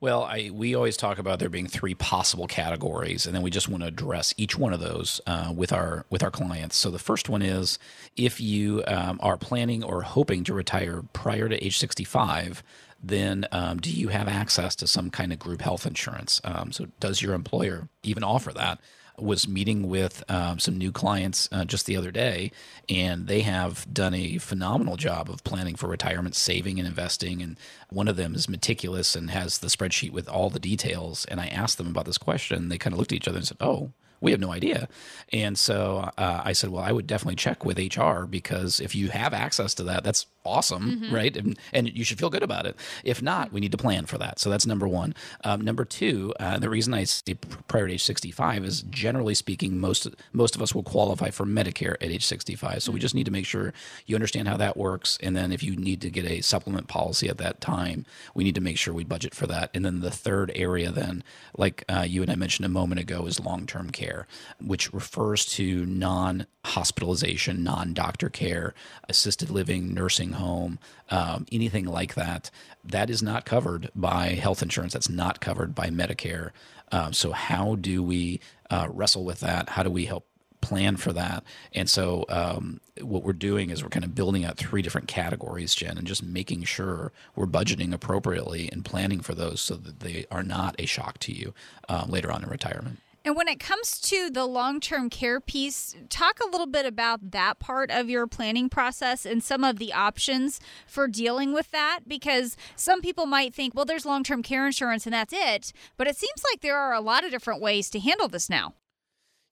Well, 0.00 0.22
I, 0.22 0.50
we 0.50 0.74
always 0.74 0.96
talk 0.96 1.18
about 1.18 1.40
there 1.40 1.50
being 1.50 1.66
three 1.66 1.94
possible 1.94 2.46
categories, 2.46 3.26
and 3.26 3.34
then 3.34 3.42
we 3.42 3.50
just 3.50 3.68
want 3.68 3.82
to 3.82 3.88
address 3.88 4.32
each 4.38 4.56
one 4.56 4.72
of 4.72 4.80
those 4.80 5.20
uh, 5.26 5.52
with 5.54 5.74
our 5.74 6.06
with 6.08 6.22
our 6.22 6.30
clients. 6.30 6.76
So 6.76 6.90
the 6.90 6.98
first 6.98 7.28
one 7.28 7.42
is 7.42 7.78
if 8.16 8.40
you 8.40 8.82
um, 8.86 9.20
are 9.22 9.36
planning 9.36 9.84
or 9.84 10.00
hoping 10.00 10.42
to 10.44 10.54
retire 10.54 11.02
prior 11.12 11.50
to 11.50 11.64
age 11.64 11.76
65, 11.76 12.62
then 13.02 13.46
um, 13.52 13.78
do 13.78 13.90
you 13.90 14.08
have 14.08 14.28
access 14.28 14.74
to 14.76 14.86
some 14.86 15.10
kind 15.10 15.32
of 15.32 15.38
group 15.38 15.62
health 15.62 15.86
insurance? 15.86 16.40
Um, 16.44 16.72
so 16.72 16.88
does 17.00 17.22
your 17.22 17.34
employer 17.34 17.88
even 18.02 18.24
offer 18.24 18.52
that? 18.52 18.80
was 19.22 19.48
meeting 19.48 19.88
with 19.88 20.24
um, 20.30 20.58
some 20.58 20.78
new 20.78 20.92
clients 20.92 21.48
uh, 21.52 21.64
just 21.64 21.86
the 21.86 21.96
other 21.96 22.10
day, 22.10 22.50
and 22.88 23.26
they 23.26 23.40
have 23.40 23.86
done 23.92 24.14
a 24.14 24.38
phenomenal 24.38 24.96
job 24.96 25.30
of 25.30 25.44
planning 25.44 25.76
for 25.76 25.88
retirement, 25.88 26.34
saving 26.34 26.78
and 26.78 26.88
investing. 26.88 27.42
And 27.42 27.58
one 27.90 28.08
of 28.08 28.16
them 28.16 28.34
is 28.34 28.48
meticulous 28.48 29.14
and 29.14 29.30
has 29.30 29.58
the 29.58 29.68
spreadsheet 29.68 30.12
with 30.12 30.28
all 30.28 30.50
the 30.50 30.58
details. 30.58 31.24
And 31.26 31.40
I 31.40 31.46
asked 31.48 31.78
them 31.78 31.88
about 31.88 32.06
this 32.06 32.18
question. 32.18 32.68
They 32.68 32.78
kind 32.78 32.94
of 32.94 32.98
looked 32.98 33.12
at 33.12 33.16
each 33.16 33.28
other 33.28 33.38
and 33.38 33.46
said, 33.46 33.58
"Oh." 33.60 33.92
we 34.22 34.32
have 34.32 34.40
no 34.40 34.52
idea. 34.52 34.86
And 35.32 35.58
so 35.58 36.10
uh, 36.18 36.42
I 36.44 36.52
said, 36.52 36.70
well, 36.70 36.84
I 36.84 36.92
would 36.92 37.06
definitely 37.06 37.36
check 37.36 37.64
with 37.64 37.78
HR 37.78 38.24
because 38.26 38.78
if 38.78 38.94
you 38.94 39.08
have 39.08 39.32
access 39.32 39.74
to 39.76 39.84
that, 39.84 40.04
that's 40.04 40.26
awesome, 40.44 41.00
mm-hmm. 41.02 41.14
right? 41.14 41.36
And, 41.36 41.58
and 41.72 41.96
you 41.96 42.04
should 42.04 42.18
feel 42.18 42.30
good 42.30 42.42
about 42.42 42.66
it. 42.66 42.76
If 43.04 43.22
not, 43.22 43.52
we 43.52 43.60
need 43.60 43.72
to 43.72 43.78
plan 43.78 44.06
for 44.06 44.18
that. 44.18 44.38
So 44.38 44.50
that's 44.50 44.66
number 44.66 44.88
one. 44.88 45.14
Um, 45.44 45.60
number 45.60 45.84
two, 45.84 46.34
uh, 46.40 46.58
the 46.58 46.70
reason 46.70 46.94
I 46.94 47.04
say 47.04 47.34
prior 47.68 47.86
to 47.86 47.94
age 47.94 48.04
65 48.04 48.64
is 48.64 48.82
generally 48.82 49.34
speaking, 49.34 49.78
most 49.78 50.08
most 50.32 50.56
of 50.56 50.62
us 50.62 50.74
will 50.74 50.82
qualify 50.82 51.30
for 51.30 51.44
Medicare 51.44 51.94
at 52.00 52.10
age 52.10 52.24
65. 52.24 52.82
So 52.82 52.88
mm-hmm. 52.88 52.94
we 52.94 53.00
just 53.00 53.14
need 53.14 53.26
to 53.26 53.30
make 53.30 53.46
sure 53.46 53.72
you 54.06 54.16
understand 54.16 54.48
how 54.48 54.56
that 54.56 54.76
works. 54.76 55.18
And 55.22 55.36
then 55.36 55.52
if 55.52 55.62
you 55.62 55.76
need 55.76 56.00
to 56.02 56.10
get 56.10 56.24
a 56.24 56.40
supplement 56.40 56.88
policy 56.88 57.28
at 57.28 57.38
that 57.38 57.60
time, 57.60 58.06
we 58.34 58.44
need 58.44 58.54
to 58.54 58.60
make 58.60 58.78
sure 58.78 58.94
we 58.94 59.04
budget 59.04 59.34
for 59.34 59.46
that. 59.46 59.70
And 59.74 59.84
then 59.84 60.00
the 60.00 60.10
third 60.10 60.52
area, 60.54 60.90
then, 60.90 61.22
like 61.56 61.84
uh, 61.88 62.04
you 62.06 62.22
and 62.22 62.30
I 62.30 62.34
mentioned 62.34 62.66
a 62.66 62.70
moment 62.70 63.00
ago, 63.00 63.26
is 63.26 63.40
long 63.40 63.66
term 63.66 63.90
care, 63.90 64.26
which 64.60 64.92
refers 64.92 65.44
to 65.46 65.86
non 65.86 66.46
hospitalization, 66.64 67.62
non 67.62 67.92
doctor 67.92 68.28
care, 68.28 68.74
assisted 69.08 69.50
living, 69.50 69.94
nursing 69.94 70.29
home, 70.34 70.78
um, 71.10 71.46
anything 71.52 71.84
like 71.84 72.14
that. 72.14 72.50
That 72.84 73.10
is 73.10 73.22
not 73.22 73.44
covered 73.44 73.90
by 73.94 74.28
health 74.28 74.62
insurance. 74.62 74.92
That's 74.92 75.08
not 75.08 75.40
covered 75.40 75.74
by 75.74 75.88
Medicare. 75.88 76.50
Um, 76.92 77.12
so, 77.12 77.32
how 77.32 77.76
do 77.76 78.02
we 78.02 78.40
uh, 78.70 78.88
wrestle 78.90 79.24
with 79.24 79.40
that? 79.40 79.70
How 79.70 79.82
do 79.82 79.90
we 79.90 80.06
help 80.06 80.26
plan 80.60 80.96
for 80.96 81.12
that. 81.12 81.42
And 81.72 81.88
so, 81.88 82.24
um, 82.28 82.80
what 83.00 83.22
we're 83.22 83.32
doing 83.32 83.70
is 83.70 83.82
we're 83.82 83.88
kind 83.88 84.04
of 84.04 84.14
building 84.14 84.44
out 84.44 84.56
three 84.56 84.82
different 84.82 85.08
categories, 85.08 85.74
Jen, 85.74 85.96
and 85.96 86.06
just 86.06 86.22
making 86.22 86.64
sure 86.64 87.12
we're 87.34 87.46
budgeting 87.46 87.92
appropriately 87.92 88.68
and 88.70 88.84
planning 88.84 89.20
for 89.20 89.34
those 89.34 89.60
so 89.60 89.74
that 89.76 90.00
they 90.00 90.26
are 90.30 90.42
not 90.42 90.76
a 90.78 90.86
shock 90.86 91.18
to 91.20 91.32
you 91.32 91.54
uh, 91.88 92.04
later 92.08 92.30
on 92.30 92.42
in 92.42 92.50
retirement. 92.50 92.98
And 93.24 93.36
when 93.36 93.48
it 93.48 93.60
comes 93.60 94.00
to 94.00 94.30
the 94.30 94.46
long 94.46 94.80
term 94.80 95.10
care 95.10 95.40
piece, 95.40 95.94
talk 96.08 96.40
a 96.40 96.48
little 96.48 96.66
bit 96.66 96.86
about 96.86 97.32
that 97.32 97.58
part 97.58 97.90
of 97.90 98.08
your 98.08 98.26
planning 98.26 98.68
process 98.70 99.26
and 99.26 99.42
some 99.42 99.62
of 99.62 99.78
the 99.78 99.92
options 99.92 100.58
for 100.86 101.06
dealing 101.06 101.52
with 101.52 101.70
that. 101.70 102.00
Because 102.06 102.56
some 102.76 103.02
people 103.02 103.26
might 103.26 103.54
think, 103.54 103.74
well, 103.74 103.84
there's 103.84 104.06
long 104.06 104.24
term 104.24 104.42
care 104.42 104.66
insurance 104.66 105.06
and 105.06 105.12
that's 105.12 105.34
it. 105.36 105.72
But 105.96 106.06
it 106.06 106.16
seems 106.16 106.42
like 106.50 106.62
there 106.62 106.78
are 106.78 106.94
a 106.94 107.00
lot 107.00 107.24
of 107.24 107.30
different 107.30 107.60
ways 107.60 107.90
to 107.90 108.00
handle 108.00 108.28
this 108.28 108.48
now. 108.48 108.74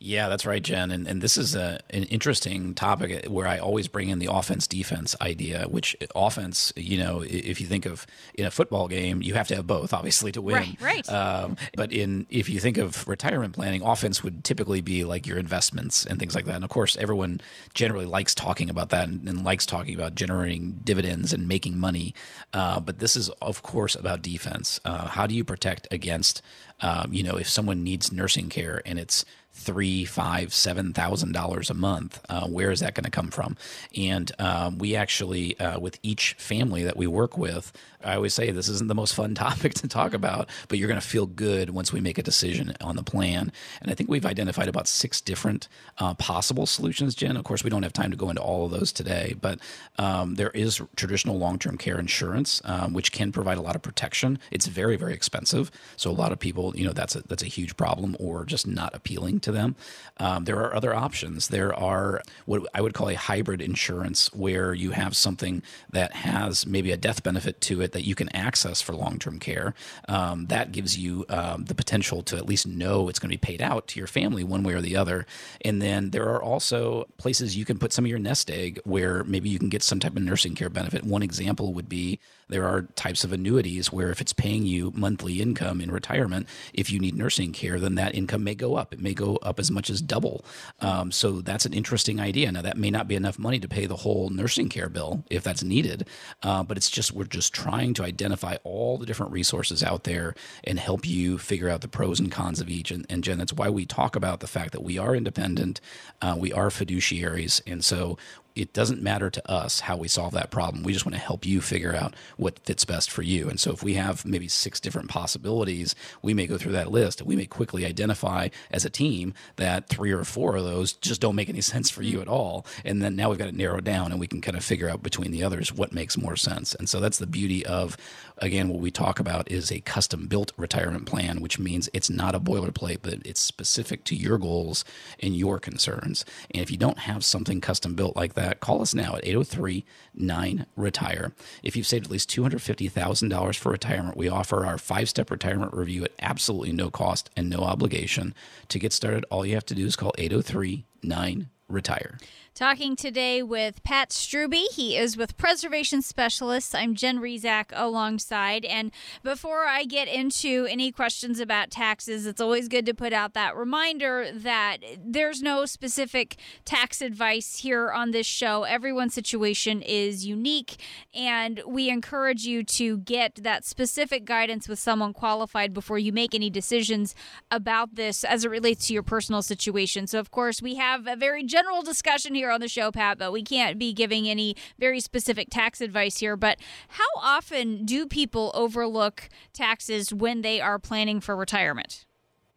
Yeah, 0.01 0.29
that's 0.29 0.47
right, 0.47 0.63
Jen. 0.63 0.93
And, 0.93 1.09
and 1.09 1.21
this 1.21 1.37
is 1.37 1.57
a, 1.57 1.81
an 1.91 2.05
interesting 2.05 2.73
topic 2.75 3.27
where 3.27 3.49
I 3.49 3.59
always 3.59 3.89
bring 3.89 4.11
in 4.11 4.21
the 4.21 4.33
offense 4.33 4.69
defense 4.69 5.17
idea, 5.21 5.65
which 5.65 5.97
offense, 6.15 6.73
you 6.77 6.99
know, 6.99 7.23
if 7.23 7.61
you 7.61 7.67
think 7.67 7.85
of 7.85 8.07
in 8.35 8.47
a 8.47 8.51
football 8.53 8.87
game, 8.87 9.23
you 9.23 9.35
have 9.35 9.49
to 9.49 9.57
have 9.57 9.67
both, 9.67 9.93
obviously, 9.93 10.31
to 10.33 10.41
win. 10.41 10.55
Right, 10.55 10.81
right. 10.81 11.09
Um, 11.13 11.57
but 11.75 11.91
in 11.91 12.29
if 12.31 12.49
you 12.49 12.61
think 12.61 12.79
of 12.79 13.09
retirement 13.09 13.55
planning, 13.55 13.83
offense 13.83 14.23
would 14.23 14.45
typically 14.45 14.81
be 14.81 15.03
like 15.03 15.27
your 15.27 15.37
investments 15.37 16.07
and 16.07 16.21
things 16.21 16.37
like 16.37 16.45
that. 16.45 16.55
And 16.55 16.65
of 16.65 16.71
course, 16.71 16.97
everyone 16.97 17.41
generally 17.75 18.07
likes 18.07 18.37
talking 18.37 18.71
about 18.71 18.91
that 18.91 19.09
and, 19.09 19.29
and 19.29 19.45
likes 19.45 19.67
talking 19.67 19.97
about 19.97 20.15
generating 20.15 20.79
dividends 20.85 21.33
and 21.33 21.49
making 21.49 21.77
money. 21.77 22.15
Uh, 22.55 22.79
but 22.79 23.01
this 23.01 23.17
is, 23.17 23.31
of 23.43 23.65
course, 23.65 23.97
about 23.97 24.23
defense. 24.23 24.79
Uh, 24.85 25.09
how 25.09 25.27
do 25.27 25.35
you 25.35 25.43
protect 25.43 25.89
against, 25.91 26.41
um, 26.83 27.13
you 27.13 27.25
know, 27.25 27.35
if 27.35 27.49
someone 27.49 27.83
needs 27.83 28.13
nursing 28.13 28.49
care 28.49 28.81
and 28.87 29.01
it's 29.01 29.25
three, 29.53 30.05
five, 30.05 30.55
seven 30.55 30.93
thousand 30.93 31.33
dollars 31.33 31.69
a 31.71 31.75
month. 31.75 32.21
Uh, 32.29 32.47
where 32.47 32.71
is 32.71 32.81
that 32.81 32.95
going 32.95 33.05
to 33.05 33.11
come 33.11 33.31
from? 33.31 33.57
And 33.97 34.31
um, 34.39 34.79
we 34.79 34.95
actually, 34.95 35.59
uh, 35.59 35.79
with 35.79 35.99
each 36.03 36.35
family 36.35 36.85
that 36.85 36.97
we 36.97 37.07
work 37.07 37.37
with, 37.37 37.73
I 38.05 38.15
always 38.15 38.35
say 38.35 38.51
this 38.51 38.69
isn't 38.69 38.89
the 38.89 38.95
most 38.95 39.15
fun 39.15 39.35
topic 39.35 39.75
to 39.75 39.89
talk 39.89 40.15
about, 40.15 40.49
but 40.69 40.79
you're 40.79 40.89
going 40.89 41.01
to 41.01 41.07
feel 41.07 41.27
good 41.27 41.71
once 41.71 41.93
we 41.93 42.01
make 42.01 42.19
a 42.19 42.23
decision 42.23 42.75
on 42.81 42.97
the 42.97 43.03
plan. 43.03 43.53
And 43.83 43.91
I 43.91 43.95
think 43.95 44.09
we've 44.09 44.27
identified 44.27 44.69
about 44.69 44.87
six 44.87 45.21
different 45.21 45.69
uh, 45.99 46.15
possible 46.15 46.67
solutions, 46.67 47.15
Jen. 47.15 47.37
Of 47.37 47.45
course, 47.45 47.65
we 47.65 47.71
don't 47.71 47.83
have 47.83 47.93
time 47.93 48.11
to 48.11 48.17
go 48.17 48.31
into 48.31 48.43
all 48.43 48.65
of 48.65 48.71
those 48.71 48.93
today, 48.93 49.35
but 49.41 49.59
um, 49.99 50.37
there 50.37 50.51
is 50.51 50.81
traditional 50.97 51.39
long 51.39 51.59
term 51.59 51.77
care 51.77 51.99
insurance, 51.99 52.63
um, 52.65 52.93
which 52.93 53.13
can 53.13 53.33
provide 53.33 53.59
a 53.59 53.63
lot 53.63 53.75
of 53.75 53.83
protection. 53.83 54.39
It's 54.51 54.67
very, 54.67 54.97
very 54.97 55.15
expensive. 55.15 55.71
So 55.97 56.11
a 56.11 56.13
lot 56.13 56.33
of 56.33 56.39
people, 56.39 56.77
you 56.77 56.87
know, 56.87 56.93
that's 56.93 57.17
a, 57.17 57.23
that's 57.23 57.43
a 57.43 57.47
huge 57.47 57.77
problem 57.77 58.17
or 58.21 58.45
just 58.45 58.67
not 58.67 58.95
appealing 58.95 59.38
to 59.41 59.53
them. 59.53 59.77
Um, 60.19 60.45
there 60.45 60.59
are 60.59 60.75
other 60.75 60.95
options. 60.95 61.49
There 61.49 61.75
are 61.75 62.23
what 62.47 62.67
I 62.75 62.81
would 62.81 62.95
call 62.95 63.09
a 63.09 63.15
hybrid 63.15 63.61
insurance 63.61 64.33
where 64.35 64.75
you 64.75 64.91
have 64.91 65.15
something 65.17 65.63
that 65.91 66.13
has 66.13 66.67
maybe 66.67 66.91
a 66.91 66.97
death 66.97 67.23
benefit 67.23 67.61
to 67.63 67.81
it 67.81 67.93
that 67.93 68.05
you 68.05 68.15
can 68.15 68.35
access 68.35 68.81
for 68.81 68.95
long 68.95 69.19
term 69.19 69.39
care. 69.39 69.75
Um, 70.09 70.47
that 70.47 70.73
gives 70.73 70.99
you 70.99 71.25
um, 71.29 71.65
the 71.67 71.75
potential 71.75 72.23
to 72.25 72.37
at 72.37 72.47
least 72.47 72.67
know 72.67 73.09
it's 73.09 73.19
going 73.19 73.31
to 73.31 73.37
be 73.37 73.39
paid 73.39 73.63
out 73.63 73.87
to 73.89 74.01
your 74.01 74.07
family 74.09 74.45
one 74.45 74.63
way 74.63 74.75
or 74.75 74.81
the 74.81 74.97
other. 74.97 75.27
And 75.65 75.81
then 75.81 76.11
there 76.11 76.29
are 76.29 76.43
also 76.43 77.09
places 77.17 77.57
you 77.57 77.65
can 77.65 77.79
put 77.79 77.93
some 77.93 78.05
of 78.05 78.11
your 78.11 78.19
nest 78.19 78.51
egg 78.51 78.81
where 78.85 79.25
maybe 79.25 79.49
you 79.49 79.59
can 79.59 79.69
get 79.69 79.83
some 79.83 80.01
type 80.01 80.17
of 80.17 80.23
nursing 80.23 80.55
care 80.55 80.69
benefit. 80.69 81.05
One 81.05 81.23
example 81.23 81.73
would 81.75 81.89
be 81.89 82.19
there 82.49 82.67
are 82.67 82.83
types 82.95 83.25
of 83.25 83.33
annuities 83.33 83.93
where 83.93 84.11
if 84.11 84.21
it's 84.21 84.33
paying 84.33 84.65
you 84.65 84.93
monthly 84.95 85.41
income 85.41 85.81
in 85.81 85.91
retirement, 85.91 86.47
if 86.73 86.91
you 86.91 86.99
need 86.99 87.15
nursing 87.15 87.53
care, 87.53 87.79
then 87.79 87.95
that 87.97 88.15
income 88.15 88.45
may 88.45 88.55
go 88.55 88.77
up. 88.77 88.93
It 88.93 89.01
may 89.01 89.15
go 89.15 89.37
up 89.37 89.59
as 89.59 89.71
much 89.71 89.91
as 89.91 90.01
double. 90.01 90.45
Um, 90.81 91.13
so 91.13 91.41
that's 91.41 91.67
an 91.67 91.73
interesting 91.73 92.21
idea. 92.21 92.51
Now, 92.53 92.63
that 92.63 92.77
may 92.77 92.91
not 92.91 93.09
be 93.09 93.17
enough 93.17 93.39
money 93.39 93.59
to 93.61 93.69
pay 93.69 93.87
the 93.87 93.97
whole 93.97 94.31
nursing 94.31 94.69
care 94.69 94.89
bill 94.89 95.25
if 95.31 95.43
that's 95.43 95.63
needed, 95.63 96.09
uh, 96.43 96.63
but 96.63 96.77
it's 96.77 96.91
just, 96.91 97.13
we're 97.13 97.25
just 97.25 97.53
trying 97.53 97.95
to 97.95 98.05
identify 98.05 98.57
all 98.65 98.99
the 98.99 99.07
different 99.07 99.33
resources 99.33 99.83
out 99.83 100.05
there 100.05 100.35
and 100.65 100.79
help 100.79 101.07
you 101.07 101.39
figure 101.39 101.69
out 101.69 101.81
the 101.81 101.89
pros 101.89 102.21
and 102.21 102.31
cons 102.33 102.61
of 102.61 102.69
each. 102.69 102.91
And, 102.91 103.07
and 103.09 103.23
Jen, 103.23 103.39
that's 103.39 103.53
why 103.53 103.69
we 103.69 103.87
talk 103.87 104.17
about 104.17 104.41
the 104.41 104.47
fact 104.47 104.73
that 104.73 104.83
we 104.83 104.99
are 104.99 105.15
independent, 105.15 105.81
uh, 106.23 106.35
we 106.39 106.53
are 106.53 106.69
fiduciaries. 106.69 107.61
And 107.67 107.85
so 107.85 108.17
it 108.59 108.73
doesn't 108.73 109.03
matter 109.03 109.31
to 109.31 109.51
us 109.51 109.81
how 109.81 109.97
we 109.97 110.09
solve 110.09 110.33
that 110.33 110.51
problem. 110.51 110.83
We 110.83 110.93
just 110.93 111.07
want 111.07 111.15
to 111.15 111.21
help 111.21 111.47
you 111.47 111.61
figure 111.61 111.95
out 111.95 112.15
what 112.37 112.59
fits 112.61 112.85
best 112.85 113.11
for 113.11 113.23
you. 113.23 113.49
And 113.49 113.61
so 113.61 113.73
if 113.73 113.83
we 113.83 113.95
have 113.95 114.25
maybe 114.25 114.49
six 114.49 114.81
different 114.81 115.09
possibilities, 115.09 115.95
we 116.23 116.35
may 116.35 116.47
go 116.47 116.59
through 116.59 116.73
that 116.73 116.91
list 116.91 117.21
and 117.21 117.29
we 117.29 117.37
may 117.37 117.47
quickly 117.47 117.87
identify 117.87 118.49
as 118.71 118.85
a 118.85 118.91
team 118.91 119.35
that 119.57 119.89
three 119.89 120.13
or 120.13 120.25
four 120.25 120.57
of 120.57 120.65
those 120.65 120.93
just 120.93 121.21
don't 121.21 121.37
make 121.37 121.49
any 121.49 121.61
sense 121.69 121.91
for 121.91 122.03
you 122.03 122.19
mm. 122.19 122.23
at 122.23 122.29
all. 122.29 122.67
And 122.85 123.03
then 123.03 123.17
now 123.17 123.31
we've 123.31 123.39
got 123.39 123.49
it 123.49 123.55
narrowed 123.55 123.85
down 123.85 124.11
and 124.11 124.21
we 124.21 124.27
can 124.27 124.41
kind 124.41 124.57
of 124.57 124.65
figure 124.65 124.89
out 124.89 125.03
between 125.03 125.31
the 125.31 125.45
others 125.45 125.73
what 125.73 125.93
makes 125.93 126.17
more 126.17 126.37
sense. 126.37 126.75
And 126.75 126.89
so 126.89 127.01
that's 127.01 127.19
the 127.19 127.27
beauty 127.27 127.65
of, 127.65 127.97
again, 128.39 128.69
what 128.69 128.81
we 128.81 128.91
talk 128.91 129.21
about 129.21 129.51
is 129.51 129.71
a 129.71 129.81
custom 129.81 130.27
built 130.27 130.53
retirement 130.57 131.07
plan, 131.07 131.41
which 131.41 131.59
means 131.59 131.89
it's 131.93 132.11
not 132.11 132.35
a 132.35 132.41
boilerplate, 132.41 132.99
but 133.03 133.15
it's 133.25 133.41
specific 133.41 134.05
to 134.05 134.17
your 134.17 134.39
goals 134.39 134.85
and 135.21 135.37
your 135.37 135.59
concerns. 135.59 136.25
And 136.51 136.63
if 136.63 136.71
you 136.71 136.77
don't 136.77 136.99
have 136.99 137.25
something 137.25 137.61
custom 137.61 137.95
built 137.95 138.17
like 138.17 138.35
that, 138.35 138.48
that, 138.49 138.61
call 138.61 138.83
us 138.83 138.95
now 138.95 139.17
at 139.17 139.27
803 139.27 139.85
9 140.15 140.67
Retire. 140.77 141.33
If 141.63 141.77
you've 141.77 141.87
saved 141.87 142.07
at 142.07 142.11
least 142.11 142.31
$250,000 142.31 143.57
for 143.57 143.73
retirement, 143.73 144.17
we 144.17 144.29
offer 144.29 144.67
our 144.67 144.79
five 144.79 145.09
step 145.09 145.31
retirement 145.31 145.75
review 145.75 146.05
at 146.05 146.13
absolutely 146.21 146.73
no 146.73 146.91
cost 146.91 147.31
and 147.37 147.49
no 147.49 147.61
obligation. 147.61 148.35
To 148.69 148.79
get 148.79 148.93
started, 148.93 149.25
all 149.31 149.47
you 149.47 149.55
have 149.55 149.67
to 149.67 149.75
do 149.75 149.87
is 149.87 149.97
call 149.97 150.15
803 150.19 150.85
9 151.03 151.49
Retire. 151.69 152.19
Talking 152.59 152.97
today 152.97 153.41
with 153.41 153.85
Pat 153.85 154.11
Strube. 154.11 154.61
He 154.73 154.97
is 154.97 155.17
with 155.17 155.37
Preservation 155.37 156.03
Specialists. 156.03 156.75
I'm 156.75 156.97
Jen 156.97 157.21
Rizak 157.21 157.67
alongside. 157.73 158.65
And 158.65 158.91
before 159.23 159.67
I 159.67 159.85
get 159.85 160.09
into 160.09 160.67
any 160.69 160.91
questions 160.91 161.39
about 161.39 161.71
taxes, 161.71 162.27
it's 162.27 162.41
always 162.41 162.67
good 162.67 162.85
to 162.87 162.95
put 162.95 163.13
out 163.13 163.33
that 163.35 163.55
reminder 163.55 164.33
that 164.35 164.79
there's 164.99 165.41
no 165.41 165.67
specific 165.67 166.37
tax 166.65 167.01
advice 167.01 167.59
here 167.59 167.93
on 167.93 168.11
this 168.11 168.27
show. 168.27 168.65
Everyone's 168.65 169.15
situation 169.15 169.81
is 169.81 170.27
unique, 170.27 170.83
and 171.15 171.63
we 171.65 171.89
encourage 171.89 172.43
you 172.43 172.65
to 172.65 172.99
get 172.99 173.37
that 173.37 173.65
specific 173.67 174.25
guidance 174.25 174.69
with 174.69 174.81
someone 174.81 175.13
qualified 175.13 175.73
before 175.73 176.01
you 176.01 176.13
make 176.13 176.35
any 176.35 176.51
decisions 176.51 177.15
about 177.53 177.95
this 177.95 178.25
as 178.25 178.45
it 178.45 178.51
relates 178.51 178.89
to 178.89 178.95
your 178.95 179.05
personal 179.05 179.43
situation. 179.43 180.09
So, 180.09 180.19
of 180.19 180.33
course, 180.33 180.61
we 180.61 180.75
have 180.75 181.07
a 181.07 181.15
very 181.15 181.45
general 181.45 181.83
discussion 181.83 182.35
here 182.35 182.48
here 182.49 182.55
on 182.55 182.61
the 182.61 182.69
show, 182.69 182.91
Pat, 182.91 183.19
but 183.19 183.31
we 183.31 183.43
can't 183.43 183.79
be 183.79 183.93
giving 183.93 184.27
any 184.27 184.57
very 184.79 185.01
specific 185.01 185.49
tax 185.51 185.83
advice 185.83 186.19
here. 186.19 186.35
But 186.35 186.59
how 186.89 187.05
often 187.21 187.85
do 187.85 188.07
people 188.07 188.51
overlook 188.55 189.29
taxes 189.53 190.15
when 190.15 190.41
they 190.41 190.61
are 190.61 190.79
planning 190.79 191.21
for 191.21 191.37
retirement? 191.37 192.07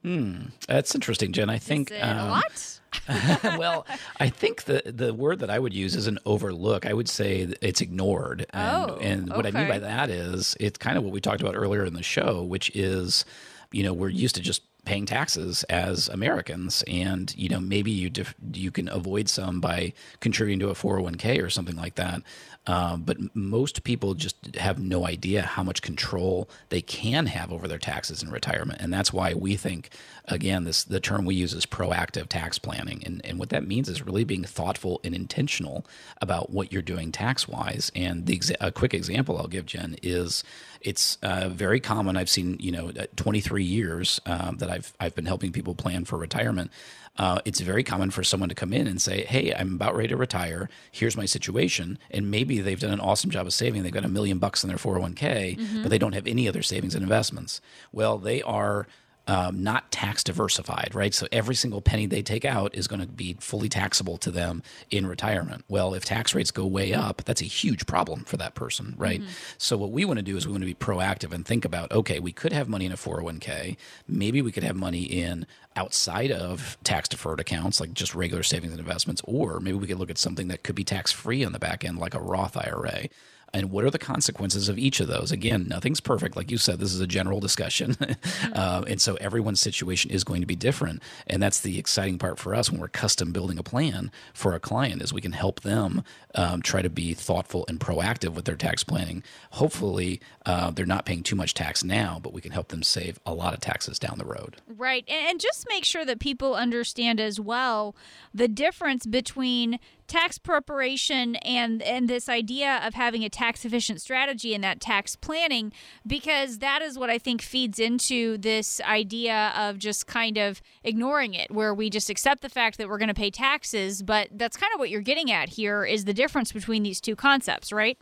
Hmm, 0.02 0.46
that's 0.68 0.96
interesting, 0.96 1.34
Jen. 1.34 1.50
I 1.50 1.58
think 1.58 1.92
um, 2.00 2.18
a 2.18 2.30
lot. 2.30 2.80
well, 3.60 3.86
I 4.20 4.30
think 4.30 4.64
the 4.64 4.82
the 4.86 5.14
word 5.14 5.40
that 5.40 5.50
I 5.50 5.60
would 5.60 5.74
use 5.74 5.96
is 5.96 6.08
an 6.08 6.18
overlook. 6.26 6.86
I 6.86 6.94
would 6.94 7.08
say 7.08 7.50
it's 7.62 7.82
ignored. 7.82 8.46
And, 8.52 8.92
oh, 8.92 8.98
and 9.00 9.30
what 9.30 9.46
okay. 9.46 9.58
I 9.58 9.62
mean 9.62 9.70
by 9.70 9.80
that 9.80 10.10
is 10.10 10.56
it's 10.60 10.78
kind 10.78 10.98
of 10.98 11.04
what 11.04 11.14
we 11.14 11.22
talked 11.22 11.42
about 11.42 11.56
earlier 11.56 11.86
in 11.86 11.94
the 11.94 12.02
show, 12.02 12.42
which 12.42 12.72
is, 12.76 13.26
you 13.72 13.84
know, 13.84 13.94
we're 13.94 14.10
used 14.10 14.36
to 14.36 14.42
just 14.42 14.64
paying 14.86 15.06
taxes 15.06 15.64
as 15.66 16.10
Americans, 16.10 16.84
and 16.88 17.34
you 17.38 17.50
know 17.50 17.60
maybe 17.60 17.92
you 17.92 18.10
def- 18.10 18.36
you 18.54 18.72
can 18.72 18.88
avoid 18.90 19.30
some 19.30 19.60
by 19.60 19.94
contributing 20.20 20.60
to 20.60 20.70
a 20.70 20.74
401k 20.74 21.44
or 21.44 21.50
something 21.50 21.76
like 21.76 21.96
that. 21.96 22.22
Um, 22.68 23.02
but 23.02 23.18
most 23.36 23.84
people 23.84 24.14
just 24.14 24.56
have 24.56 24.78
no 24.78 25.08
idea 25.08 25.42
how 25.42 25.64
much 25.64 25.82
control 25.82 26.48
they 26.70 26.82
can 26.82 27.26
have 27.26 27.52
over 27.52 27.68
their 27.68 27.80
taxes 27.80 28.22
in 28.22 28.30
retirement, 28.30 28.82
and 28.82 28.94
that's 28.94 29.12
why 29.12 29.34
we 29.34 29.56
think, 29.56 29.90
again, 30.26 30.64
this 30.64 30.84
the 30.84 31.00
term 31.00 31.26
we 31.26 31.36
use 31.36 31.54
is 31.54 31.66
proactive 31.66 32.28
tax 32.28 32.60
planning, 32.60 33.02
and 33.06 33.22
and 33.26 33.40
what 33.40 33.50
that 33.50 33.68
means 33.68 33.90
is 33.90 34.06
really 34.06 34.24
being 34.24 34.44
thoughtful 34.44 35.00
and 35.04 35.16
intentional 35.16 35.86
about 36.22 36.52
what 36.52 36.72
you're 36.72 36.82
doing 36.84 37.12
tax 37.12 37.48
wise. 37.48 37.92
And 37.96 38.26
the 38.28 38.38
exa- 38.38 38.56
a 38.60 38.72
quick 38.72 38.94
example 38.94 39.38
I'll 39.38 39.48
give 39.48 39.66
Jen 39.66 39.96
is 40.04 40.44
it's 40.84 41.18
uh, 41.22 41.50
very 41.50 41.80
common. 41.80 42.18
I've 42.18 42.30
seen 42.30 42.58
you 42.60 42.72
know 42.72 42.92
23 43.16 43.64
years 43.64 44.20
um, 44.26 44.58
that 44.58 44.70
I've 44.70 44.94
I've 45.00 45.16
been 45.16 45.26
helping 45.26 45.52
people 45.52 45.76
plan 45.76 46.06
for 46.06 46.18
retirement. 46.18 46.72
Uh, 47.18 47.40
it's 47.44 47.60
very 47.60 47.84
common 47.84 48.10
for 48.10 48.24
someone 48.24 48.50
to 48.50 48.56
come 48.56 48.72
in 48.74 48.88
and 48.88 49.02
say, 49.02 49.26
"Hey, 49.26 49.54
I'm 49.54 49.76
about 49.76 49.96
ready 49.96 50.10
to 50.10 50.18
retire. 50.18 50.70
Here's 50.92 51.18
my 51.18 51.26
situation," 51.26 52.00
and 52.10 52.32
maybe 52.32 52.62
they've 52.62 52.80
done 52.80 52.94
an 52.94 53.02
awesome 53.02 53.30
job 53.30 53.48
of 53.48 53.54
saving. 53.54 53.84
They've 53.84 53.92
got 53.92 54.06
a 54.06 54.10
million 54.10 54.40
bucks 54.40 54.64
in 54.64 54.70
their 54.70 54.78
401k, 54.78 55.58
mm-hmm. 55.58 55.82
but 55.82 55.90
they 55.90 55.98
don't 55.98 56.14
have 56.14 56.28
any 56.28 56.48
other 56.48 56.62
savings 56.62 56.96
and 56.96 57.04
investments. 57.04 57.60
Well, 57.92 58.18
they 58.18 58.42
are 58.42 58.88
um, 59.28 59.64
not 59.64 59.92
tax 59.92 60.24
diversified, 60.24 60.92
right? 60.94 61.14
So 61.14 61.28
every 61.32 61.56
single 61.56 61.82
penny 61.82 62.06
they 62.06 62.22
take 62.22 62.44
out 62.44 62.74
is 62.76 62.88
going 62.88 63.02
to 63.02 63.08
be 63.08 63.38
fully 63.40 63.70
taxable 63.70 64.18
to 64.18 64.32
them 64.32 64.64
in 64.90 65.06
retirement. 65.06 65.64
Well, 65.70 65.94
if 65.94 66.06
tax 66.06 66.34
rates 66.34 66.52
go 66.52 66.66
way 66.66 66.94
up, 66.94 67.24
that's 67.24 67.42
a 67.42 67.46
huge 67.46 67.86
problem 67.86 68.24
for 68.24 68.38
that 68.38 68.56
person, 68.56 68.96
right? 68.98 69.22
Mm-hmm. 69.22 69.32
So 69.58 69.78
what 69.78 69.92
we 69.92 70.06
want 70.06 70.18
to 70.18 70.24
do 70.24 70.38
is 70.38 70.48
we 70.48 70.52
want 70.52 70.64
to 70.64 70.68
be 70.68 70.74
proactive 70.74 71.32
and 71.32 71.46
think 71.46 71.66
about, 71.66 71.92
okay, 71.92 72.20
we 72.20 72.32
could 72.32 72.52
have 72.52 72.68
money 72.68 72.86
in 72.86 72.92
a 72.92 72.98
401k. 72.98 73.78
Maybe 74.08 74.42
we 74.42 74.52
could 74.52 74.64
have 74.64 74.76
money 74.76 75.04
in 75.04 75.46
outside 75.76 76.32
of 76.32 76.78
tax 76.84 77.08
deferred 77.08 77.40
accounts, 77.40 77.80
like 77.80 77.94
just 77.94 78.16
regular 78.16 78.44
savings 78.44 78.74
and 78.74 78.80
investments, 78.80 79.22
or 79.26 79.60
maybe 79.60 79.78
we 79.78 79.88
could 79.88 80.00
look 80.00 80.10
at 80.10 80.18
something 80.18 80.48
that 80.50 80.64
could 80.64 80.76
be 80.76 80.84
tax 80.84 81.12
free 81.12 81.44
on 81.44 81.52
the 81.52 81.60
back 81.60 81.86
end, 81.86 81.98
like 81.98 82.14
a 82.14 82.20
Roth 82.20 82.58
IRA. 82.58 83.08
And 83.54 83.72
what 83.72 83.84
are 83.84 83.90
the 83.90 84.00
consequences 84.00 84.70
of 84.70 84.78
each 84.78 85.00
of 85.00 85.08
those. 85.08 85.32
Again, 85.32 85.66
nothing's 85.68 86.00
perfect. 86.00 86.36
Like 86.36 86.52
you 86.52 86.58
said, 86.58 86.80
this 86.80 86.94
is 86.94 87.02
a 87.02 87.08
general 87.08 87.40
discussion. 87.40 87.98
uh, 88.54 88.84
and 88.88 89.02
so 89.02 89.16
everyone's 89.16 89.60
situation 89.60 90.12
is 90.12 90.24
going 90.24 90.42
to 90.42 90.48
be 90.48 90.56
different. 90.56 91.02
And 91.28 91.42
that's 91.42 91.60
the 91.60 91.78
exciting 91.78 92.18
part 92.18 92.40
for 92.40 92.56
us 92.56 92.72
when 92.72 92.80
we're 92.80 92.88
custom 92.88 93.32
building 93.32 93.58
a 93.58 93.64
plan 93.64 94.12
for 94.34 94.54
a 94.54 94.60
client 94.60 95.02
is 95.02 95.14
we 95.14 95.22
can 95.22 95.34
help 95.34 95.62
them 95.62 96.04
um, 96.36 96.62
try 96.62 96.82
to 96.82 96.90
be 96.90 97.14
thoughtful 97.14 97.66
and 97.68 97.80
proactive 97.80 98.34
with 98.34 98.46
their 98.46 98.56
tax 98.56 98.84
planning. 98.84 99.24
Hopefully, 99.52 100.22
uh, 100.46 100.72
they're 100.72 100.86
not 100.86 101.06
paying 101.06 101.24
too 101.24 101.36
much 101.36 101.54
tax 101.54 101.84
now, 101.84 102.20
but 102.22 102.34
we 102.34 102.42
can 102.42 102.52
help 102.52 102.70
them 102.70 102.84
save 102.84 103.20
a 103.26 103.34
lot 103.34 103.54
of 103.54 103.60
taxes 103.60 104.00
down 104.00 104.18
the 104.18 104.26
road. 104.26 104.58
Right. 104.68 105.08
And 105.10 105.40
just 105.40 105.66
make 105.68 105.84
sure 105.84 106.06
that 106.06 106.20
people 106.20 106.56
understand 106.56 107.20
as 107.20 107.40
well 107.40 107.96
the 108.34 108.48
difference 108.48 109.06
between 109.06 109.80
tax 110.12 110.38
preparation 110.38 111.38
and 111.38 111.82
and 111.84 112.10
this 112.10 112.28
idea 112.28 112.82
of 112.86 112.94
having 112.94 113.24
a 113.24 113.30
tax 113.30 113.64
efficient 113.64 114.02
strategy 114.02 114.54
and 114.54 114.62
that 114.62 114.82
tax 114.82 115.16
planning 115.16 115.72
because 116.06 116.58
that 116.58 116.82
is 116.82 117.00
what 117.00 117.10
I 117.10 117.18
think 117.18 117.42
feeds 117.42 117.80
into 117.80 118.38
this 118.38 118.82
idea 118.82 119.54
of 119.56 119.78
just 119.78 120.08
kind 120.08 120.38
of 120.38 120.62
ignoring 120.84 121.34
it 121.34 121.50
where 121.50 121.74
we 121.74 121.90
just 121.90 122.10
accept 122.10 122.42
the 122.42 122.50
fact 122.50 122.78
that 122.78 122.90
we're 122.90 122.98
going 122.98 123.08
to 123.08 123.14
pay 123.14 123.32
taxes 123.32 124.04
but 124.04 124.28
that's 124.34 124.58
kind 124.58 124.74
of 124.74 124.80
what 124.80 124.90
you're 124.90 125.00
getting 125.00 125.32
at 125.32 125.48
here 125.48 125.86
is 125.86 126.04
the 126.04 126.14
difference 126.14 126.52
between 126.52 126.84
these 126.84 127.00
two 127.00 127.16
concepts 127.16 127.72
right 127.72 127.98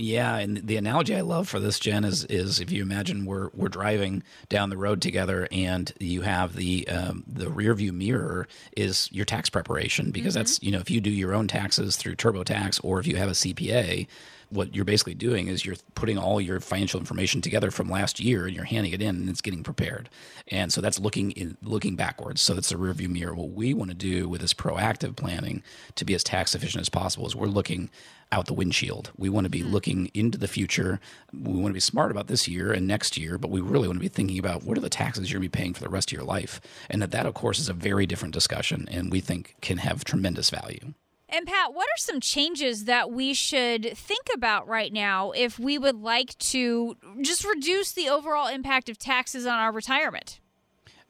yeah, 0.00 0.36
and 0.36 0.56
the 0.66 0.76
analogy 0.76 1.14
I 1.14 1.20
love 1.20 1.48
for 1.48 1.60
this, 1.60 1.78
Jen, 1.78 2.04
is 2.04 2.24
is 2.24 2.60
if 2.60 2.72
you 2.72 2.82
imagine 2.82 3.26
we're 3.26 3.50
we're 3.54 3.68
driving 3.68 4.22
down 4.48 4.70
the 4.70 4.76
road 4.76 5.02
together, 5.02 5.46
and 5.52 5.92
you 6.00 6.22
have 6.22 6.56
the 6.56 6.88
um, 6.88 7.24
the 7.26 7.50
rear 7.50 7.74
view 7.74 7.92
mirror 7.92 8.48
is 8.76 9.08
your 9.12 9.24
tax 9.24 9.50
preparation 9.50 10.10
because 10.10 10.34
mm-hmm. 10.34 10.40
that's 10.40 10.62
you 10.62 10.70
know 10.72 10.78
if 10.78 10.90
you 10.90 11.00
do 11.00 11.10
your 11.10 11.34
own 11.34 11.48
taxes 11.48 11.96
through 11.96 12.16
TurboTax 12.16 12.80
or 12.82 13.00
if 13.00 13.06
you 13.06 13.16
have 13.16 13.28
a 13.28 13.32
CPA, 13.32 14.06
what 14.50 14.74
you're 14.74 14.84
basically 14.84 15.14
doing 15.14 15.46
is 15.46 15.64
you're 15.64 15.76
putting 15.94 16.18
all 16.18 16.40
your 16.40 16.60
financial 16.60 17.00
information 17.00 17.40
together 17.40 17.70
from 17.70 17.88
last 17.88 18.20
year 18.20 18.46
and 18.46 18.54
you're 18.54 18.64
handing 18.64 18.92
it 18.92 19.00
in 19.00 19.16
and 19.16 19.28
it's 19.28 19.40
getting 19.40 19.62
prepared. 19.62 20.10
And 20.48 20.72
so 20.72 20.80
that's 20.80 20.98
looking 20.98 21.30
in, 21.32 21.56
looking 21.62 21.96
backwards. 21.96 22.42
So 22.42 22.54
that's 22.54 22.68
the 22.68 22.74
rearview 22.74 23.08
mirror. 23.08 23.34
What 23.34 23.50
we 23.50 23.72
want 23.72 23.90
to 23.90 23.96
do 23.96 24.28
with 24.28 24.40
this 24.40 24.52
proactive 24.52 25.16
planning 25.16 25.62
to 25.94 26.04
be 26.04 26.14
as 26.14 26.24
tax 26.24 26.54
efficient 26.54 26.82
as 26.82 26.88
possible 26.88 27.26
is 27.26 27.36
we're 27.36 27.46
looking 27.46 27.90
out 28.32 28.46
the 28.46 28.54
windshield. 28.54 29.10
We 29.16 29.28
want 29.28 29.44
to 29.44 29.50
be 29.50 29.60
mm-hmm. 29.60 29.72
looking 29.72 30.10
into 30.14 30.38
the 30.38 30.48
future. 30.48 31.00
We 31.32 31.54
want 31.54 31.68
to 31.68 31.74
be 31.74 31.80
smart 31.80 32.10
about 32.10 32.26
this 32.26 32.46
year 32.46 32.72
and 32.72 32.86
next 32.86 33.16
year, 33.16 33.38
but 33.38 33.50
we 33.50 33.60
really 33.60 33.88
want 33.88 33.98
to 33.98 34.02
be 34.02 34.08
thinking 34.08 34.38
about 34.38 34.64
what 34.64 34.76
are 34.76 34.82
the 34.82 34.88
taxes 34.88 35.30
you're 35.30 35.40
going 35.40 35.48
to 35.48 35.56
be 35.56 35.62
paying 35.62 35.74
for 35.74 35.82
the 35.82 35.88
rest 35.88 36.10
of 36.10 36.16
your 36.16 36.26
life. 36.26 36.60
And 36.88 37.02
that 37.02 37.10
that 37.12 37.26
of 37.26 37.34
course 37.34 37.58
is 37.58 37.68
a 37.68 37.74
very 37.74 38.06
different 38.06 38.34
discussion 38.34 38.88
and 38.90 39.10
we 39.10 39.20
think 39.20 39.56
can 39.60 39.78
have 39.78 40.04
tremendous 40.04 40.50
value. 40.50 40.94
And 41.32 41.46
Pat, 41.46 41.72
what 41.72 41.86
are 41.86 41.98
some 41.98 42.20
changes 42.20 42.86
that 42.86 43.12
we 43.12 43.34
should 43.34 43.96
think 43.96 44.26
about 44.34 44.66
right 44.66 44.92
now 44.92 45.30
if 45.30 45.60
we 45.60 45.78
would 45.78 46.00
like 46.00 46.36
to 46.38 46.96
just 47.20 47.44
reduce 47.44 47.92
the 47.92 48.08
overall 48.08 48.48
impact 48.48 48.88
of 48.88 48.98
taxes 48.98 49.46
on 49.46 49.58
our 49.58 49.70
retirement? 49.70 50.40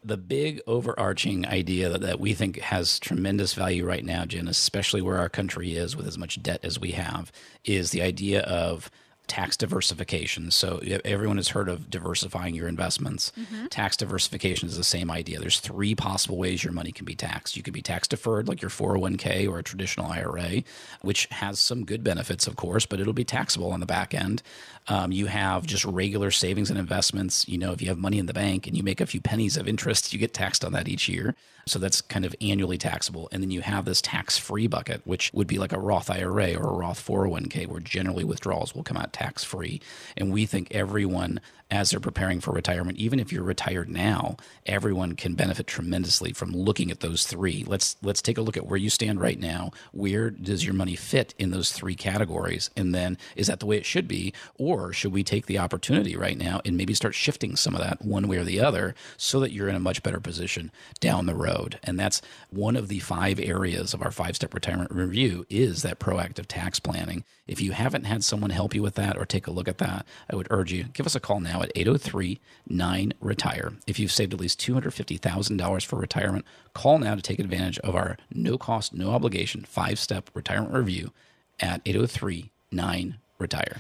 The 0.04 0.18
big 0.18 0.60
overarching 0.66 1.46
idea 1.46 1.98
that, 1.98 2.20
we 2.20 2.34
think 2.34 2.58
has 2.60 2.98
tremendous 2.98 3.54
value 3.54 3.86
right 3.86 4.04
now, 4.04 4.26
Jen, 4.26 4.48
especially 4.48 5.00
where 5.00 5.18
our 5.18 5.28
country 5.28 5.74
is 5.74 5.96
with 5.96 6.06
as 6.06 6.18
much 6.18 6.42
debt 6.42 6.60
as 6.62 6.78
we 6.78 6.92
have, 6.92 7.32
is 7.64 7.90
the 7.90 8.02
idea 8.02 8.42
of 8.42 8.90
tax 9.30 9.56
diversification. 9.56 10.50
So 10.50 10.80
everyone 11.04 11.36
has 11.36 11.50
heard 11.50 11.68
of 11.68 11.88
diversifying 11.88 12.56
your 12.56 12.66
investments. 12.66 13.30
Mm-hmm. 13.38 13.66
Tax 13.66 13.96
diversification 13.96 14.68
is 14.68 14.76
the 14.76 14.82
same 14.82 15.08
idea. 15.08 15.38
There's 15.38 15.60
three 15.60 15.94
possible 15.94 16.36
ways 16.36 16.64
your 16.64 16.72
money 16.72 16.90
can 16.90 17.04
be 17.04 17.14
taxed. 17.14 17.56
You 17.56 17.62
could 17.62 17.72
be 17.72 17.80
tax 17.80 18.08
deferred 18.08 18.48
like 18.48 18.60
your 18.60 18.72
401k 18.72 19.48
or 19.48 19.60
a 19.60 19.62
traditional 19.62 20.06
IRA, 20.06 20.64
which 21.02 21.26
has 21.26 21.60
some 21.60 21.84
good 21.84 22.02
benefits, 22.02 22.48
of 22.48 22.56
course, 22.56 22.86
but 22.86 22.98
it'll 22.98 23.12
be 23.12 23.22
taxable 23.22 23.70
on 23.70 23.78
the 23.78 23.86
back 23.86 24.14
end. 24.14 24.42
Um, 24.90 25.12
you 25.12 25.26
have 25.26 25.66
just 25.66 25.84
regular 25.84 26.32
savings 26.32 26.68
and 26.68 26.76
investments. 26.76 27.46
You 27.48 27.58
know, 27.58 27.70
if 27.70 27.80
you 27.80 27.86
have 27.88 27.98
money 27.98 28.18
in 28.18 28.26
the 28.26 28.34
bank 28.34 28.66
and 28.66 28.76
you 28.76 28.82
make 28.82 29.00
a 29.00 29.06
few 29.06 29.20
pennies 29.20 29.56
of 29.56 29.68
interest, 29.68 30.12
you 30.12 30.18
get 30.18 30.34
taxed 30.34 30.64
on 30.64 30.72
that 30.72 30.88
each 30.88 31.08
year. 31.08 31.36
So 31.64 31.78
that's 31.78 32.00
kind 32.00 32.24
of 32.24 32.34
annually 32.40 32.76
taxable. 32.76 33.28
And 33.30 33.40
then 33.40 33.52
you 33.52 33.60
have 33.60 33.84
this 33.84 34.02
tax 34.02 34.36
free 34.36 34.66
bucket, 34.66 35.02
which 35.04 35.32
would 35.32 35.46
be 35.46 35.58
like 35.58 35.72
a 35.72 35.78
Roth 35.78 36.10
IRA 36.10 36.54
or 36.54 36.70
a 36.70 36.72
Roth 36.72 37.06
401k, 37.06 37.68
where 37.68 37.78
generally 37.78 38.24
withdrawals 38.24 38.74
will 38.74 38.82
come 38.82 38.96
out 38.96 39.12
tax 39.12 39.44
free. 39.44 39.80
And 40.16 40.32
we 40.32 40.44
think 40.44 40.72
everyone 40.72 41.40
as 41.70 41.90
they're 41.90 42.00
preparing 42.00 42.40
for 42.40 42.52
retirement. 42.52 42.98
Even 42.98 43.20
if 43.20 43.32
you're 43.32 43.42
retired 43.42 43.88
now, 43.88 44.36
everyone 44.66 45.14
can 45.14 45.34
benefit 45.34 45.66
tremendously 45.66 46.32
from 46.32 46.52
looking 46.52 46.90
at 46.90 47.00
those 47.00 47.24
three. 47.24 47.64
Let's 47.66 47.96
let's 48.02 48.22
take 48.22 48.38
a 48.38 48.42
look 48.42 48.56
at 48.56 48.66
where 48.66 48.76
you 48.76 48.90
stand 48.90 49.20
right 49.20 49.38
now. 49.38 49.70
Where 49.92 50.30
does 50.30 50.64
your 50.64 50.74
money 50.74 50.96
fit 50.96 51.34
in 51.38 51.50
those 51.50 51.72
three 51.72 51.94
categories? 51.94 52.70
And 52.76 52.94
then 52.94 53.18
is 53.36 53.46
that 53.46 53.60
the 53.60 53.66
way 53.66 53.76
it 53.76 53.86
should 53.86 54.08
be, 54.08 54.32
or 54.56 54.92
should 54.92 55.12
we 55.12 55.22
take 55.22 55.46
the 55.46 55.58
opportunity 55.58 56.16
right 56.16 56.36
now 56.36 56.60
and 56.64 56.76
maybe 56.76 56.94
start 56.94 57.14
shifting 57.14 57.56
some 57.56 57.74
of 57.74 57.80
that 57.80 58.02
one 58.04 58.28
way 58.28 58.36
or 58.36 58.44
the 58.44 58.60
other 58.60 58.94
so 59.16 59.40
that 59.40 59.52
you're 59.52 59.68
in 59.68 59.76
a 59.76 59.80
much 59.80 60.02
better 60.02 60.20
position 60.20 60.72
down 61.00 61.26
the 61.26 61.34
road? 61.34 61.78
And 61.82 61.98
that's 61.98 62.22
one 62.50 62.76
of 62.76 62.88
the 62.88 62.98
five 62.98 63.38
areas 63.38 63.94
of 63.94 64.02
our 64.02 64.10
five-step 64.10 64.54
retirement 64.54 64.90
review 64.90 65.46
is 65.48 65.82
that 65.82 65.98
proactive 66.00 66.46
tax 66.46 66.80
planning. 66.80 67.24
If 67.46 67.60
you 67.60 67.72
haven't 67.72 68.04
had 68.04 68.24
someone 68.24 68.50
help 68.50 68.74
you 68.74 68.82
with 68.82 68.94
that 68.94 69.16
or 69.16 69.24
take 69.24 69.46
a 69.46 69.50
look 69.50 69.68
at 69.68 69.78
that, 69.78 70.06
I 70.30 70.36
would 70.36 70.46
urge 70.50 70.72
you 70.72 70.84
give 70.84 71.06
us 71.06 71.14
a 71.14 71.20
call 71.20 71.40
now 71.60 71.64
at 71.64 71.72
803 71.74 72.40
9 72.68 73.12
Retire. 73.20 73.72
If 73.86 73.98
you've 73.98 74.12
saved 74.12 74.34
at 74.34 74.40
least 74.40 74.60
$250,000 74.60 75.84
for 75.84 75.96
retirement, 75.96 76.44
call 76.74 76.98
now 76.98 77.14
to 77.14 77.22
take 77.22 77.38
advantage 77.38 77.78
of 77.80 77.94
our 77.94 78.16
no 78.32 78.58
cost, 78.58 78.94
no 78.94 79.10
obligation 79.10 79.64
five 79.64 79.98
step 79.98 80.30
retirement 80.34 80.74
review 80.74 81.12
at 81.60 81.82
803 81.84 82.50
9 82.70 83.18
Retire. 83.38 83.78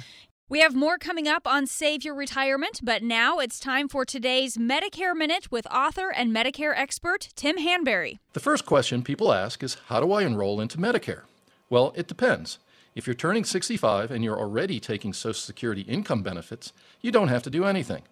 We 0.48 0.60
have 0.60 0.74
more 0.74 0.98
coming 0.98 1.28
up 1.28 1.46
on 1.46 1.68
Save 1.68 2.04
Your 2.04 2.14
Retirement, 2.16 2.80
but 2.82 3.04
now 3.04 3.38
it's 3.38 3.60
time 3.60 3.88
for 3.88 4.04
today's 4.04 4.56
Medicare 4.56 5.14
Minute 5.14 5.52
with 5.52 5.64
author 5.68 6.10
and 6.10 6.34
Medicare 6.34 6.72
expert 6.74 7.28
Tim 7.36 7.56
Hanberry. 7.56 8.18
The 8.32 8.40
first 8.40 8.66
question 8.66 9.04
people 9.04 9.32
ask 9.32 9.62
is 9.62 9.76
How 9.86 10.00
do 10.00 10.10
I 10.12 10.24
enroll 10.24 10.60
into 10.60 10.78
Medicare? 10.78 11.22
Well, 11.68 11.92
it 11.94 12.08
depends. 12.08 12.58
If 12.92 13.06
you're 13.06 13.14
turning 13.14 13.44
65 13.44 14.10
and 14.10 14.24
you're 14.24 14.38
already 14.38 14.80
taking 14.80 15.12
Social 15.12 15.40
Security 15.40 15.82
income 15.82 16.22
benefits, 16.22 16.72
you 17.00 17.12
don't 17.12 17.28
have 17.28 17.42
to 17.44 17.50
do 17.50 17.64
anything. 17.64 18.02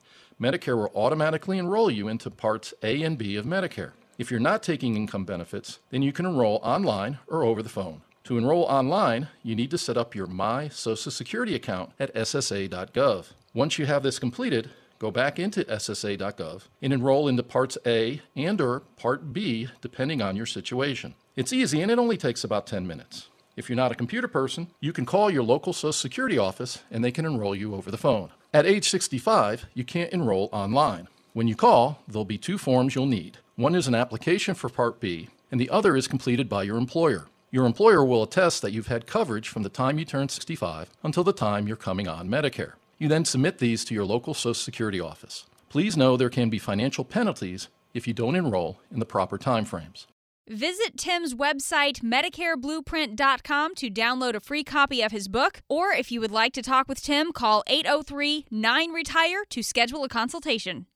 Medicare 0.40 0.76
will 0.76 0.92
automatically 0.94 1.58
enroll 1.58 1.90
you 1.90 2.06
into 2.06 2.30
Parts 2.30 2.72
A 2.84 3.02
and 3.02 3.18
B 3.18 3.34
of 3.34 3.44
Medicare. 3.44 3.92
If 4.18 4.30
you're 4.30 4.38
not 4.38 4.62
taking 4.62 4.94
income 4.94 5.24
benefits, 5.24 5.80
then 5.90 6.02
you 6.02 6.12
can 6.12 6.26
enroll 6.26 6.60
online 6.62 7.18
or 7.26 7.42
over 7.42 7.60
the 7.60 7.68
phone. 7.68 8.02
To 8.24 8.38
enroll 8.38 8.64
online, 8.64 9.28
you 9.42 9.56
need 9.56 9.72
to 9.72 9.78
set 9.78 9.96
up 9.96 10.14
your 10.14 10.28
My 10.28 10.68
Social 10.68 11.10
Security 11.10 11.56
account 11.56 11.90
at 11.98 12.14
SSA.gov. 12.14 13.32
Once 13.54 13.78
you 13.78 13.86
have 13.86 14.04
this 14.04 14.20
completed, 14.20 14.70
go 15.00 15.10
back 15.10 15.40
into 15.40 15.64
SSA.gov 15.64 16.62
and 16.80 16.92
enroll 16.92 17.26
into 17.26 17.42
Parts 17.42 17.78
A 17.84 18.20
and 18.36 18.60
or 18.60 18.80
Part 18.96 19.32
B 19.32 19.68
depending 19.80 20.22
on 20.22 20.36
your 20.36 20.46
situation. 20.46 21.14
It's 21.34 21.52
easy 21.52 21.80
and 21.80 21.90
it 21.90 21.98
only 21.98 22.16
takes 22.16 22.44
about 22.44 22.68
10 22.68 22.86
minutes. 22.86 23.28
If 23.58 23.68
you're 23.68 23.74
not 23.74 23.90
a 23.90 23.96
computer 23.96 24.28
person, 24.28 24.68
you 24.78 24.92
can 24.92 25.04
call 25.04 25.32
your 25.32 25.42
local 25.42 25.72
Social 25.72 25.92
Security 25.92 26.38
office 26.38 26.84
and 26.92 27.02
they 27.02 27.10
can 27.10 27.26
enroll 27.26 27.56
you 27.56 27.74
over 27.74 27.90
the 27.90 27.98
phone. 27.98 28.30
At 28.54 28.66
age 28.66 28.88
65, 28.88 29.66
you 29.74 29.82
can't 29.82 30.12
enroll 30.12 30.48
online. 30.52 31.08
When 31.32 31.48
you 31.48 31.56
call, 31.56 32.00
there'll 32.06 32.24
be 32.24 32.38
two 32.38 32.56
forms 32.56 32.94
you'll 32.94 33.06
need. 33.06 33.38
One 33.56 33.74
is 33.74 33.88
an 33.88 33.96
application 33.96 34.54
for 34.54 34.68
Part 34.68 35.00
B, 35.00 35.28
and 35.50 35.60
the 35.60 35.70
other 35.70 35.96
is 35.96 36.06
completed 36.06 36.48
by 36.48 36.62
your 36.62 36.76
employer. 36.76 37.26
Your 37.50 37.66
employer 37.66 38.04
will 38.04 38.22
attest 38.22 38.62
that 38.62 38.70
you've 38.70 38.86
had 38.86 39.08
coverage 39.08 39.48
from 39.48 39.64
the 39.64 39.68
time 39.68 39.98
you 39.98 40.04
turn 40.04 40.28
65 40.28 40.90
until 41.02 41.24
the 41.24 41.32
time 41.32 41.66
you're 41.66 41.76
coming 41.76 42.06
on 42.06 42.28
Medicare. 42.28 42.74
You 42.96 43.08
then 43.08 43.24
submit 43.24 43.58
these 43.58 43.84
to 43.86 43.94
your 43.94 44.04
local 44.04 44.34
Social 44.34 44.54
Security 44.54 45.00
office. 45.00 45.46
Please 45.68 45.96
know 45.96 46.16
there 46.16 46.30
can 46.30 46.48
be 46.48 46.60
financial 46.60 47.04
penalties 47.04 47.66
if 47.92 48.06
you 48.06 48.14
don't 48.14 48.36
enroll 48.36 48.78
in 48.92 49.00
the 49.00 49.04
proper 49.04 49.36
timeframes. 49.36 50.06
Visit 50.48 50.96
Tim's 50.96 51.34
website, 51.34 52.00
MedicareBlueprint.com, 52.00 53.74
to 53.74 53.90
download 53.90 54.34
a 54.34 54.40
free 54.40 54.64
copy 54.64 55.02
of 55.02 55.12
his 55.12 55.28
book. 55.28 55.60
Or 55.68 55.92
if 55.92 56.10
you 56.10 56.22
would 56.22 56.30
like 56.30 56.54
to 56.54 56.62
talk 56.62 56.88
with 56.88 57.02
Tim, 57.02 57.32
call 57.32 57.62
803 57.66 58.46
9 58.50 58.92
Retire 58.92 59.44
to 59.50 59.62
schedule 59.62 60.04
a 60.04 60.08
consultation. 60.08 60.86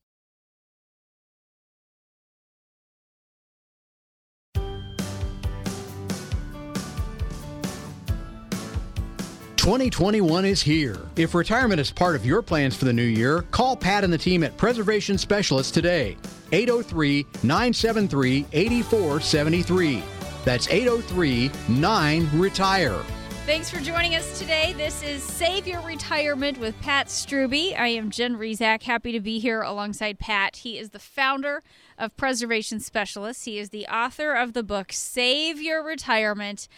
2021 9.63 10.45
is 10.45 10.61
here. 10.61 10.97
If 11.15 11.37
retirement 11.37 11.79
is 11.79 11.93
part 11.93 12.17
of 12.17 12.27
your 12.27 12.43
plans 12.43 12.75
for 12.75 12.85
the 12.85 12.93
new 12.93 13.05
year, 13.05 13.43
call 13.53 13.77
Pat 13.77 14.03
and 14.03 14.13
the 14.13 14.19
team 14.19 14.43
at 14.43 14.57
Preservation 14.57 15.17
Specialists 15.17 15.71
today. 15.71 16.17
803 16.51 17.25
973 17.45 18.45
8473. 18.53 20.03
That's 20.45 20.69
803 20.69 21.53
9 21.69 22.31
Retire. 22.35 23.05
Thanks 23.45 23.69
for 23.69 23.81
joining 23.81 24.15
us 24.15 24.39
today. 24.39 24.73
This 24.75 25.03
is 25.03 25.21
Save 25.21 25.67
Your 25.67 25.81
Retirement 25.81 26.59
with 26.59 26.81
Pat 26.81 27.09
Strube. 27.09 27.77
I 27.77 27.89
am 27.89 28.09
Jen 28.09 28.37
Rizak. 28.37 28.85
Happy 28.85 29.11
to 29.11 29.19
be 29.19 29.41
here 29.41 29.63
alongside 29.63 30.21
Pat. 30.21 30.59
He 30.59 30.79
is 30.79 30.91
the 30.91 31.01
founder 31.01 31.65
of 31.99 32.17
Preservation 32.17 32.79
Specialists. 32.79 33.45
He 33.45 33.59
is 33.59 33.71
the 33.71 33.89
author 33.89 34.33
of 34.35 34.53
the 34.53 34.63
book 34.63 34.93
Save 34.93 35.61
Your 35.61 35.83
Retirement. 35.83 36.69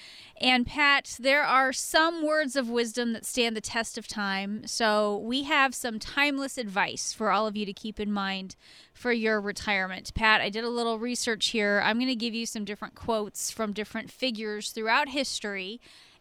And 0.41 0.67
Pat, 0.67 1.19
there 1.21 1.43
are 1.43 1.71
some 1.75 2.27
words 2.27 2.57
of 2.57 2.71
wisdom 2.71 3.13
that 3.13 3.27
stand 3.27 3.55
the 3.55 3.61
test 3.61 3.99
of 3.99 4.09
time. 4.09 4.67
So 4.67 5.19
we 5.19 5.43
have 5.43 5.75
some 5.75 5.99
timeless 5.99 6.57
advice 6.57 7.13
for 7.13 7.31
all 7.31 7.47
of 7.47 7.59
you 7.59 7.67
to 7.67 7.75
keep 7.75 8.01
in 8.01 8.11
mind 8.11 8.57
for 8.95 9.13
your 9.13 9.39
retirement. 9.39 10.15
Pat, 10.15 10.41
I 10.41 10.49
did 10.49 10.65
a 10.65 10.71
little 10.71 10.99
research 10.99 11.49
here. 11.49 11.83
I'm 11.85 11.99
going 11.99 12.09
to 12.09 12.17
give 12.17 12.33
you 12.33 12.47
some 12.47 12.65
different 12.65 12.95
quotes 12.95 13.51
from 13.51 13.75
different 13.75 14.11
figures 14.11 14.71
throughout 14.71 15.11
history 15.11 15.79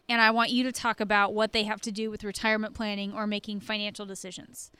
and 0.08 0.20
I 0.20 0.30
want 0.30 0.50
you 0.50 0.64
to 0.64 0.72
talk 0.72 1.00
about 1.00 1.34
what 1.34 1.52
they 1.52 1.64
have 1.64 1.80
to 1.82 1.92
do 1.92 2.10
with 2.10 2.24
retirement 2.24 2.74
planning 2.74 3.12
or 3.12 3.26
making 3.26 3.60
financial 3.60 4.06
decisions. 4.06 4.70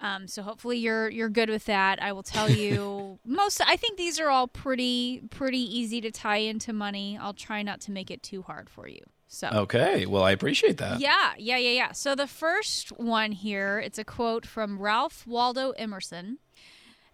Um, 0.00 0.26
so 0.26 0.42
hopefully 0.42 0.78
you're 0.78 1.08
you're 1.08 1.28
good 1.28 1.48
with 1.48 1.66
that. 1.66 2.02
I 2.02 2.12
will 2.12 2.24
tell 2.24 2.50
you 2.50 3.20
most. 3.24 3.60
I 3.60 3.76
think 3.76 3.96
these 3.96 4.18
are 4.18 4.28
all 4.28 4.48
pretty 4.48 5.22
pretty 5.30 5.60
easy 5.60 6.00
to 6.00 6.10
tie 6.10 6.38
into 6.38 6.72
money. 6.72 7.16
I'll 7.20 7.34
try 7.34 7.62
not 7.62 7.80
to 7.82 7.92
make 7.92 8.10
it 8.10 8.22
too 8.22 8.42
hard 8.42 8.68
for 8.68 8.88
you. 8.88 9.02
So 9.28 9.48
okay, 9.48 10.04
well 10.04 10.24
I 10.24 10.32
appreciate 10.32 10.78
that. 10.78 11.00
Yeah, 11.00 11.32
yeah, 11.38 11.56
yeah, 11.56 11.70
yeah. 11.70 11.92
So 11.92 12.14
the 12.14 12.26
first 12.26 12.90
one 12.90 13.32
here, 13.32 13.78
it's 13.78 13.98
a 13.98 14.04
quote 14.04 14.44
from 14.44 14.78
Ralph 14.78 15.24
Waldo 15.26 15.70
Emerson. 15.70 16.38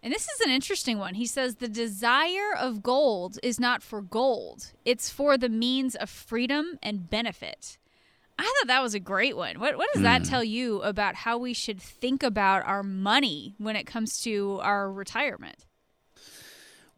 And 0.01 0.13
this 0.13 0.27
is 0.29 0.39
an 0.41 0.51
interesting 0.51 0.97
one. 0.97 1.15
He 1.15 1.25
says, 1.25 1.55
The 1.55 1.67
desire 1.67 2.55
of 2.57 2.81
gold 2.81 3.37
is 3.43 3.59
not 3.59 3.83
for 3.83 4.01
gold, 4.01 4.71
it's 4.85 5.09
for 5.09 5.37
the 5.37 5.49
means 5.49 5.95
of 5.95 6.09
freedom 6.09 6.79
and 6.81 7.09
benefit. 7.09 7.77
I 8.37 8.43
thought 8.43 8.67
that 8.67 8.81
was 8.81 8.93
a 8.93 9.01
great 9.01 9.35
one. 9.35 9.59
What, 9.59 9.77
what 9.77 9.89
does 9.93 9.99
mm. 9.99 10.05
that 10.05 10.21
hmm. 10.21 10.29
tell 10.29 10.43
you 10.45 10.81
about 10.81 11.13
how 11.13 11.37
we 11.37 11.53
should 11.53 11.81
think 11.81 12.23
about 12.23 12.65
our 12.65 12.83
money 12.83 13.55
when 13.57 13.75
it 13.75 13.85
comes 13.85 14.21
to 14.21 14.59
our 14.61 14.89
retirement? 14.89 15.65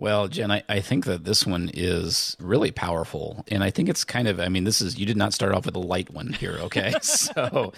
Well, 0.02 0.28
Jen, 0.30 0.50
I, 0.50 0.64
I 0.68 0.80
think 0.80 1.06
that 1.06 1.26
this 1.26 1.46
one 1.46 1.70
is 1.76 2.36
really 2.40 2.72
powerful. 2.72 3.46
And 3.50 3.64
I 3.64 3.70
think 3.70 3.88
it's 3.88 4.04
kind 4.04 4.28
of, 4.28 4.40
I 4.40 4.50
mean, 4.50 4.64
this 4.64 4.82
is, 4.82 4.98
you 4.98 5.06
did 5.06 5.16
not 5.16 5.32
start 5.32 5.54
off 5.54 5.68
with 5.68 5.76
a 5.76 5.80
light 5.80 6.10
one 6.10 6.34
here, 6.34 6.58
okay? 6.62 6.92
so, 7.04 7.72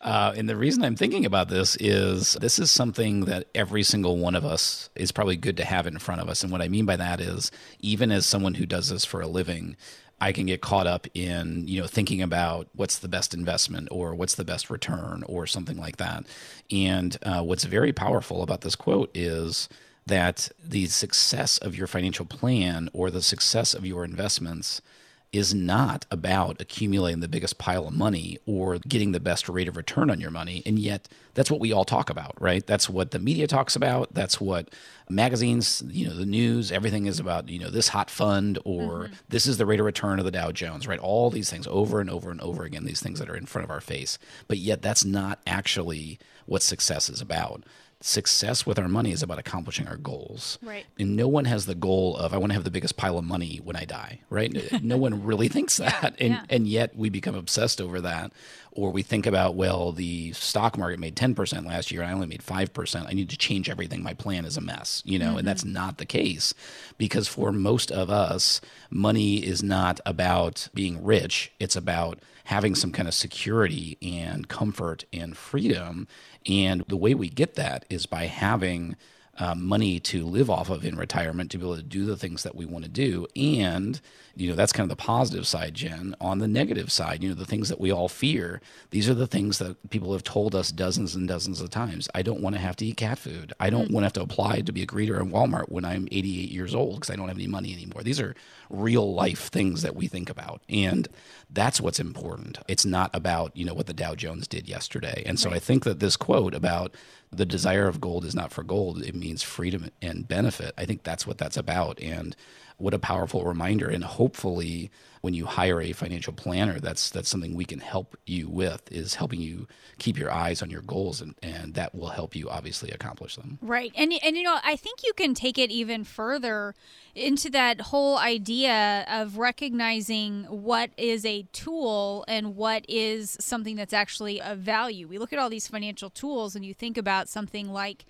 uh, 0.00 0.34
and 0.36 0.48
the 0.48 0.56
reason 0.56 0.82
I'm 0.82 0.96
thinking 0.96 1.24
about 1.24 1.50
this 1.50 1.76
is 1.76 2.32
this 2.40 2.58
is 2.58 2.72
something 2.72 3.26
that 3.26 3.46
every 3.54 3.84
single 3.84 4.18
one 4.18 4.34
of 4.34 4.44
us 4.44 4.90
is 4.96 5.12
probably 5.12 5.36
good 5.36 5.56
to 5.58 5.64
have 5.64 5.86
in 5.86 6.00
front 6.00 6.20
of 6.20 6.28
us. 6.28 6.42
And 6.42 6.50
what 6.50 6.62
I 6.62 6.66
mean 6.66 6.84
by 6.84 6.96
that 6.96 7.20
is, 7.20 7.52
even 7.78 8.10
as 8.10 8.26
someone 8.26 8.54
who 8.54 8.66
does 8.66 8.88
this 8.88 9.04
for 9.04 9.20
a 9.20 9.28
living, 9.28 9.76
I 10.20 10.32
can 10.32 10.46
get 10.46 10.60
caught 10.60 10.88
up 10.88 11.06
in, 11.14 11.68
you 11.68 11.80
know, 11.80 11.86
thinking 11.86 12.22
about 12.22 12.66
what's 12.74 12.98
the 12.98 13.06
best 13.06 13.34
investment 13.34 13.86
or 13.92 14.16
what's 14.16 14.34
the 14.34 14.44
best 14.44 14.68
return 14.68 15.22
or 15.28 15.46
something 15.46 15.76
like 15.78 15.98
that. 15.98 16.26
And 16.72 17.16
uh, 17.22 17.42
what's 17.42 17.62
very 17.62 17.92
powerful 17.92 18.42
about 18.42 18.62
this 18.62 18.74
quote 18.74 19.12
is, 19.14 19.68
that 20.08 20.50
the 20.62 20.86
success 20.86 21.58
of 21.58 21.76
your 21.76 21.86
financial 21.86 22.26
plan 22.26 22.90
or 22.92 23.10
the 23.10 23.22
success 23.22 23.74
of 23.74 23.86
your 23.86 24.04
investments 24.04 24.82
is 25.30 25.54
not 25.54 26.06
about 26.10 26.58
accumulating 26.58 27.20
the 27.20 27.28
biggest 27.28 27.58
pile 27.58 27.86
of 27.86 27.92
money 27.92 28.38
or 28.46 28.78
getting 28.78 29.12
the 29.12 29.20
best 29.20 29.46
rate 29.46 29.68
of 29.68 29.76
return 29.76 30.10
on 30.10 30.20
your 30.20 30.30
money. 30.30 30.62
And 30.64 30.78
yet, 30.78 31.06
that's 31.34 31.50
what 31.50 31.60
we 31.60 31.70
all 31.70 31.84
talk 31.84 32.08
about, 32.08 32.40
right? 32.40 32.66
That's 32.66 32.88
what 32.88 33.10
the 33.10 33.18
media 33.18 33.46
talks 33.46 33.76
about. 33.76 34.14
That's 34.14 34.40
what 34.40 34.70
magazines, 35.10 35.82
you 35.86 36.08
know, 36.08 36.14
the 36.14 36.24
news, 36.24 36.72
everything 36.72 37.04
is 37.04 37.20
about, 37.20 37.50
you 37.50 37.58
know, 37.58 37.68
this 37.68 37.88
hot 37.88 38.08
fund 38.10 38.58
or 38.64 38.80
mm-hmm. 38.80 39.14
this 39.28 39.46
is 39.46 39.58
the 39.58 39.66
rate 39.66 39.80
of 39.80 39.86
return 39.86 40.18
of 40.18 40.24
the 40.24 40.30
Dow 40.30 40.50
Jones, 40.50 40.86
right? 40.86 40.98
All 40.98 41.28
these 41.28 41.50
things 41.50 41.66
over 41.66 42.00
and 42.00 42.08
over 42.08 42.30
and 42.30 42.40
over 42.40 42.64
again, 42.64 42.84
these 42.84 43.02
things 43.02 43.18
that 43.18 43.28
are 43.28 43.36
in 43.36 43.46
front 43.46 43.64
of 43.64 43.70
our 43.70 43.82
face. 43.82 44.18
But 44.46 44.56
yet, 44.56 44.80
that's 44.80 45.04
not 45.04 45.40
actually 45.46 46.18
what 46.46 46.62
success 46.62 47.10
is 47.10 47.20
about 47.20 47.64
success 48.00 48.64
with 48.64 48.78
our 48.78 48.88
money 48.88 49.10
is 49.10 49.22
about 49.22 49.38
accomplishing 49.38 49.88
our 49.88 49.96
goals. 49.96 50.58
Right. 50.62 50.86
And 50.98 51.16
no 51.16 51.26
one 51.26 51.46
has 51.46 51.66
the 51.66 51.74
goal 51.74 52.16
of 52.16 52.32
I 52.32 52.36
want 52.36 52.50
to 52.50 52.54
have 52.54 52.64
the 52.64 52.70
biggest 52.70 52.96
pile 52.96 53.18
of 53.18 53.24
money 53.24 53.60
when 53.62 53.74
I 53.74 53.84
die, 53.84 54.20
right? 54.30 54.54
no 54.82 54.96
one 54.96 55.24
really 55.24 55.48
thinks 55.48 55.78
that. 55.78 56.14
Yeah, 56.18 56.24
and 56.26 56.34
yeah. 56.34 56.44
and 56.48 56.66
yet 56.68 56.96
we 56.96 57.08
become 57.08 57.34
obsessed 57.34 57.80
over 57.80 58.00
that 58.00 58.32
or 58.70 58.92
we 58.92 59.02
think 59.02 59.26
about 59.26 59.56
well 59.56 59.90
the 59.90 60.32
stock 60.32 60.78
market 60.78 61.00
made 61.00 61.16
10% 61.16 61.66
last 61.66 61.90
year 61.90 62.02
and 62.02 62.10
I 62.10 62.14
only 62.14 62.28
made 62.28 62.42
5%. 62.42 63.06
I 63.06 63.12
need 63.12 63.30
to 63.30 63.36
change 63.36 63.68
everything. 63.68 64.02
My 64.04 64.14
plan 64.14 64.44
is 64.44 64.56
a 64.56 64.60
mess, 64.60 65.02
you 65.04 65.18
know, 65.18 65.30
mm-hmm. 65.30 65.38
and 65.38 65.48
that's 65.48 65.64
mm-hmm. 65.64 65.72
not 65.72 65.98
the 65.98 66.06
case 66.06 66.54
because 66.96 67.26
for 67.26 67.50
most 67.50 67.90
of 67.90 68.10
us 68.10 68.60
money 68.90 69.38
is 69.38 69.62
not 69.62 69.98
about 70.06 70.68
being 70.72 71.02
rich. 71.02 71.50
It's 71.58 71.74
about 71.74 72.20
having 72.44 72.74
some 72.74 72.92
kind 72.92 73.06
of 73.06 73.12
security 73.12 73.98
and 74.00 74.48
comfort 74.48 75.04
and 75.12 75.36
freedom. 75.36 76.08
And 76.48 76.82
the 76.88 76.96
way 76.96 77.14
we 77.14 77.28
get 77.28 77.54
that 77.56 77.84
is 77.90 78.06
by 78.06 78.24
having 78.24 78.96
uh, 79.38 79.54
money 79.54 80.00
to 80.00 80.24
live 80.24 80.50
off 80.50 80.68
of 80.68 80.84
in 80.84 80.96
retirement 80.96 81.50
to 81.50 81.58
be 81.58 81.64
able 81.64 81.76
to 81.76 81.82
do 81.82 82.04
the 82.04 82.16
things 82.16 82.42
that 82.42 82.56
we 82.56 82.66
want 82.66 82.84
to 82.84 82.90
do. 82.90 83.26
And, 83.36 84.00
you 84.34 84.50
know, 84.50 84.56
that's 84.56 84.72
kind 84.72 84.90
of 84.90 84.96
the 84.96 85.02
positive 85.02 85.46
side, 85.46 85.74
Jen. 85.74 86.16
On 86.20 86.38
the 86.38 86.48
negative 86.48 86.90
side, 86.90 87.22
you 87.22 87.28
know, 87.28 87.36
the 87.36 87.44
things 87.44 87.68
that 87.68 87.80
we 87.80 87.92
all 87.92 88.08
fear, 88.08 88.60
these 88.90 89.08
are 89.08 89.14
the 89.14 89.28
things 89.28 89.58
that 89.58 89.90
people 89.90 90.12
have 90.12 90.24
told 90.24 90.56
us 90.56 90.72
dozens 90.72 91.14
and 91.14 91.28
dozens 91.28 91.60
of 91.60 91.70
times. 91.70 92.08
I 92.14 92.22
don't 92.22 92.40
want 92.40 92.56
to 92.56 92.60
have 92.60 92.74
to 92.76 92.86
eat 92.86 92.96
cat 92.96 93.18
food. 93.18 93.52
I 93.60 93.70
don't 93.70 93.84
mm-hmm. 93.84 93.94
want 93.94 94.02
to 94.02 94.06
have 94.06 94.12
to 94.14 94.22
apply 94.22 94.62
to 94.62 94.72
be 94.72 94.82
a 94.82 94.86
greeter 94.86 95.20
in 95.20 95.30
Walmart 95.30 95.68
when 95.68 95.84
I'm 95.84 96.08
88 96.10 96.50
years 96.50 96.74
old 96.74 96.96
because 96.96 97.10
I 97.10 97.16
don't 97.16 97.28
have 97.28 97.38
any 97.38 97.46
money 97.46 97.72
anymore. 97.72 98.02
These 98.02 98.20
are 98.20 98.34
real 98.70 99.14
life 99.14 99.48
things 99.50 99.82
that 99.82 99.94
we 99.94 100.08
think 100.08 100.28
about. 100.28 100.62
And 100.68 101.08
that's 101.48 101.80
what's 101.80 102.00
important. 102.00 102.58
It's 102.66 102.84
not 102.84 103.10
about, 103.14 103.56
you 103.56 103.64
know, 103.64 103.74
what 103.74 103.86
the 103.86 103.94
Dow 103.94 104.16
Jones 104.16 104.48
did 104.48 104.68
yesterday. 104.68 105.22
And 105.24 105.38
so 105.38 105.48
right. 105.48 105.56
I 105.56 105.58
think 105.60 105.84
that 105.84 106.00
this 106.00 106.16
quote 106.16 106.54
about 106.54 106.94
the 107.30 107.46
desire 107.46 107.86
of 107.86 108.00
gold 108.00 108.24
is 108.24 108.34
not 108.34 108.52
for 108.52 108.62
gold, 108.62 109.02
it 109.02 109.14
means 109.14 109.42
freedom 109.42 109.90
and 110.00 110.26
benefit. 110.26 110.74
I 110.78 110.84
think 110.84 111.02
that's 111.02 111.26
what 111.26 111.38
that's 111.38 111.56
about. 111.56 112.00
And 112.00 112.34
what 112.78 112.94
a 112.94 112.98
powerful 112.98 113.44
reminder. 113.44 113.88
And 113.88 114.04
hopefully, 114.04 114.90
when 115.20 115.34
you 115.34 115.46
hire 115.46 115.80
a 115.80 115.92
financial 115.92 116.32
planner, 116.32 116.78
that's 116.78 117.10
that's 117.10 117.28
something 117.28 117.54
we 117.54 117.64
can 117.64 117.80
help 117.80 118.16
you 118.24 118.48
with 118.48 118.90
is 118.90 119.16
helping 119.16 119.40
you 119.40 119.66
keep 119.98 120.16
your 120.16 120.30
eyes 120.30 120.62
on 120.62 120.70
your 120.70 120.82
goals, 120.82 121.20
and, 121.20 121.34
and 121.42 121.74
that 121.74 121.94
will 121.94 122.10
help 122.10 122.36
you 122.36 122.48
obviously 122.48 122.90
accomplish 122.90 123.36
them. 123.36 123.58
Right, 123.60 123.92
and 123.96 124.12
and 124.22 124.36
you 124.36 124.44
know 124.44 124.58
I 124.64 124.76
think 124.76 125.00
you 125.04 125.12
can 125.12 125.34
take 125.34 125.58
it 125.58 125.70
even 125.70 126.04
further 126.04 126.74
into 127.14 127.50
that 127.50 127.80
whole 127.80 128.16
idea 128.16 129.04
of 129.08 129.38
recognizing 129.38 130.44
what 130.44 130.90
is 130.96 131.24
a 131.24 131.42
tool 131.52 132.24
and 132.28 132.54
what 132.54 132.84
is 132.88 133.36
something 133.40 133.74
that's 133.74 133.92
actually 133.92 134.40
of 134.40 134.58
value. 134.58 135.08
We 135.08 135.18
look 135.18 135.32
at 135.32 135.40
all 135.40 135.50
these 135.50 135.66
financial 135.66 136.10
tools, 136.10 136.54
and 136.54 136.64
you 136.64 136.74
think 136.74 136.96
about 136.96 137.28
something 137.28 137.72
like 137.72 138.06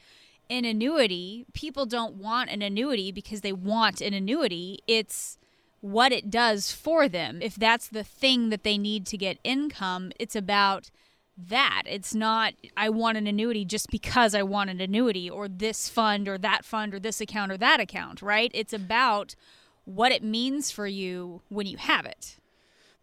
an 0.50 0.64
annuity, 0.64 1.46
people 1.52 1.86
don't 1.86 2.14
want 2.14 2.50
an 2.50 2.62
annuity 2.62 3.12
because 3.12 3.42
they 3.42 3.52
want 3.52 4.00
an 4.00 4.14
annuity. 4.14 4.80
It's 4.86 5.38
what 5.80 6.12
it 6.12 6.30
does 6.30 6.72
for 6.72 7.08
them. 7.08 7.40
If 7.42 7.54
that's 7.54 7.88
the 7.88 8.04
thing 8.04 8.50
that 8.50 8.64
they 8.64 8.78
need 8.78 9.06
to 9.06 9.16
get 9.16 9.38
income, 9.44 10.12
it's 10.18 10.34
about 10.34 10.90
that. 11.36 11.82
It's 11.86 12.14
not, 12.14 12.54
I 12.76 12.88
want 12.88 13.16
an 13.16 13.26
annuity 13.26 13.64
just 13.64 13.90
because 13.90 14.34
I 14.34 14.42
want 14.42 14.70
an 14.70 14.80
annuity 14.80 15.30
or 15.30 15.48
this 15.48 15.88
fund 15.88 16.28
or 16.28 16.36
that 16.38 16.64
fund 16.64 16.94
or 16.94 16.98
this 16.98 17.20
account 17.20 17.52
or 17.52 17.56
that 17.58 17.78
account, 17.78 18.22
right? 18.22 18.50
It's 18.54 18.72
about 18.72 19.36
what 19.84 20.12
it 20.12 20.22
means 20.22 20.70
for 20.70 20.86
you 20.86 21.42
when 21.48 21.66
you 21.66 21.76
have 21.76 22.06
it. 22.06 22.36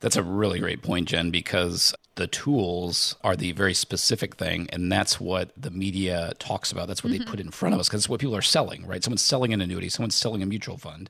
That's 0.01 0.17
a 0.17 0.23
really 0.23 0.59
great 0.59 0.81
point, 0.81 1.07
Jen, 1.07 1.31
because 1.31 1.95
the 2.15 2.27
tools 2.27 3.15
are 3.23 3.35
the 3.35 3.51
very 3.51 3.73
specific 3.73 4.35
thing. 4.35 4.67
And 4.71 4.91
that's 4.91 5.19
what 5.19 5.51
the 5.57 5.69
media 5.69 6.33
talks 6.39 6.71
about. 6.71 6.87
That's 6.87 7.03
what 7.03 7.13
mm-hmm. 7.13 7.25
they 7.25 7.29
put 7.29 7.39
in 7.39 7.51
front 7.51 7.75
of 7.75 7.79
us 7.79 7.87
because 7.87 8.01
it's 8.01 8.09
what 8.09 8.19
people 8.19 8.35
are 8.35 8.41
selling, 8.41 8.85
right? 8.87 9.03
Someone's 9.03 9.21
selling 9.21 9.53
an 9.53 9.61
annuity, 9.61 9.89
someone's 9.89 10.15
selling 10.15 10.41
a 10.41 10.45
mutual 10.45 10.77
fund, 10.77 11.09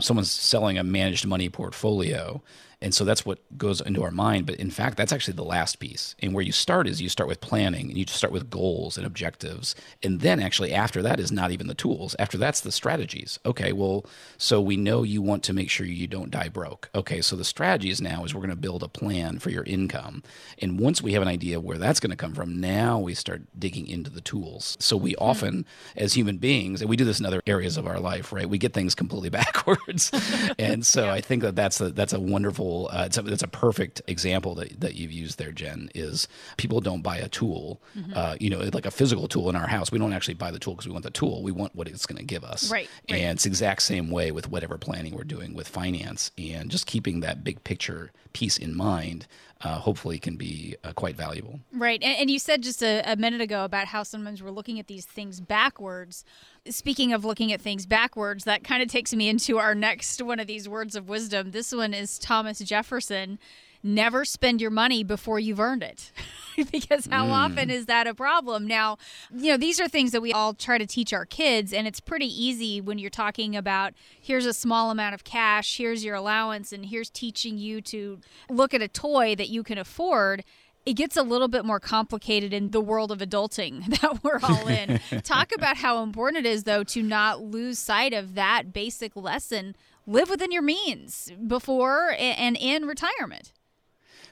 someone's 0.00 0.30
selling 0.30 0.78
a 0.78 0.84
managed 0.84 1.26
money 1.26 1.48
portfolio. 1.48 2.42
And 2.84 2.94
so 2.94 3.02
that's 3.02 3.24
what 3.24 3.38
goes 3.56 3.80
into 3.80 4.02
our 4.02 4.10
mind. 4.10 4.44
But 4.44 4.56
in 4.56 4.70
fact, 4.70 4.98
that's 4.98 5.10
actually 5.10 5.36
the 5.36 5.42
last 5.42 5.78
piece. 5.78 6.14
And 6.20 6.34
where 6.34 6.44
you 6.44 6.52
start 6.52 6.86
is 6.86 7.00
you 7.00 7.08
start 7.08 7.28
with 7.28 7.40
planning 7.40 7.88
and 7.88 7.96
you 7.96 8.04
start 8.06 8.30
with 8.30 8.50
goals 8.50 8.98
and 8.98 9.06
objectives. 9.06 9.74
And 10.02 10.20
then 10.20 10.38
actually, 10.38 10.74
after 10.74 11.00
that 11.00 11.18
is 11.18 11.32
not 11.32 11.50
even 11.50 11.66
the 11.66 11.74
tools. 11.74 12.14
After 12.18 12.36
that's 12.36 12.60
the 12.60 12.70
strategies. 12.70 13.38
Okay, 13.46 13.72
well, 13.72 14.04
so 14.36 14.60
we 14.60 14.76
know 14.76 15.02
you 15.02 15.22
want 15.22 15.42
to 15.44 15.54
make 15.54 15.70
sure 15.70 15.86
you 15.86 16.06
don't 16.06 16.30
die 16.30 16.50
broke. 16.50 16.90
Okay, 16.94 17.22
so 17.22 17.36
the 17.36 17.44
strategies 17.44 18.02
now 18.02 18.22
is 18.22 18.34
we're 18.34 18.42
going 18.42 18.50
to 18.50 18.56
build 18.56 18.82
a 18.82 18.88
plan 18.88 19.38
for 19.38 19.48
your 19.48 19.64
income. 19.64 20.22
And 20.58 20.78
once 20.78 21.00
we 21.00 21.14
have 21.14 21.22
an 21.22 21.28
idea 21.28 21.60
where 21.60 21.78
that's 21.78 22.00
going 22.00 22.10
to 22.10 22.16
come 22.16 22.34
from, 22.34 22.60
now 22.60 22.98
we 22.98 23.14
start 23.14 23.44
digging 23.58 23.88
into 23.88 24.10
the 24.10 24.20
tools. 24.20 24.76
So 24.78 24.94
we 24.94 25.12
hmm. 25.12 25.24
often, 25.24 25.66
as 25.96 26.12
human 26.12 26.36
beings, 26.36 26.82
and 26.82 26.90
we 26.90 26.98
do 26.98 27.06
this 27.06 27.18
in 27.18 27.24
other 27.24 27.40
areas 27.46 27.78
of 27.78 27.86
our 27.86 27.98
life, 27.98 28.30
right? 28.30 28.46
We 28.48 28.58
get 28.58 28.74
things 28.74 28.94
completely 28.94 29.30
backwards. 29.40 30.10
and 30.58 30.84
so 30.84 31.06
yeah. 31.06 31.14
I 31.14 31.22
think 31.22 31.40
that 31.44 31.56
that's 31.56 31.80
a, 31.80 31.88
that's 31.88 32.12
a 32.12 32.20
wonderful 32.20 32.73
Uh, 32.92 33.04
it's, 33.06 33.18
a, 33.18 33.26
it's 33.26 33.42
a 33.42 33.48
perfect 33.48 34.02
example 34.06 34.54
that, 34.56 34.80
that 34.80 34.94
you've 34.94 35.12
used 35.12 35.38
there, 35.38 35.52
Jen. 35.52 35.90
Is 35.94 36.28
people 36.56 36.80
don't 36.80 37.02
buy 37.02 37.16
a 37.18 37.28
tool, 37.28 37.80
mm-hmm. 37.96 38.12
uh, 38.14 38.36
you 38.40 38.50
know, 38.50 38.60
like 38.72 38.86
a 38.86 38.90
physical 38.90 39.28
tool 39.28 39.48
in 39.48 39.56
our 39.56 39.66
house. 39.66 39.90
We 39.90 39.98
don't 39.98 40.12
actually 40.12 40.34
buy 40.34 40.50
the 40.50 40.58
tool 40.58 40.74
because 40.74 40.86
we 40.86 40.92
want 40.92 41.04
the 41.04 41.10
tool. 41.10 41.42
We 41.42 41.52
want 41.52 41.74
what 41.74 41.88
it's 41.88 42.06
going 42.06 42.18
to 42.18 42.24
give 42.24 42.44
us. 42.44 42.70
Right, 42.70 42.88
right. 43.10 43.20
And 43.20 43.36
it's 43.36 43.46
exact 43.46 43.82
same 43.82 44.10
way 44.10 44.30
with 44.30 44.48
whatever 44.48 44.78
planning 44.78 45.14
we're 45.14 45.24
doing 45.24 45.54
with 45.54 45.68
finance, 45.68 46.30
and 46.38 46.70
just 46.70 46.86
keeping 46.86 47.20
that 47.20 47.44
big 47.44 47.62
picture 47.64 48.12
piece 48.32 48.58
in 48.58 48.76
mind 48.76 49.26
uh, 49.62 49.78
hopefully 49.78 50.18
can 50.18 50.36
be 50.36 50.76
uh, 50.84 50.92
quite 50.92 51.16
valuable. 51.16 51.60
Right. 51.72 52.02
And, 52.02 52.18
and 52.18 52.30
you 52.30 52.38
said 52.38 52.62
just 52.62 52.82
a, 52.82 53.02
a, 53.10 53.16
minute 53.16 53.40
ago 53.40 53.64
about 53.64 53.86
how 53.86 54.02
sometimes 54.02 54.42
we're 54.42 54.50
looking 54.50 54.78
at 54.78 54.86
these 54.86 55.06
things 55.06 55.40
backwards. 55.40 56.24
Speaking 56.68 57.12
of 57.12 57.24
looking 57.24 57.52
at 57.52 57.60
things 57.60 57.86
backwards, 57.86 58.44
that 58.44 58.64
kind 58.64 58.82
of 58.82 58.88
takes 58.88 59.14
me 59.14 59.28
into 59.28 59.58
our 59.58 59.74
next 59.74 60.20
one 60.20 60.40
of 60.40 60.46
these 60.46 60.68
words 60.68 60.96
of 60.96 61.08
wisdom. 61.08 61.52
This 61.52 61.72
one 61.72 61.94
is 61.94 62.18
Thomas 62.18 62.58
Jefferson 62.58 63.38
never 63.84 64.24
spend 64.24 64.60
your 64.60 64.70
money 64.70 65.04
before 65.04 65.38
you've 65.38 65.60
earned 65.60 65.82
it. 65.82 66.10
because 66.72 67.06
how 67.06 67.26
mm. 67.26 67.30
often 67.30 67.70
is 67.70 67.86
that 67.86 68.06
a 68.06 68.14
problem? 68.14 68.66
Now, 68.66 68.96
you 69.32 69.50
know, 69.50 69.56
these 69.56 69.80
are 69.80 69.88
things 69.88 70.12
that 70.12 70.22
we 70.22 70.32
all 70.32 70.54
try 70.54 70.78
to 70.78 70.86
teach 70.86 71.12
our 71.12 71.26
kids, 71.26 71.72
and 71.72 71.86
it's 71.86 72.00
pretty 72.00 72.26
easy 72.26 72.80
when 72.80 72.98
you're 72.98 73.10
talking 73.10 73.54
about 73.54 73.92
here's 74.20 74.46
a 74.46 74.54
small 74.54 74.90
amount 74.90 75.14
of 75.14 75.24
cash, 75.24 75.76
here's 75.76 76.04
your 76.04 76.14
allowance, 76.14 76.72
and 76.72 76.86
here's 76.86 77.10
teaching 77.10 77.58
you 77.58 77.80
to 77.82 78.20
look 78.48 78.72
at 78.72 78.82
a 78.82 78.88
toy 78.88 79.34
that 79.34 79.48
you 79.48 79.62
can 79.62 79.78
afford 79.78 80.44
it 80.86 80.94
gets 80.94 81.16
a 81.16 81.22
little 81.22 81.48
bit 81.48 81.64
more 81.64 81.80
complicated 81.80 82.52
in 82.52 82.70
the 82.70 82.80
world 82.80 83.10
of 83.10 83.20
adulting 83.20 83.86
that 84.00 84.22
we're 84.22 84.38
all 84.42 84.68
in. 84.68 85.00
Talk 85.22 85.52
about 85.54 85.78
how 85.78 86.02
important 86.02 86.44
it 86.44 86.48
is, 86.48 86.64
though, 86.64 86.84
to 86.84 87.02
not 87.02 87.42
lose 87.42 87.78
sight 87.78 88.12
of 88.12 88.34
that 88.34 88.72
basic 88.72 89.16
lesson. 89.16 89.76
Live 90.06 90.28
within 90.28 90.52
your 90.52 90.62
means 90.62 91.32
before 91.46 92.14
and 92.18 92.56
in 92.58 92.84
retirement. 92.84 93.52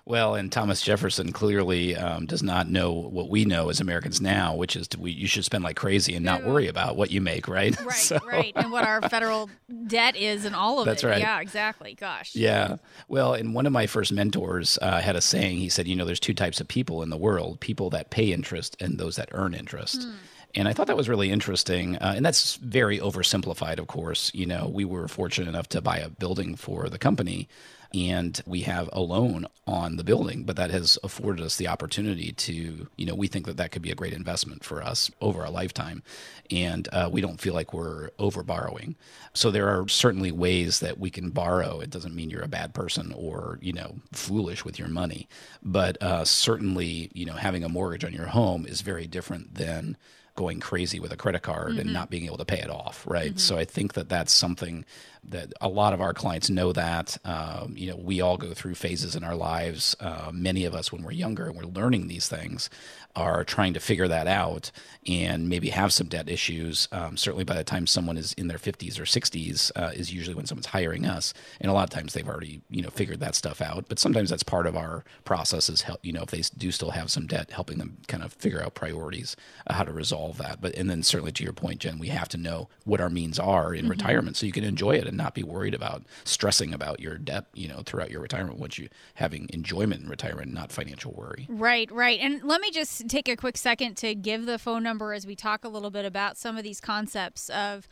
Well, 0.04 0.34
and 0.34 0.50
Thomas 0.50 0.82
Jefferson 0.82 1.32
clearly 1.32 1.94
um, 1.94 2.26
does 2.26 2.42
not 2.42 2.68
know 2.68 2.90
what 2.90 3.28
we 3.28 3.44
know 3.44 3.68
as 3.68 3.80
Americans 3.80 4.20
now, 4.20 4.54
which 4.56 4.74
is 4.74 4.88
to, 4.88 5.00
we, 5.00 5.12
you 5.12 5.28
should 5.28 5.44
spend 5.44 5.62
like 5.62 5.76
crazy 5.76 6.14
and 6.16 6.24
not 6.24 6.44
worry 6.44 6.66
about 6.66 6.96
what 6.96 7.12
you 7.12 7.20
make, 7.20 7.46
right? 7.46 7.76
Right, 7.82 7.94
so. 7.94 8.18
right. 8.26 8.52
And 8.54 8.70
what 8.70 8.84
our 8.84 9.02
federal 9.02 9.50
debt 9.86 10.16
is 10.16 10.44
and 10.44 10.54
all 10.54 10.78
of 10.80 10.86
That's 10.86 11.02
it. 11.04 11.08
right. 11.08 11.20
Yeah, 11.20 11.40
exactly. 11.40 11.94
Gosh. 11.94 12.34
Yeah. 12.34 12.76
Well, 13.08 13.34
and 13.34 13.54
one 13.54 13.66
of 13.66 13.72
my 13.72 13.86
first 13.86 14.12
mentors 14.12 14.78
uh, 14.80 15.00
had 15.00 15.16
a 15.16 15.20
saying. 15.20 15.58
He 15.58 15.68
said, 15.68 15.88
you 15.88 15.96
know, 15.96 16.04
there's 16.04 16.20
two 16.20 16.34
types 16.34 16.60
of 16.60 16.68
people 16.68 17.02
in 17.02 17.10
the 17.10 17.16
world 17.16 17.60
people 17.60 17.90
that 17.90 18.10
pay 18.10 18.32
interest 18.32 18.76
and 18.80 18.98
those 18.98 19.16
that 19.16 19.28
earn 19.32 19.54
interest. 19.54 20.04
Hmm. 20.04 20.10
And 20.54 20.68
I 20.68 20.72
thought 20.72 20.86
that 20.88 20.96
was 20.96 21.08
really 21.08 21.30
interesting. 21.30 21.96
Uh, 21.96 22.12
and 22.16 22.24
that's 22.24 22.56
very 22.56 22.98
oversimplified, 22.98 23.78
of 23.78 23.86
course. 23.86 24.30
You 24.34 24.46
know, 24.46 24.70
we 24.72 24.84
were 24.84 25.08
fortunate 25.08 25.48
enough 25.48 25.68
to 25.70 25.80
buy 25.80 25.98
a 25.98 26.08
building 26.08 26.56
for 26.56 26.88
the 26.88 26.98
company 26.98 27.48
and 27.94 28.40
we 28.46 28.62
have 28.62 28.88
a 28.92 29.00
loan 29.00 29.46
on 29.66 29.96
the 29.96 30.04
building, 30.04 30.44
but 30.44 30.56
that 30.56 30.70
has 30.70 30.98
afforded 31.04 31.44
us 31.44 31.56
the 31.56 31.68
opportunity 31.68 32.32
to, 32.32 32.88
you 32.96 33.06
know, 33.06 33.14
we 33.14 33.28
think 33.28 33.46
that 33.46 33.56
that 33.58 33.70
could 33.70 33.82
be 33.82 33.90
a 33.90 33.94
great 33.94 34.12
investment 34.12 34.64
for 34.64 34.82
us 34.82 35.10
over 35.20 35.44
a 35.44 35.50
lifetime. 35.50 36.02
And 36.50 36.88
uh, 36.92 37.08
we 37.12 37.20
don't 37.20 37.40
feel 37.40 37.54
like 37.54 37.72
we're 37.72 38.10
over 38.18 38.42
borrowing. 38.42 38.96
So 39.34 39.50
there 39.50 39.68
are 39.68 39.88
certainly 39.88 40.32
ways 40.32 40.80
that 40.80 40.98
we 40.98 41.10
can 41.10 41.30
borrow. 41.30 41.80
It 41.80 41.90
doesn't 41.90 42.14
mean 42.14 42.30
you're 42.30 42.42
a 42.42 42.48
bad 42.48 42.74
person 42.74 43.12
or, 43.16 43.58
you 43.62 43.72
know, 43.72 43.96
foolish 44.12 44.64
with 44.64 44.78
your 44.78 44.88
money. 44.88 45.28
But 45.62 46.02
uh, 46.02 46.24
certainly, 46.24 47.10
you 47.14 47.24
know, 47.24 47.34
having 47.34 47.62
a 47.62 47.68
mortgage 47.68 48.04
on 48.04 48.12
your 48.12 48.26
home 48.26 48.66
is 48.66 48.80
very 48.80 49.06
different 49.06 49.54
than 49.54 49.96
going 50.34 50.60
crazy 50.60 50.98
with 50.98 51.12
a 51.12 51.16
credit 51.16 51.42
card 51.42 51.72
mm-hmm. 51.72 51.80
and 51.80 51.92
not 51.92 52.10
being 52.10 52.24
able 52.24 52.38
to 52.38 52.44
pay 52.44 52.60
it 52.60 52.70
off, 52.70 53.04
right? 53.06 53.30
Mm-hmm. 53.30 53.38
So 53.38 53.58
I 53.58 53.64
think 53.64 53.94
that 53.94 54.08
that's 54.08 54.32
something 54.32 54.84
that 55.24 55.52
a 55.60 55.68
lot 55.68 55.92
of 55.92 56.00
our 56.00 56.14
clients 56.14 56.50
know 56.50 56.72
that. 56.72 57.16
Um, 57.24 57.74
you 57.76 57.90
know, 57.90 57.96
we 57.96 58.20
all 58.20 58.36
go 58.36 58.54
through 58.54 58.74
phases 58.74 59.14
in 59.14 59.22
our 59.22 59.36
lives. 59.36 59.94
Uh, 60.00 60.30
many 60.32 60.64
of 60.64 60.74
us, 60.74 60.90
when 60.90 61.02
we're 61.02 61.12
younger 61.12 61.46
and 61.46 61.56
we're 61.56 61.64
learning 61.64 62.08
these 62.08 62.28
things, 62.28 62.70
are 63.14 63.44
trying 63.44 63.74
to 63.74 63.80
figure 63.80 64.08
that 64.08 64.26
out 64.26 64.70
and 65.06 65.48
maybe 65.48 65.70
have 65.70 65.92
some 65.92 66.06
debt 66.06 66.28
issues. 66.28 66.88
Um, 66.92 67.16
certainly, 67.16 67.44
by 67.44 67.54
the 67.54 67.64
time 67.64 67.86
someone 67.86 68.16
is 68.16 68.32
in 68.34 68.48
their 68.48 68.58
50s 68.58 68.98
or 68.98 69.04
60s, 69.04 69.70
uh, 69.76 69.90
is 69.94 70.12
usually 70.12 70.34
when 70.34 70.46
someone's 70.46 70.66
hiring 70.66 71.06
us, 71.06 71.34
and 71.60 71.70
a 71.70 71.74
lot 71.74 71.84
of 71.84 71.90
times 71.90 72.14
they've 72.14 72.28
already 72.28 72.62
you 72.70 72.82
know 72.82 72.90
figured 72.90 73.20
that 73.20 73.34
stuff 73.34 73.60
out. 73.60 73.86
But 73.88 73.98
sometimes 73.98 74.30
that's 74.30 74.42
part 74.42 74.66
of 74.66 74.76
our 74.76 75.04
process 75.24 75.68
is 75.68 75.82
help. 75.82 76.00
You 76.04 76.12
know, 76.12 76.22
if 76.22 76.30
they 76.30 76.42
do 76.56 76.70
still 76.70 76.90
have 76.90 77.10
some 77.10 77.26
debt, 77.26 77.50
helping 77.50 77.78
them 77.78 77.98
kind 78.08 78.22
of 78.22 78.32
figure 78.34 78.62
out 78.62 78.74
priorities, 78.74 79.36
uh, 79.66 79.74
how 79.74 79.84
to 79.84 79.92
resolve 79.92 80.38
that. 80.38 80.60
But 80.60 80.74
and 80.76 80.88
then 80.88 81.02
certainly 81.02 81.32
to 81.32 81.44
your 81.44 81.52
point, 81.52 81.80
Jen, 81.80 81.98
we 81.98 82.08
have 82.08 82.28
to 82.30 82.36
know 82.36 82.68
what 82.84 83.00
our 83.00 83.10
means 83.10 83.38
are 83.38 83.74
in 83.74 83.82
mm-hmm. 83.82 83.90
retirement 83.90 84.36
so 84.36 84.46
you 84.46 84.52
can 84.52 84.64
enjoy 84.64 84.92
it 84.92 85.06
and 85.06 85.16
not 85.16 85.34
be 85.34 85.42
worried 85.42 85.74
about 85.74 86.04
stressing 86.24 86.72
about 86.72 87.00
your 87.00 87.18
debt. 87.18 87.46
You 87.54 87.68
know, 87.68 87.82
throughout 87.84 88.10
your 88.10 88.20
retirement, 88.20 88.58
once 88.58 88.78
you 88.78 88.88
having 89.14 89.48
enjoyment 89.52 90.02
in 90.02 90.08
retirement, 90.08 90.52
not 90.52 90.72
financial 90.72 91.12
worry. 91.12 91.46
Right, 91.48 91.90
right. 91.90 92.20
And 92.20 92.42
let 92.44 92.60
me 92.60 92.70
just 92.70 93.01
take 93.08 93.28
a 93.28 93.36
quick 93.36 93.56
second 93.56 93.96
to 93.98 94.14
give 94.14 94.46
the 94.46 94.58
phone 94.58 94.82
number 94.82 95.12
as 95.12 95.26
we 95.26 95.36
talk 95.36 95.64
a 95.64 95.68
little 95.68 95.90
bit 95.90 96.04
about 96.04 96.36
some 96.36 96.56
of 96.56 96.64
these 96.64 96.80
concepts 96.80 97.48
of 97.50 97.88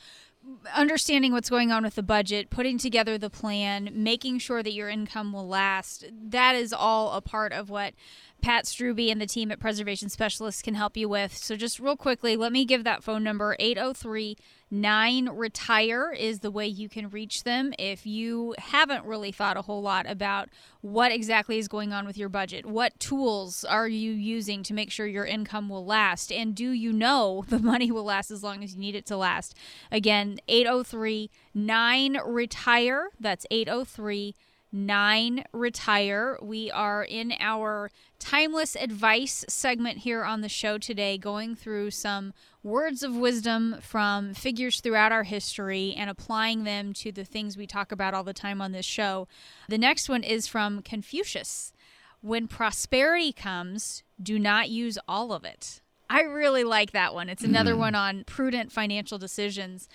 understanding 0.75 1.33
what's 1.33 1.51
going 1.51 1.71
on 1.71 1.83
with 1.83 1.95
the 1.95 2.03
budget, 2.03 2.51
putting 2.51 2.79
together 2.79 3.19
the 3.19 3.31
plan, 3.31 3.91
making 3.93 4.39
sure 4.39 4.63
that 4.63 4.73
your 4.73 4.89
income 4.89 5.33
will 5.33 5.47
last. 5.47 6.07
That 6.13 6.55
is 6.55 6.73
all 6.73 7.13
a 7.13 7.21
part 7.21 7.53
of 7.53 7.69
what 7.69 7.95
Pat 8.41 8.65
Strube 8.65 9.11
and 9.11 9.21
the 9.21 9.27
team 9.27 9.51
at 9.51 9.61
Preservation 9.61 10.09
Specialists 10.09 10.63
can 10.63 10.75
help 10.75 10.97
you 10.97 11.09
with. 11.09 11.37
So, 11.37 11.57
just 11.57 11.79
real 11.79 11.97
quickly, 11.97 12.37
let 12.37 12.53
me 12.53 12.65
give 12.65 12.85
that 12.85 13.03
phone 13.03 13.23
number 13.23 13.57
803 13.59 14.37
9 14.73 15.29
Retire 15.31 16.13
is 16.13 16.41
the 16.41 16.51
way 16.51 16.67
you 16.67 16.89
can 16.89 17.11
reach 17.11 17.43
them 17.43 17.73
if 17.79 18.07
you 18.07 18.55
haven't 18.59 19.05
really 19.05 19.33
thought 19.33 19.57
a 19.57 19.63
whole 19.63 19.83
lot 19.83 20.09
about 20.09 20.49
what 20.81 21.11
exactly 21.11 21.59
is 21.59 21.67
going 21.67 21.93
on 21.93 22.07
with 22.07 22.17
your 22.17 22.29
budget. 22.29 22.65
What 22.65 22.99
tools 23.01 23.65
are 23.65 23.89
you 23.89 24.13
using 24.13 24.63
to 24.63 24.75
make 24.75 24.93
sure 24.93 25.07
your 25.07 25.27
income 25.27 25.69
will 25.69 25.85
last? 25.85 26.31
And 26.31 26.55
do 26.55 26.71
you 26.71 26.93
know 26.93 27.45
the 27.49 27.59
money 27.59 27.91
will 27.91 28.05
last 28.05 28.31
as 28.31 28.45
long 28.45 28.63
as 28.63 28.75
you 28.75 28.81
need 28.81 28.95
it 28.95 29.07
to 29.07 29.17
last? 29.17 29.57
Again, 29.91 30.39
803 30.47 31.31
9 31.55 32.19
Retire. 32.25 33.09
That's 33.19 33.47
803 33.51 34.37
9 34.73 35.45
Retire. 35.53 36.39
We 36.41 36.71
are 36.71 37.03
in 37.03 37.35
our 37.41 37.91
timeless 38.21 38.77
advice 38.77 39.45
segment 39.49 39.99
here 39.99 40.23
on 40.23 40.43
the 40.43 40.49
show 40.49 40.79
today, 40.79 41.19
going 41.19 41.57
through 41.57 41.91
some 41.91 42.33
words 42.63 43.03
of 43.03 43.17
wisdom 43.17 43.79
from 43.81 44.35
figures 44.35 44.81
throughout 44.81 45.11
our 45.11 45.25
history 45.25 45.95
and 45.97 46.09
applying 46.09 46.63
them 46.63 46.93
to 46.93 47.11
the 47.11 47.25
things 47.25 47.57
we 47.57 47.67
talk 47.67 47.91
about 47.91 48.15
all 48.15 48.23
the 48.23 48.33
time 48.33 48.61
on 48.61 48.71
this 48.71 48.87
show. 48.87 49.27
The 49.69 49.79
next 49.79 50.09
one 50.09 50.23
is 50.23 50.47
from 50.47 50.83
Confucius 50.83 51.73
When 52.21 52.47
prosperity 52.47 53.33
comes, 53.33 54.05
do 54.23 54.39
not 54.39 54.69
use 54.69 54.99
all 55.09 55.33
of 55.33 55.45
it. 55.45 55.81
I 56.11 56.21
really 56.23 56.65
like 56.65 56.91
that 56.91 57.15
one. 57.15 57.29
It's 57.29 57.45
another 57.45 57.73
mm-hmm. 57.73 57.81
one 57.81 57.95
on 57.95 58.25
prudent 58.25 58.71
financial 58.71 59.17
decisions. 59.17 59.89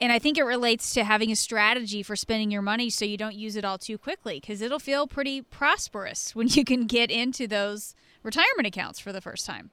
And 0.00 0.10
I 0.10 0.18
think 0.18 0.38
it 0.38 0.44
relates 0.44 0.94
to 0.94 1.04
having 1.04 1.30
a 1.30 1.36
strategy 1.36 2.02
for 2.02 2.16
spending 2.16 2.50
your 2.50 2.62
money 2.62 2.88
so 2.88 3.04
you 3.04 3.18
don't 3.18 3.34
use 3.34 3.54
it 3.54 3.64
all 3.64 3.76
too 3.76 3.98
quickly 3.98 4.40
because 4.40 4.62
it'll 4.62 4.78
feel 4.78 5.06
pretty 5.06 5.42
prosperous 5.42 6.34
when 6.34 6.48
you 6.48 6.64
can 6.64 6.86
get 6.86 7.10
into 7.10 7.46
those 7.46 7.94
retirement 8.22 8.66
accounts 8.66 8.98
for 8.98 9.12
the 9.12 9.20
first 9.20 9.44
time. 9.44 9.70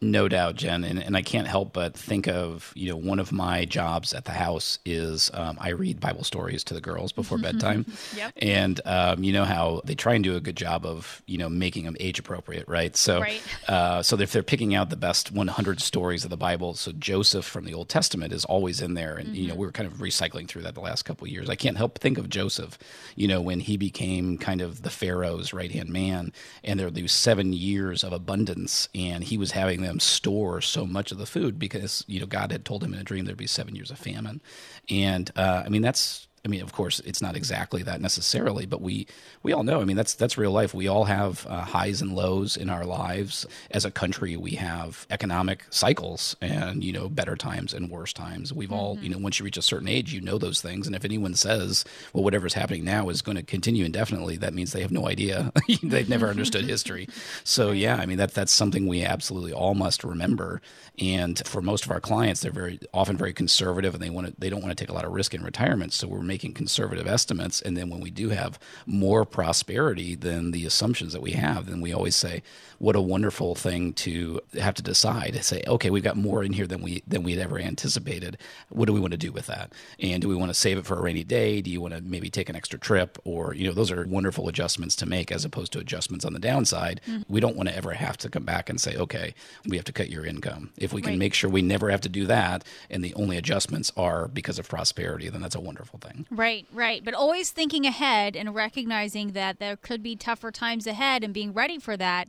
No 0.00 0.28
doubt, 0.28 0.54
Jen, 0.54 0.84
and, 0.84 1.02
and 1.02 1.16
I 1.16 1.22
can't 1.22 1.48
help 1.48 1.72
but 1.72 1.94
think 1.94 2.28
of 2.28 2.72
you 2.76 2.88
know 2.88 2.96
one 2.96 3.18
of 3.18 3.32
my 3.32 3.64
jobs 3.64 4.14
at 4.14 4.26
the 4.26 4.32
house 4.32 4.78
is 4.84 5.28
um, 5.34 5.58
I 5.60 5.70
read 5.70 5.98
Bible 5.98 6.22
stories 6.22 6.62
to 6.64 6.74
the 6.74 6.80
girls 6.80 7.10
before 7.10 7.36
bedtime, 7.36 7.84
yep. 8.16 8.32
and 8.36 8.80
um, 8.84 9.24
you 9.24 9.32
know 9.32 9.44
how 9.44 9.80
they 9.84 9.96
try 9.96 10.14
and 10.14 10.22
do 10.22 10.36
a 10.36 10.40
good 10.40 10.56
job 10.56 10.86
of 10.86 11.20
you 11.26 11.36
know 11.36 11.48
making 11.48 11.84
them 11.84 11.96
age 11.98 12.20
appropriate, 12.20 12.68
right? 12.68 12.96
So, 12.96 13.20
right. 13.20 13.42
Uh, 13.66 14.02
so 14.02 14.16
if 14.20 14.30
they're 14.30 14.44
picking 14.44 14.72
out 14.72 14.90
the 14.90 14.96
best 14.96 15.32
100 15.32 15.80
stories 15.80 16.22
of 16.22 16.30
the 16.30 16.36
Bible, 16.36 16.74
so 16.74 16.92
Joseph 16.92 17.44
from 17.44 17.64
the 17.64 17.74
Old 17.74 17.88
Testament 17.88 18.32
is 18.32 18.44
always 18.44 18.80
in 18.80 18.94
there, 18.94 19.16
and 19.16 19.28
mm-hmm. 19.28 19.34
you 19.34 19.46
know 19.48 19.54
mm-hmm. 19.54 19.60
we 19.60 19.66
were 19.66 19.72
kind 19.72 19.90
of 19.90 19.98
recycling 19.98 20.46
through 20.46 20.62
that 20.62 20.74
the 20.74 20.80
last 20.80 21.02
couple 21.02 21.26
of 21.26 21.32
years. 21.32 21.50
I 21.50 21.56
can't 21.56 21.76
help 21.76 21.94
but 21.94 22.02
think 22.02 22.18
of 22.18 22.28
Joseph, 22.28 22.78
you 23.16 23.26
know 23.26 23.40
when 23.40 23.58
he 23.58 23.76
became 23.76 24.38
kind 24.38 24.60
of 24.60 24.82
the 24.82 24.90
Pharaoh's 24.90 25.52
right 25.52 25.72
hand 25.72 25.88
man, 25.88 26.32
and 26.62 26.78
there 26.78 26.86
were 26.86 26.92
these 26.92 27.10
seven 27.10 27.52
years 27.52 28.04
of 28.04 28.12
abundance, 28.12 28.88
and 28.94 29.24
he 29.24 29.36
was 29.36 29.50
having 29.50 29.87
them 29.88 30.00
store 30.00 30.60
so 30.60 30.86
much 30.86 31.10
of 31.10 31.18
the 31.18 31.26
food 31.26 31.58
because 31.58 32.04
you 32.06 32.20
know 32.20 32.26
God 32.26 32.52
had 32.52 32.64
told 32.64 32.84
him 32.84 32.94
in 32.94 33.00
a 33.00 33.04
dream 33.04 33.24
there'd 33.24 33.36
be 33.36 33.46
seven 33.46 33.74
years 33.74 33.90
of 33.90 33.98
famine, 33.98 34.40
and 34.88 35.30
uh, 35.34 35.62
I 35.64 35.68
mean 35.68 35.82
that's 35.82 36.27
I 36.48 36.50
mean, 36.50 36.62
of 36.62 36.72
course, 36.72 37.00
it's 37.00 37.20
not 37.20 37.36
exactly 37.36 37.82
that 37.82 38.00
necessarily, 38.00 38.64
but 38.64 38.80
we 38.80 39.06
we 39.42 39.52
all 39.52 39.64
know. 39.64 39.82
I 39.82 39.84
mean, 39.84 39.96
that's 39.96 40.14
that's 40.14 40.38
real 40.38 40.50
life. 40.50 40.72
We 40.72 40.88
all 40.88 41.04
have 41.04 41.46
uh, 41.46 41.60
highs 41.60 42.00
and 42.00 42.14
lows 42.14 42.56
in 42.56 42.70
our 42.70 42.86
lives. 42.86 43.44
As 43.70 43.84
a 43.84 43.90
country, 43.90 44.34
we 44.34 44.52
have 44.52 45.06
economic 45.10 45.66
cycles, 45.68 46.36
and 46.40 46.82
you 46.82 46.90
know, 46.90 47.10
better 47.10 47.36
times 47.36 47.74
and 47.74 47.90
worse 47.90 48.14
times. 48.14 48.50
We've 48.50 48.70
mm-hmm. 48.70 48.78
all, 48.78 48.98
you 48.98 49.10
know, 49.10 49.18
once 49.18 49.38
you 49.38 49.44
reach 49.44 49.58
a 49.58 49.62
certain 49.62 49.88
age, 49.88 50.14
you 50.14 50.22
know 50.22 50.38
those 50.38 50.62
things. 50.62 50.86
And 50.86 50.96
if 50.96 51.04
anyone 51.04 51.34
says, 51.34 51.84
well, 52.14 52.24
whatever's 52.24 52.54
happening 52.54 52.82
now 52.82 53.10
is 53.10 53.20
going 53.20 53.36
to 53.36 53.42
continue 53.42 53.84
indefinitely, 53.84 54.38
that 54.38 54.54
means 54.54 54.72
they 54.72 54.80
have 54.80 54.90
no 54.90 55.06
idea. 55.06 55.52
They've 55.82 56.08
never 56.08 56.28
understood 56.28 56.64
history. 56.64 57.10
So 57.44 57.70
yeah, 57.72 57.96
I 57.96 58.06
mean, 58.06 58.16
that 58.16 58.32
that's 58.32 58.52
something 58.52 58.86
we 58.86 59.04
absolutely 59.04 59.52
all 59.52 59.74
must 59.74 60.02
remember. 60.02 60.62
And 60.98 61.46
for 61.46 61.60
most 61.60 61.84
of 61.84 61.90
our 61.90 62.00
clients, 62.00 62.40
they're 62.40 62.50
very 62.52 62.80
often 62.94 63.18
very 63.18 63.34
conservative, 63.34 63.92
and 63.92 64.02
they 64.02 64.10
want 64.10 64.28
to 64.28 64.34
they 64.38 64.48
don't 64.48 64.62
want 64.62 64.76
to 64.76 64.82
take 64.82 64.90
a 64.90 64.94
lot 64.94 65.04
of 65.04 65.12
risk 65.12 65.34
in 65.34 65.42
retirement. 65.42 65.92
So 65.92 66.08
we're 66.08 66.22
making 66.22 66.37
making 66.38 66.54
conservative 66.54 67.08
estimates. 67.08 67.60
And 67.60 67.76
then 67.76 67.90
when 67.90 67.98
we 67.98 68.12
do 68.12 68.28
have 68.28 68.60
more 68.86 69.24
prosperity 69.24 70.14
than 70.14 70.52
the 70.52 70.66
assumptions 70.66 71.12
that 71.12 71.20
we 71.20 71.32
have, 71.32 71.66
then 71.66 71.80
we 71.80 71.92
always 71.92 72.14
say, 72.14 72.44
what 72.78 72.94
a 72.94 73.00
wonderful 73.00 73.56
thing 73.56 73.92
to 73.92 74.40
have 74.54 74.74
to 74.74 74.82
decide. 74.82 75.36
Say, 75.42 75.64
okay, 75.66 75.90
we've 75.90 76.04
got 76.04 76.16
more 76.16 76.44
in 76.44 76.52
here 76.52 76.68
than 76.68 76.80
we 76.80 77.02
than 77.08 77.24
we 77.24 77.32
had 77.32 77.42
ever 77.42 77.58
anticipated. 77.58 78.38
What 78.68 78.86
do 78.86 78.92
we 78.92 79.00
want 79.00 79.10
to 79.10 79.16
do 79.16 79.32
with 79.32 79.46
that? 79.46 79.72
And 79.98 80.22
do 80.22 80.28
we 80.28 80.36
want 80.36 80.50
to 80.50 80.54
save 80.54 80.78
it 80.78 80.86
for 80.86 80.96
a 80.96 81.02
rainy 81.02 81.24
day? 81.24 81.60
Do 81.60 81.72
you 81.72 81.80
want 81.80 81.94
to 81.94 82.00
maybe 82.00 82.30
take 82.30 82.48
an 82.48 82.54
extra 82.54 82.78
trip? 82.78 83.18
Or 83.24 83.52
you 83.52 83.66
know, 83.66 83.74
those 83.74 83.90
are 83.90 84.06
wonderful 84.06 84.48
adjustments 84.48 84.94
to 84.96 85.06
make 85.06 85.32
as 85.32 85.44
opposed 85.44 85.72
to 85.72 85.80
adjustments 85.80 86.24
on 86.24 86.34
the 86.34 86.38
downside. 86.38 87.00
Mm-hmm. 87.08 87.22
We 87.32 87.40
don't 87.40 87.56
want 87.56 87.68
to 87.68 87.76
ever 87.76 87.94
have 87.94 88.16
to 88.18 88.30
come 88.30 88.44
back 88.44 88.70
and 88.70 88.80
say, 88.80 88.94
okay, 88.94 89.34
we 89.66 89.76
have 89.76 89.86
to 89.86 89.92
cut 89.92 90.08
your 90.08 90.24
income. 90.24 90.70
If 90.76 90.92
we 90.92 91.02
can 91.02 91.14
right. 91.14 91.18
make 91.18 91.34
sure 91.34 91.50
we 91.50 91.62
never 91.62 91.90
have 91.90 92.02
to 92.02 92.08
do 92.08 92.26
that, 92.26 92.62
and 92.90 93.02
the 93.02 93.14
only 93.14 93.36
adjustments 93.36 93.90
are 93.96 94.28
because 94.28 94.60
of 94.60 94.68
prosperity, 94.68 95.28
then 95.28 95.40
that's 95.40 95.56
a 95.56 95.60
wonderful 95.60 95.98
thing. 95.98 96.26
Right, 96.30 96.66
right. 96.72 97.02
But 97.04 97.14
always 97.14 97.50
thinking 97.50 97.86
ahead 97.86 98.36
and 98.36 98.54
recognizing 98.54 99.32
that 99.32 99.58
there 99.58 99.76
could 99.76 100.02
be 100.02 100.14
tougher 100.14 100.50
times 100.50 100.86
ahead 100.86 101.24
and 101.24 101.32
being 101.32 101.52
ready 101.52 101.78
for 101.78 101.96
that 101.96 102.28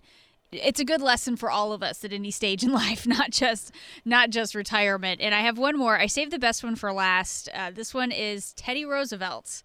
it's 0.51 0.79
a 0.79 0.85
good 0.85 1.01
lesson 1.01 1.35
for 1.35 1.51
all 1.51 1.73
of 1.73 1.83
us 1.83 2.03
at 2.03 2.13
any 2.13 2.31
stage 2.31 2.63
in 2.63 2.71
life 2.73 3.05
not 3.05 3.31
just 3.31 3.71
not 4.05 4.29
just 4.29 4.55
retirement. 4.55 5.21
And 5.21 5.33
i 5.33 5.41
have 5.41 5.57
one 5.57 5.77
more. 5.77 5.97
I 5.97 6.07
saved 6.07 6.31
the 6.31 6.39
best 6.39 6.63
one 6.63 6.75
for 6.75 6.91
last. 6.91 7.49
Uh, 7.53 7.71
this 7.71 7.93
one 7.93 8.11
is 8.11 8.53
teddy 8.53 8.85
roosevelt. 8.85 9.63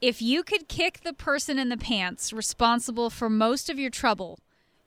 If 0.00 0.22
you 0.22 0.42
could 0.42 0.68
kick 0.68 1.00
the 1.04 1.12
person 1.12 1.58
in 1.58 1.68
the 1.68 1.76
pants 1.76 2.32
responsible 2.32 3.10
for 3.10 3.28
most 3.28 3.68
of 3.68 3.78
your 3.78 3.90
trouble 3.90 4.38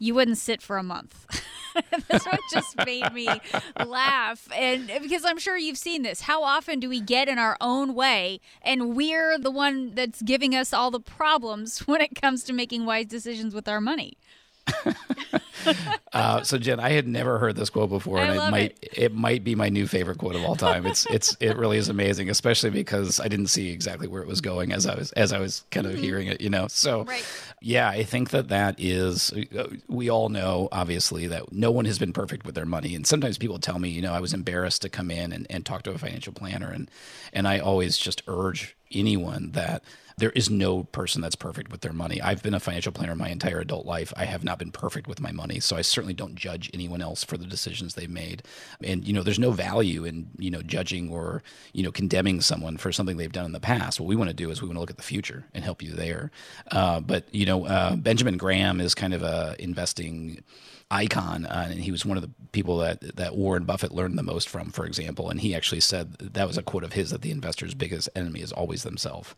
you 0.03 0.13
wouldn't 0.13 0.37
sit 0.37 0.61
for 0.61 0.77
a 0.77 0.83
month. 0.83 1.25
This 2.07 2.23
one 2.27 2.37
just 2.51 2.77
made 2.85 3.11
me 3.13 3.27
laugh. 3.83 4.47
And 4.55 4.91
because 5.01 5.25
i'm 5.25 5.39
sure 5.39 5.57
you've 5.57 5.75
seen 5.79 6.03
this 6.03 6.21
how 6.21 6.43
often 6.43 6.79
do 6.79 6.87
we 6.87 7.01
get 7.01 7.27
in 7.27 7.39
our 7.39 7.57
own 7.59 7.95
way 7.95 8.39
and 8.61 8.95
we're 8.95 9.39
the 9.39 9.49
one 9.49 9.95
that's 9.95 10.21
giving 10.21 10.53
us 10.53 10.71
all 10.71 10.91
the 10.91 10.99
problems 10.99 11.79
when 11.87 11.99
it 11.99 12.13
comes 12.13 12.43
to 12.43 12.53
making 12.53 12.85
wise 12.85 13.07
decisions 13.07 13.55
with 13.55 13.67
our 13.67 13.81
money 13.81 14.19
uh, 16.13 16.43
so 16.43 16.57
Jen, 16.57 16.79
I 16.79 16.91
had 16.91 17.07
never 17.07 17.39
heard 17.39 17.55
this 17.55 17.69
quote 17.69 17.89
before, 17.89 18.19
and 18.19 18.35
it 18.35 18.51
might 18.51 18.77
it. 18.81 18.97
it. 18.97 19.13
might 19.13 19.43
be 19.43 19.55
my 19.55 19.69
new 19.69 19.87
favorite 19.87 20.17
quote 20.17 20.35
of 20.35 20.43
all 20.43 20.55
time. 20.55 20.85
It's 20.85 21.05
it's 21.07 21.37
it 21.39 21.57
really 21.57 21.77
is 21.77 21.89
amazing, 21.89 22.29
especially 22.29 22.69
because 22.69 23.19
I 23.19 23.27
didn't 23.27 23.47
see 23.47 23.71
exactly 23.71 24.07
where 24.07 24.21
it 24.21 24.27
was 24.27 24.41
going 24.41 24.71
as 24.71 24.85
I 24.85 24.95
was 24.95 25.11
as 25.13 25.33
I 25.33 25.39
was 25.39 25.63
kind 25.71 25.85
of 25.85 25.93
mm-hmm. 25.93 26.03
hearing 26.03 26.27
it. 26.27 26.41
You 26.41 26.49
know, 26.49 26.67
so 26.67 27.03
right. 27.03 27.25
yeah, 27.61 27.89
I 27.89 28.03
think 28.03 28.31
that 28.31 28.49
that 28.49 28.75
is. 28.77 29.33
We 29.87 30.09
all 30.09 30.29
know, 30.29 30.69
obviously, 30.71 31.27
that 31.27 31.51
no 31.51 31.71
one 31.71 31.85
has 31.85 31.99
been 31.99 32.13
perfect 32.13 32.45
with 32.45 32.55
their 32.55 32.65
money, 32.65 32.95
and 32.95 33.05
sometimes 33.05 33.37
people 33.37 33.59
tell 33.59 33.79
me, 33.79 33.89
you 33.89 34.01
know, 34.01 34.13
I 34.13 34.19
was 34.19 34.33
embarrassed 34.33 34.81
to 34.83 34.89
come 34.89 35.11
in 35.11 35.31
and, 35.31 35.47
and 35.49 35.65
talk 35.65 35.83
to 35.83 35.91
a 35.91 35.97
financial 35.97 36.33
planner, 36.33 36.69
and 36.69 36.89
and 37.31 37.47
I 37.47 37.59
always 37.59 37.97
just 37.97 38.21
urge 38.27 38.75
anyone 38.91 39.51
that 39.51 39.83
there 40.17 40.31
is 40.31 40.49
no 40.49 40.83
person 40.83 41.21
that's 41.21 41.35
perfect 41.35 41.71
with 41.71 41.81
their 41.81 41.93
money. 41.93 42.21
I've 42.21 42.43
been 42.43 42.53
a 42.53 42.59
financial 42.59 42.91
planner 42.91 43.15
my 43.15 43.29
entire 43.29 43.59
adult 43.59 43.85
life. 43.85 44.13
I 44.15 44.25
have 44.25 44.43
not 44.43 44.59
been 44.59 44.71
perfect 44.71 45.07
with 45.07 45.19
my 45.19 45.31
money, 45.31 45.52
so 45.59 45.75
I 45.75 45.81
certainly 45.81 46.13
don't 46.13 46.35
judge 46.35 46.69
anyone 46.73 47.01
else 47.01 47.23
for 47.23 47.37
the 47.37 47.45
decisions 47.45 47.95
they've 47.95 48.09
made. 48.09 48.43
And 48.83 49.07
you 49.07 49.13
know, 49.13 49.23
there's 49.23 49.39
no 49.39 49.51
value 49.51 50.05
in 50.05 50.29
you 50.37 50.51
know 50.51 50.61
judging 50.61 51.09
or 51.09 51.43
you 51.73 51.83
know 51.83 51.91
condemning 51.91 52.41
someone 52.41 52.77
for 52.77 52.91
something 52.91 53.17
they've 53.17 53.31
done 53.31 53.45
in 53.45 53.51
the 53.51 53.59
past. 53.59 53.99
What 53.99 54.07
we 54.07 54.15
want 54.15 54.29
to 54.29 54.35
do 54.35 54.49
is 54.49 54.61
we 54.61 54.67
want 54.67 54.77
to 54.77 54.81
look 54.81 54.89
at 54.91 54.97
the 54.97 55.03
future 55.03 55.45
and 55.53 55.63
help 55.63 55.81
you 55.81 55.91
there. 55.91 56.31
Uh, 56.71 56.99
but 56.99 57.25
you 57.33 57.45
know, 57.45 57.65
uh, 57.65 57.95
Benjamin 57.95 58.37
Graham 58.37 58.79
is 58.79 58.95
kind 58.95 59.13
of 59.13 59.23
a 59.23 59.55
investing 59.59 60.43
icon, 60.91 61.45
uh, 61.45 61.67
and 61.71 61.79
he 61.79 61.91
was 61.91 62.05
one 62.05 62.17
of 62.17 62.23
the 62.23 62.29
people 62.51 62.77
that 62.77 63.15
that 63.15 63.35
Warren 63.35 63.65
Buffett 63.65 63.91
learned 63.91 64.17
the 64.17 64.23
most 64.23 64.47
from, 64.47 64.69
for 64.69 64.85
example. 64.85 65.29
And 65.29 65.39
he 65.41 65.55
actually 65.55 65.81
said 65.81 66.13
that 66.19 66.47
was 66.47 66.57
a 66.57 66.63
quote 66.63 66.83
of 66.83 66.93
his 66.93 67.11
that 67.11 67.21
the 67.21 67.31
investor's 67.31 67.73
biggest 67.73 68.09
enemy 68.15 68.41
is 68.41 68.51
always 68.51 68.83
themselves. 68.83 69.35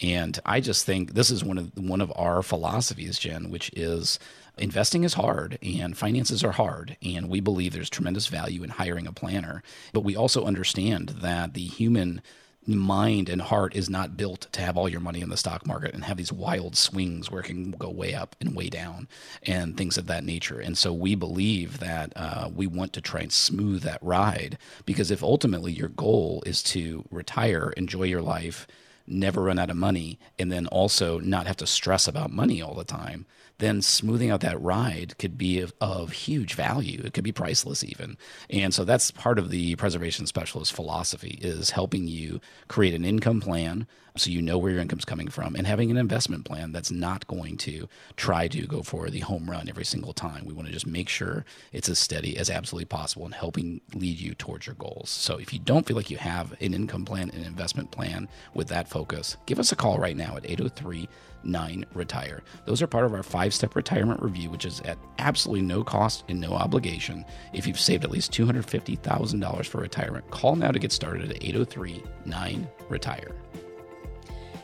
And 0.00 0.38
I 0.46 0.60
just 0.60 0.86
think 0.86 1.14
this 1.14 1.30
is 1.30 1.44
one 1.44 1.58
of 1.58 1.72
one 1.76 2.00
of 2.00 2.12
our 2.16 2.42
philosophies, 2.42 3.18
Jen, 3.18 3.50
which 3.50 3.70
is 3.74 4.18
investing 4.58 5.04
is 5.04 5.14
hard 5.14 5.58
and 5.62 5.96
finances 5.96 6.44
are 6.44 6.52
hard 6.52 6.96
and 7.02 7.28
we 7.28 7.40
believe 7.40 7.72
there's 7.72 7.90
tremendous 7.90 8.26
value 8.26 8.62
in 8.62 8.70
hiring 8.70 9.06
a 9.06 9.12
planner 9.12 9.62
but 9.92 10.04
we 10.04 10.14
also 10.14 10.44
understand 10.44 11.08
that 11.20 11.54
the 11.54 11.64
human 11.64 12.20
mind 12.66 13.28
and 13.28 13.42
heart 13.42 13.74
is 13.74 13.90
not 13.90 14.16
built 14.16 14.46
to 14.52 14.60
have 14.60 14.76
all 14.76 14.88
your 14.88 15.00
money 15.00 15.20
in 15.20 15.28
the 15.28 15.36
stock 15.36 15.66
market 15.66 15.94
and 15.94 16.04
have 16.04 16.16
these 16.16 16.32
wild 16.32 16.76
swings 16.76 17.30
where 17.30 17.40
it 17.40 17.46
can 17.46 17.72
go 17.72 17.90
way 17.90 18.14
up 18.14 18.36
and 18.40 18.54
way 18.54 18.68
down 18.68 19.08
and 19.44 19.76
things 19.76 19.98
of 19.98 20.06
that 20.06 20.24
nature. 20.24 20.60
And 20.60 20.78
so 20.78 20.92
we 20.92 21.14
believe 21.14 21.80
that 21.80 22.12
uh, 22.14 22.50
we 22.54 22.66
want 22.66 22.92
to 22.92 23.00
try 23.00 23.20
and 23.20 23.32
smooth 23.32 23.82
that 23.82 24.02
ride 24.02 24.58
because 24.86 25.10
if 25.10 25.22
ultimately 25.22 25.72
your 25.72 25.88
goal 25.88 26.42
is 26.46 26.62
to 26.64 27.04
retire, 27.10 27.72
enjoy 27.76 28.04
your 28.04 28.22
life, 28.22 28.66
never 29.06 29.42
run 29.42 29.58
out 29.58 29.70
of 29.70 29.76
money, 29.76 30.18
and 30.38 30.52
then 30.52 30.68
also 30.68 31.18
not 31.18 31.46
have 31.48 31.56
to 31.56 31.66
stress 31.66 32.06
about 32.06 32.30
money 32.30 32.62
all 32.62 32.74
the 32.74 32.84
time, 32.84 33.26
then 33.62 33.80
smoothing 33.80 34.30
out 34.30 34.40
that 34.40 34.60
ride 34.60 35.16
could 35.18 35.38
be 35.38 35.60
of, 35.60 35.72
of, 35.80 36.12
huge 36.12 36.54
value. 36.54 37.00
It 37.04 37.14
could 37.14 37.24
be 37.24 37.32
priceless 37.32 37.84
even. 37.84 38.18
And 38.50 38.74
so 38.74 38.84
that's 38.84 39.10
part 39.10 39.38
of 39.38 39.50
the 39.50 39.76
preservation 39.76 40.26
specialist 40.26 40.72
philosophy 40.72 41.38
is 41.40 41.70
helping 41.70 42.08
you 42.08 42.40
create 42.68 42.94
an 42.94 43.04
income 43.04 43.40
plan 43.40 43.86
so 44.16 44.30
you 44.30 44.42
know 44.42 44.58
where 44.58 44.72
your 44.72 44.80
income's 44.80 45.04
coming 45.04 45.28
from 45.28 45.54
and 45.54 45.66
having 45.66 45.90
an 45.90 45.96
investment 45.96 46.44
plan 46.44 46.72
that's 46.72 46.90
not 46.90 47.26
going 47.26 47.56
to 47.58 47.88
try 48.16 48.46
to 48.48 48.66
go 48.66 48.82
for 48.82 49.08
the 49.08 49.20
home 49.20 49.50
run 49.50 49.68
every 49.68 49.84
single 49.84 50.12
time. 50.12 50.44
We 50.44 50.52
want 50.52 50.66
to 50.68 50.72
just 50.72 50.86
make 50.86 51.08
sure 51.08 51.44
it's 51.72 51.88
as 51.88 51.98
steady 51.98 52.36
as 52.36 52.50
absolutely 52.50 52.86
possible 52.86 53.24
and 53.24 53.34
helping 53.34 53.80
lead 53.94 54.18
you 54.18 54.34
towards 54.34 54.66
your 54.66 54.74
goals. 54.76 55.08
So 55.10 55.38
if 55.38 55.52
you 55.52 55.58
don't 55.58 55.86
feel 55.86 55.96
like 55.96 56.10
you 56.10 56.18
have 56.18 56.52
an 56.60 56.74
income 56.74 57.04
plan, 57.04 57.30
an 57.30 57.44
investment 57.44 57.90
plan 57.90 58.28
with 58.54 58.68
that 58.68 58.88
focus, 58.88 59.36
give 59.46 59.58
us 59.58 59.72
a 59.72 59.76
call 59.76 59.98
right 59.98 60.16
now 60.16 60.36
at 60.36 60.48
803 60.48 61.08
9 61.44 61.84
Retire. 61.94 62.42
Those 62.66 62.82
are 62.82 62.86
part 62.86 63.04
of 63.04 63.14
our 63.14 63.22
five 63.22 63.52
step 63.52 63.74
retirement 63.74 64.22
review, 64.22 64.50
which 64.50 64.64
is 64.64 64.80
at 64.82 64.98
absolutely 65.18 65.62
no 65.62 65.82
cost 65.82 66.24
and 66.28 66.40
no 66.40 66.52
obligation. 66.52 67.24
If 67.52 67.66
you've 67.66 67.80
saved 67.80 68.04
at 68.04 68.10
least 68.10 68.32
$250,000 68.32 69.66
for 69.66 69.80
retirement, 69.80 70.30
call 70.30 70.56
now 70.56 70.70
to 70.70 70.78
get 70.78 70.92
started 70.92 71.30
at 71.30 71.42
803 71.42 72.02
9 72.26 72.68
Retire. 72.88 73.32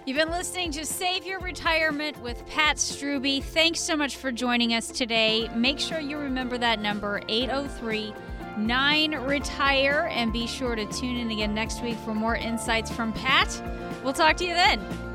You've 0.08 0.16
been 0.16 0.30
listening 0.30 0.70
to 0.70 0.86
Save 0.86 1.26
Your 1.26 1.38
Retirement 1.38 2.18
with 2.22 2.42
Pat 2.48 2.76
Strube. 2.78 3.42
Thanks 3.42 3.78
so 3.78 3.94
much 3.94 4.16
for 4.16 4.32
joining 4.32 4.72
us 4.72 4.88
today. 4.88 5.50
Make 5.54 5.78
sure 5.78 6.00
you 6.00 6.16
remember 6.16 6.56
that 6.56 6.80
number 6.80 7.20
803 7.28 8.14
9 8.56 9.14
Retire 9.26 10.08
and 10.10 10.32
be 10.32 10.46
sure 10.46 10.74
to 10.74 10.86
tune 10.86 11.18
in 11.18 11.30
again 11.30 11.54
next 11.54 11.82
week 11.82 11.98
for 12.06 12.14
more 12.14 12.36
insights 12.36 12.90
from 12.90 13.12
Pat. 13.12 13.62
We'll 14.02 14.14
talk 14.14 14.38
to 14.38 14.46
you 14.46 14.54
then. 14.54 15.07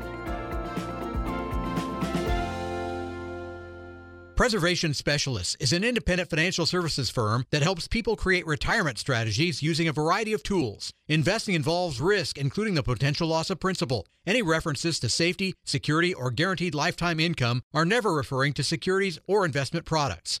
Preservation 4.36 4.94
Specialists 4.94 5.56
is 5.60 5.72
an 5.72 5.84
independent 5.84 6.28
financial 6.28 6.66
services 6.66 7.08
firm 7.08 7.44
that 7.52 7.62
helps 7.62 7.86
people 7.86 8.16
create 8.16 8.44
retirement 8.48 8.98
strategies 8.98 9.62
using 9.62 9.86
a 9.86 9.92
variety 9.92 10.32
of 10.32 10.42
tools. 10.42 10.92
Investing 11.06 11.54
involves 11.54 12.00
risk, 12.00 12.36
including 12.36 12.74
the 12.74 12.82
potential 12.82 13.28
loss 13.28 13.48
of 13.48 13.60
principal. 13.60 14.08
Any 14.26 14.42
references 14.42 14.98
to 15.00 15.08
safety, 15.08 15.54
security, 15.64 16.12
or 16.12 16.32
guaranteed 16.32 16.74
lifetime 16.74 17.20
income 17.20 17.62
are 17.72 17.84
never 17.84 18.12
referring 18.12 18.54
to 18.54 18.64
securities 18.64 19.20
or 19.28 19.44
investment 19.44 19.86
products. 19.86 20.40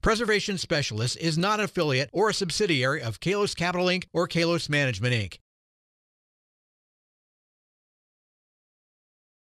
Preservation 0.00 0.58
Specialist 0.58 1.16
is 1.16 1.36
not 1.36 1.58
an 1.58 1.64
affiliate 1.64 2.08
or 2.12 2.28
a 2.28 2.34
subsidiary 2.34 3.02
of 3.02 3.18
Kalos 3.18 3.56
Capital 3.56 3.86
Inc. 3.86 4.04
or 4.12 4.28
Kalos 4.28 4.68
Management 4.68 5.12
Inc. 5.12 5.38